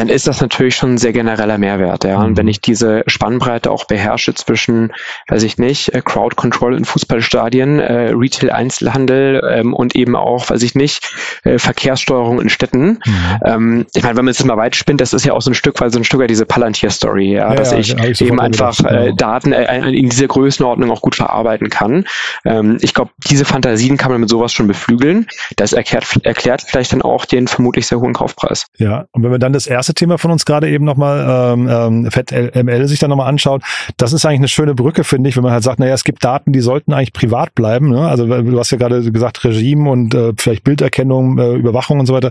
dann 0.00 0.08
ist 0.08 0.26
das 0.26 0.40
natürlich 0.40 0.76
schon 0.76 0.94
ein 0.94 0.98
sehr 0.98 1.12
genereller 1.12 1.58
Mehrwert. 1.58 2.04
Ja. 2.04 2.22
Und 2.22 2.38
wenn 2.38 2.46
mhm. 2.46 2.50
ich 2.50 2.62
diese 2.62 3.02
Spannbreite 3.06 3.70
auch 3.70 3.84
beherrsche 3.84 4.32
zwischen, 4.32 4.92
weiß 5.28 5.42
ich 5.42 5.58
nicht, 5.58 5.94
äh, 5.94 6.00
Crowd 6.02 6.36
Control 6.36 6.74
in 6.74 6.86
Fußballstadien, 6.86 7.80
äh, 7.80 8.12
Retail-Einzelhandel 8.14 9.42
ähm, 9.46 9.74
und 9.74 9.94
eben 9.94 10.16
auch, 10.16 10.48
weiß 10.48 10.62
ich 10.62 10.74
nicht, 10.74 11.12
äh, 11.44 11.58
Verkehrssteuerung 11.58 12.40
in 12.40 12.48
Städten. 12.48 13.00
Mhm. 13.04 13.38
Ähm, 13.44 13.86
ich 13.94 14.02
meine, 14.02 14.16
wenn 14.16 14.24
man 14.24 14.32
es 14.32 14.42
mal 14.42 14.56
weit 14.56 14.74
spinnt, 14.74 15.02
das 15.02 15.12
ist 15.12 15.26
ja 15.26 15.34
auch 15.34 15.42
so 15.42 15.50
ein 15.50 15.54
Stück 15.54 15.78
weit 15.82 15.92
so 15.92 15.98
ein 15.98 16.04
Stück 16.04 16.20
weit 16.20 16.30
diese 16.30 16.46
Palantir-Story, 16.46 17.34
ja, 17.34 17.50
ja, 17.50 17.54
dass 17.54 17.72
ja, 17.72 17.78
ich 17.78 17.88
ja, 17.88 18.26
eben 18.26 18.40
einfach 18.40 18.80
äh, 18.80 19.04
genau. 19.04 19.16
Daten 19.16 19.52
äh, 19.52 19.90
in 19.90 20.08
dieser 20.08 20.28
Größenordnung 20.28 20.90
auch 20.90 21.02
gut 21.02 21.14
verarbeiten 21.14 21.68
kann. 21.68 22.06
Ähm, 22.46 22.78
ich 22.80 22.94
glaube, 22.94 23.10
diese 23.28 23.44
Fantasien 23.44 23.98
kann 23.98 24.10
man 24.10 24.22
mit 24.22 24.30
sowas 24.30 24.54
schon 24.54 24.66
beflügeln. 24.66 25.26
Das 25.56 25.74
erklärt, 25.74 26.06
erklärt 26.22 26.62
vielleicht 26.62 26.94
dann 26.94 27.02
auch 27.02 27.26
den 27.26 27.48
vermutlich 27.48 27.86
sehr 27.86 28.00
hohen 28.00 28.14
Kaufpreis. 28.14 28.64
Ja, 28.78 29.04
und 29.12 29.22
wenn 29.22 29.30
wir 29.30 29.38
dann 29.38 29.52
das 29.52 29.66
erste 29.66 29.89
erste 29.90 29.94
Thema 29.94 30.18
von 30.18 30.30
uns 30.30 30.44
gerade 30.44 30.70
eben 30.70 30.84
nochmal, 30.84 31.54
ähm, 31.54 31.68
ähm, 31.68 32.10
FedML 32.10 32.86
sich 32.86 32.98
dann 32.98 33.10
nochmal 33.10 33.28
anschaut, 33.28 33.62
das 33.96 34.12
ist 34.12 34.24
eigentlich 34.24 34.40
eine 34.40 34.48
schöne 34.48 34.74
Brücke, 34.74 35.04
finde 35.04 35.28
ich, 35.28 35.36
wenn 35.36 35.42
man 35.42 35.52
halt 35.52 35.64
sagt, 35.64 35.80
naja, 35.80 35.94
es 35.94 36.04
gibt 36.04 36.24
Daten, 36.24 36.52
die 36.52 36.60
sollten 36.60 36.92
eigentlich 36.92 37.12
privat 37.12 37.54
bleiben. 37.54 37.90
Ne? 37.90 38.08
Also 38.08 38.26
du 38.26 38.58
hast 38.58 38.70
ja 38.70 38.78
gerade 38.78 39.10
gesagt, 39.10 39.44
Regime 39.44 39.90
und 39.90 40.14
äh, 40.14 40.32
vielleicht 40.36 40.64
Bilderkennung, 40.64 41.38
äh, 41.38 41.54
Überwachung 41.54 41.98
und 41.98 42.06
so 42.06 42.14
weiter. 42.14 42.30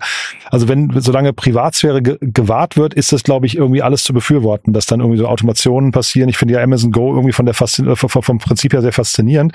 Also 0.49 0.67
wenn, 0.67 0.91
solange 0.99 1.33
Privatsphäre 1.33 2.01
ge 2.01 2.17
gewahrt 2.21 2.77
wird, 2.77 2.93
ist 2.93 3.11
das, 3.11 3.23
glaube 3.23 3.45
ich, 3.45 3.57
irgendwie 3.57 3.81
alles 3.81 4.03
zu 4.03 4.13
befürworten, 4.13 4.73
dass 4.73 4.85
dann 4.85 4.99
irgendwie 4.99 5.17
so 5.17 5.27
Automationen 5.27 5.91
passieren. 5.91 6.29
Ich 6.29 6.37
finde 6.37 6.55
ja 6.55 6.61
Amazon 6.61 6.91
Go 6.91 7.13
irgendwie 7.13 7.33
von 7.33 7.45
der 7.45 7.55
Faszin 7.55 7.87
äh, 7.87 7.95
vom 7.95 8.37
Prinzip 8.37 8.73
her 8.73 8.81
sehr 8.81 8.93
faszinierend. 8.93 9.53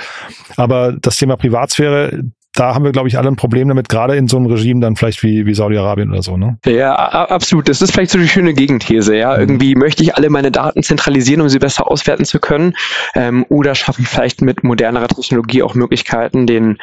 Aber 0.57 0.93
das 0.93 1.17
Thema 1.17 1.37
Privatsphäre, 1.37 2.25
da 2.55 2.73
haben 2.75 2.85
wir, 2.85 2.93
glaube 2.93 3.09
ich, 3.09 3.19
alle 3.19 3.29
ein 3.29 3.37
Problem 3.37 3.69
damit, 3.69 3.89
gerade 3.89 4.15
in 4.17 4.29
so 4.29 4.37
einem 4.37 4.47
Regime 4.47 4.81
dann 4.81 4.95
vielleicht 4.95 5.23
wie, 5.25 5.45
wie 5.45 5.55
Saudi-Arabien 5.55 6.11
oder 6.11 6.23
so, 6.23 6.37
ne? 6.37 6.57
Ja, 6.65 6.95
absolut. 6.95 7.69
Das 7.69 7.83
ist 7.83 7.91
vielleicht 7.91 8.13
so 8.13 8.19
die 8.19 8.29
schöne 8.29 8.55
Gegenthese, 8.55 9.17
ja. 9.17 9.35
Mhm. 9.35 9.41
Irgendwie 9.41 9.75
möchte 9.75 10.05
ich 10.05 10.15
alle 10.15 10.31
meine 10.31 10.53
Daten 10.53 10.85
zentralisieren, 10.85 11.41
um 11.41 11.49
sie 11.49 11.59
besser 11.59 11.91
auswerten 11.91 12.25
zu 12.25 12.39
können. 12.39 12.75
Ähm, 13.17 13.45
oder 13.49 13.75
schaffe 13.75 14.03
ich 14.03 14.09
vielleicht 14.09 14.41
mit 14.41 14.63
modernerer 14.63 15.09
Technologie 15.09 15.65
auch 15.65 15.75
Möglichkeiten, 15.75 16.47
den 16.47 16.79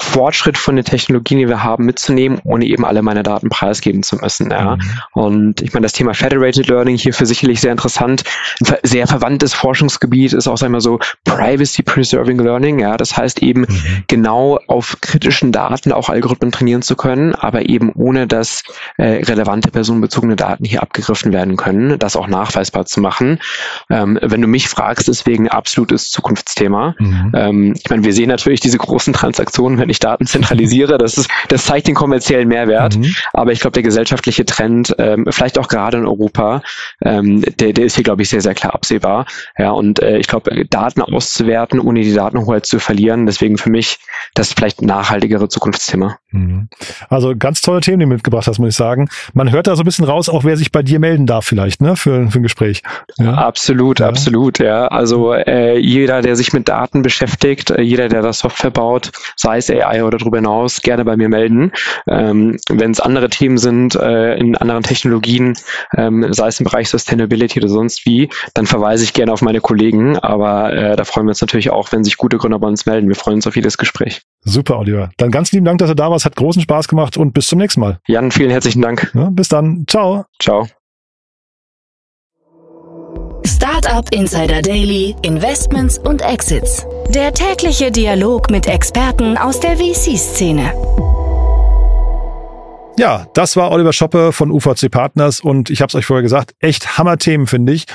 Fortschritt 0.00 0.56
von 0.56 0.76
den 0.76 0.84
Technologien, 0.84 1.40
die 1.40 1.48
wir 1.48 1.64
haben, 1.64 1.86
mitzunehmen, 1.86 2.40
ohne 2.44 2.64
eben 2.64 2.84
alle 2.84 3.02
meine 3.02 3.24
Daten 3.24 3.48
preisgeben 3.48 4.04
zu 4.04 4.16
müssen. 4.16 4.52
Ja. 4.52 4.76
Mhm. 4.76 4.82
Und 5.12 5.60
ich 5.60 5.72
meine, 5.74 5.84
das 5.84 5.92
Thema 5.92 6.14
Federated 6.14 6.68
Learning 6.68 6.96
hierfür 6.96 7.26
sicherlich 7.26 7.60
sehr 7.60 7.72
interessant. 7.72 8.22
Ein 8.60 8.76
sehr 8.84 9.08
verwandtes 9.08 9.54
Forschungsgebiet 9.54 10.34
ist 10.34 10.46
auch, 10.46 10.56
sagen 10.56 10.72
wir 10.72 10.80
so, 10.80 11.00
Privacy 11.24 11.82
Preserving 11.82 12.38
Learning. 12.38 12.78
Ja, 12.78 12.96
das 12.96 13.16
heißt 13.16 13.42
eben 13.42 13.62
mhm. 13.62 14.04
genau 14.06 14.60
auf 14.68 14.96
kritischen 15.16 15.50
Daten 15.50 15.92
auch 15.92 16.10
Algorithmen 16.10 16.52
trainieren 16.52 16.82
zu 16.82 16.94
können, 16.94 17.34
aber 17.34 17.70
eben 17.70 17.90
ohne, 17.94 18.26
dass 18.26 18.62
äh, 18.98 19.24
relevante 19.24 19.70
personenbezogene 19.70 20.36
Daten 20.36 20.64
hier 20.66 20.82
abgegriffen 20.82 21.32
werden 21.32 21.56
können, 21.56 21.98
das 21.98 22.16
auch 22.16 22.26
nachweisbar 22.26 22.84
zu 22.84 23.00
machen. 23.00 23.38
Ähm, 23.88 24.18
wenn 24.20 24.42
du 24.42 24.46
mich 24.46 24.68
fragst, 24.68 25.08
deswegen 25.08 25.48
absolutes 25.48 26.10
Zukunftsthema. 26.10 26.94
Mhm. 26.98 27.32
Ähm, 27.34 27.74
ich 27.82 27.88
meine, 27.88 28.04
wir 28.04 28.12
sehen 28.12 28.28
natürlich 28.28 28.60
diese 28.60 28.76
großen 28.76 29.14
Transaktionen, 29.14 29.78
wenn 29.78 29.88
ich 29.88 30.00
Daten 30.00 30.26
zentralisiere, 30.26 30.98
das 30.98 31.16
ist, 31.16 31.30
das 31.48 31.64
zeigt 31.64 31.88
den 31.88 31.94
kommerziellen 31.94 32.48
Mehrwert. 32.48 32.98
Mhm. 32.98 33.14
Aber 33.32 33.52
ich 33.52 33.60
glaube, 33.60 33.72
der 33.72 33.84
gesellschaftliche 33.84 34.44
Trend, 34.44 34.94
ähm, 34.98 35.26
vielleicht 35.30 35.58
auch 35.58 35.68
gerade 35.68 35.96
in 35.96 36.04
Europa, 36.04 36.60
ähm, 37.02 37.42
der, 37.58 37.72
der 37.72 37.86
ist 37.86 37.94
hier, 37.94 38.04
glaube 38.04 38.20
ich, 38.20 38.28
sehr, 38.28 38.42
sehr 38.42 38.54
klar 38.54 38.74
absehbar. 38.74 39.24
Ja, 39.56 39.70
und 39.70 40.02
äh, 40.02 40.18
ich 40.18 40.26
glaube, 40.26 40.66
Daten 40.66 41.00
auszuwerten, 41.00 41.80
ohne 41.80 42.02
die 42.02 42.12
Datenhoheit 42.12 42.66
zu 42.66 42.78
verlieren, 42.80 43.24
deswegen 43.24 43.56
für 43.56 43.70
mich 43.70 43.98
das 44.34 44.52
vielleicht 44.52 44.82
nach 44.82 45.05
nachhaltigere 45.06 45.48
Zukunftsthema. 45.48 46.18
Mhm. 46.32 46.68
Also 47.08 47.34
ganz 47.36 47.60
tolle 47.60 47.80
Themen, 47.80 48.00
die 48.00 48.06
du 48.06 48.10
mitgebracht 48.10 48.46
hast, 48.46 48.58
muss 48.58 48.70
ich 48.70 48.76
sagen. 48.76 49.08
Man 49.32 49.52
hört 49.52 49.66
da 49.66 49.76
so 49.76 49.82
ein 49.82 49.84
bisschen 49.84 50.04
raus, 50.04 50.28
auch 50.28 50.44
wer 50.44 50.56
sich 50.56 50.72
bei 50.72 50.82
dir 50.82 50.98
melden 50.98 51.26
darf 51.26 51.46
vielleicht, 51.46 51.80
ne, 51.80 51.96
für, 51.96 52.30
für 52.30 52.40
ein 52.40 52.42
Gespräch. 52.42 52.82
Ja. 53.18 53.34
Absolut, 53.34 54.00
ja. 54.00 54.08
absolut, 54.08 54.58
ja. 54.58 54.88
Also 54.88 55.32
äh, 55.32 55.78
jeder, 55.78 56.22
der 56.22 56.36
sich 56.36 56.52
mit 56.52 56.68
Daten 56.68 57.02
beschäftigt, 57.02 57.70
äh, 57.70 57.82
jeder, 57.82 58.08
der 58.08 58.22
das 58.22 58.40
Software 58.40 58.70
baut, 58.70 59.12
sei 59.36 59.58
es 59.58 59.70
AI 59.70 60.04
oder 60.04 60.18
darüber 60.18 60.38
hinaus, 60.38 60.82
gerne 60.82 61.04
bei 61.04 61.16
mir 61.16 61.28
melden. 61.28 61.72
Ähm, 62.08 62.58
Wenn 62.68 62.90
es 62.90 63.00
andere 63.00 63.30
Themen 63.30 63.58
sind, 63.58 63.94
äh, 63.94 64.36
in 64.36 64.56
anderen 64.56 64.82
Technologien, 64.82 65.54
ähm, 65.96 66.26
sei 66.32 66.48
es 66.48 66.60
im 66.60 66.64
Bereich 66.64 66.88
Sustainability 66.88 67.60
oder 67.60 67.68
sonst 67.68 68.04
wie, 68.04 68.28
dann 68.54 68.66
verweise 68.66 69.04
ich 69.04 69.12
gerne 69.12 69.32
auf 69.32 69.42
meine 69.42 69.60
Kollegen. 69.60 70.18
Aber 70.18 70.72
äh, 70.72 70.96
da 70.96 71.04
freuen 71.04 71.26
wir 71.26 71.30
uns 71.30 71.40
natürlich 71.40 71.70
auch, 71.70 71.92
wenn 71.92 72.04
sich 72.04 72.16
gute 72.16 72.36
Gründer 72.36 72.58
bei 72.58 72.68
uns 72.68 72.84
melden. 72.84 73.08
Wir 73.08 73.16
freuen 73.16 73.36
uns 73.36 73.46
auf 73.46 73.56
jedes 73.56 73.78
Gespräch. 73.78 74.22
Super, 74.42 74.78
Oliver. 74.78 75.10
Dann 75.16 75.30
ganz 75.30 75.52
lieben 75.52 75.64
Dank, 75.64 75.78
dass 75.78 75.88
du 75.88 75.94
da 75.94 76.10
warst. 76.10 76.25
Hat 76.26 76.34
großen 76.34 76.60
Spaß 76.60 76.88
gemacht 76.88 77.16
und 77.16 77.34
bis 77.34 77.46
zum 77.46 77.60
nächsten 77.60 77.78
Mal. 77.78 78.00
Jan, 78.08 78.32
vielen 78.32 78.50
herzlichen 78.50 78.82
Dank. 78.82 79.12
Ja, 79.14 79.30
bis 79.30 79.48
dann. 79.48 79.84
Ciao. 79.88 80.24
Ciao. 80.42 80.66
Startup 83.46 84.12
Insider 84.12 84.60
Daily, 84.60 85.14
Investments 85.22 85.98
und 85.98 86.22
Exits. 86.22 86.84
Der 87.14 87.32
tägliche 87.32 87.92
Dialog 87.92 88.50
mit 88.50 88.66
Experten 88.66 89.38
aus 89.38 89.60
der 89.60 89.76
VC-Szene. 89.76 90.72
Ja, 92.98 93.28
das 93.34 93.54
war 93.54 93.70
Oliver 93.70 93.92
Schoppe 93.92 94.32
von 94.32 94.50
UVC 94.50 94.90
Partners 94.90 95.38
und 95.38 95.70
ich 95.70 95.80
habe 95.80 95.90
es 95.90 95.94
euch 95.94 96.06
vorher 96.06 96.24
gesagt, 96.24 96.56
echt 96.58 96.98
Hammer-Themen, 96.98 97.46
finde 97.46 97.72
ich. 97.72 97.86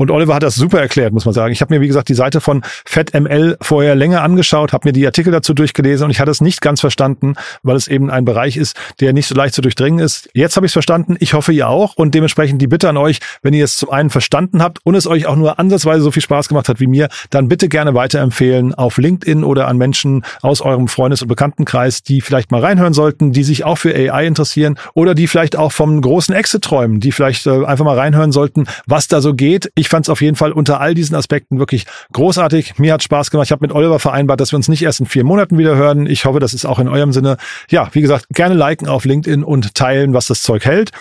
Und 0.00 0.10
Oliver 0.10 0.34
hat 0.34 0.42
das 0.42 0.54
super 0.54 0.80
erklärt, 0.80 1.12
muss 1.12 1.26
man 1.26 1.34
sagen. 1.34 1.52
Ich 1.52 1.60
habe 1.60 1.74
mir, 1.74 1.82
wie 1.82 1.86
gesagt, 1.86 2.08
die 2.08 2.14
Seite 2.14 2.40
von 2.40 2.62
FedML 2.86 3.58
vorher 3.60 3.94
länger 3.94 4.22
angeschaut, 4.22 4.72
habe 4.72 4.88
mir 4.88 4.92
die 4.94 5.04
Artikel 5.04 5.30
dazu 5.30 5.52
durchgelesen 5.52 6.06
und 6.06 6.10
ich 6.10 6.20
hatte 6.20 6.30
es 6.30 6.40
nicht 6.40 6.62
ganz 6.62 6.80
verstanden, 6.80 7.34
weil 7.62 7.76
es 7.76 7.86
eben 7.86 8.08
ein 8.08 8.24
Bereich 8.24 8.56
ist, 8.56 8.78
der 9.00 9.12
nicht 9.12 9.26
so 9.26 9.34
leicht 9.34 9.52
zu 9.52 9.60
durchdringen 9.60 10.00
ist. 10.00 10.30
Jetzt 10.32 10.56
habe 10.56 10.64
ich 10.64 10.70
es 10.70 10.72
verstanden. 10.72 11.16
Ich 11.20 11.34
hoffe, 11.34 11.52
ihr 11.52 11.68
auch. 11.68 11.96
Und 11.96 12.14
dementsprechend 12.14 12.62
die 12.62 12.66
Bitte 12.66 12.88
an 12.88 12.96
euch, 12.96 13.18
wenn 13.42 13.52
ihr 13.52 13.62
es 13.62 13.76
zum 13.76 13.90
einen 13.90 14.08
verstanden 14.08 14.62
habt 14.62 14.78
und 14.84 14.94
es 14.94 15.06
euch 15.06 15.26
auch 15.26 15.36
nur 15.36 15.58
ansatzweise 15.58 16.00
so 16.00 16.10
viel 16.10 16.22
Spaß 16.22 16.48
gemacht 16.48 16.70
hat 16.70 16.80
wie 16.80 16.86
mir, 16.86 17.10
dann 17.28 17.48
bitte 17.48 17.68
gerne 17.68 17.92
weiterempfehlen 17.92 18.72
auf 18.72 18.96
LinkedIn 18.96 19.44
oder 19.44 19.68
an 19.68 19.76
Menschen 19.76 20.24
aus 20.40 20.62
eurem 20.62 20.88
Freundes- 20.88 21.20
und 21.20 21.28
Bekanntenkreis, 21.28 22.02
die 22.02 22.22
vielleicht 22.22 22.52
mal 22.52 22.62
reinhören 22.62 22.94
sollten, 22.94 23.32
die 23.32 23.42
sich 23.42 23.64
auch 23.64 23.76
für 23.76 23.94
AI 23.94 24.26
interessieren 24.26 24.78
oder 24.94 25.14
die 25.14 25.26
vielleicht 25.26 25.56
auch 25.56 25.72
vom 25.72 26.00
großen 26.00 26.34
Exit 26.34 26.64
träumen, 26.64 27.00
die 27.00 27.12
vielleicht 27.12 27.46
äh, 27.46 27.66
einfach 27.66 27.84
mal 27.84 27.98
reinhören 27.98 28.32
sollten, 28.32 28.64
was 28.86 29.06
da 29.06 29.20
so 29.20 29.34
geht. 29.34 29.70
Ich 29.74 29.89
fand 29.90 30.06
es 30.06 30.08
auf 30.08 30.22
jeden 30.22 30.36
Fall 30.36 30.52
unter 30.52 30.80
all 30.80 30.94
diesen 30.94 31.14
Aspekten 31.14 31.58
wirklich 31.58 31.86
großartig. 32.12 32.78
Mir 32.78 32.94
hat 32.94 33.02
Spaß 33.02 33.30
gemacht. 33.30 33.46
Ich 33.46 33.52
habe 33.52 33.62
mit 33.62 33.72
Oliver 33.72 33.98
vereinbart, 33.98 34.40
dass 34.40 34.52
wir 34.52 34.56
uns 34.56 34.68
nicht 34.68 34.82
erst 34.82 35.00
in 35.00 35.06
vier 35.06 35.24
Monaten 35.24 35.58
wieder 35.58 35.76
hören. 35.76 36.06
Ich 36.06 36.24
hoffe, 36.24 36.40
das 36.40 36.54
ist 36.54 36.64
auch 36.64 36.78
in 36.78 36.88
eurem 36.88 37.12
Sinne. 37.12 37.36
Ja, 37.68 37.88
wie 37.92 38.00
gesagt, 38.00 38.26
gerne 38.30 38.54
liken 38.54 38.88
auf 38.88 39.04
LinkedIn 39.04 39.44
und 39.44 39.74
teilen, 39.74 40.14
was 40.14 40.26
das 40.26 40.42
Zeug 40.42 40.64
hält. 40.64 40.92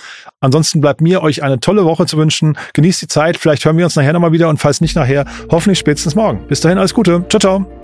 Ansonsten 0.41 0.81
bleibt 0.81 1.01
mir 1.01 1.21
euch 1.21 1.43
eine 1.43 1.59
tolle 1.59 1.85
Woche 1.85 2.05
zu 2.05 2.17
wünschen. 2.17 2.57
Genießt 2.73 3.01
die 3.01 3.07
Zeit. 3.07 3.37
Vielleicht 3.37 3.65
hören 3.65 3.77
wir 3.77 3.85
uns 3.85 3.95
nachher 3.95 4.13
nochmal 4.13 4.31
wieder 4.31 4.49
und 4.49 4.57
falls 4.57 4.81
nicht 4.81 4.95
nachher, 4.95 5.25
hoffentlich 5.51 5.79
spätestens 5.79 6.15
morgen. 6.15 6.47
Bis 6.47 6.61
dahin 6.61 6.77
alles 6.77 6.93
Gute. 6.93 7.25
Ciao, 7.29 7.39
ciao. 7.39 7.78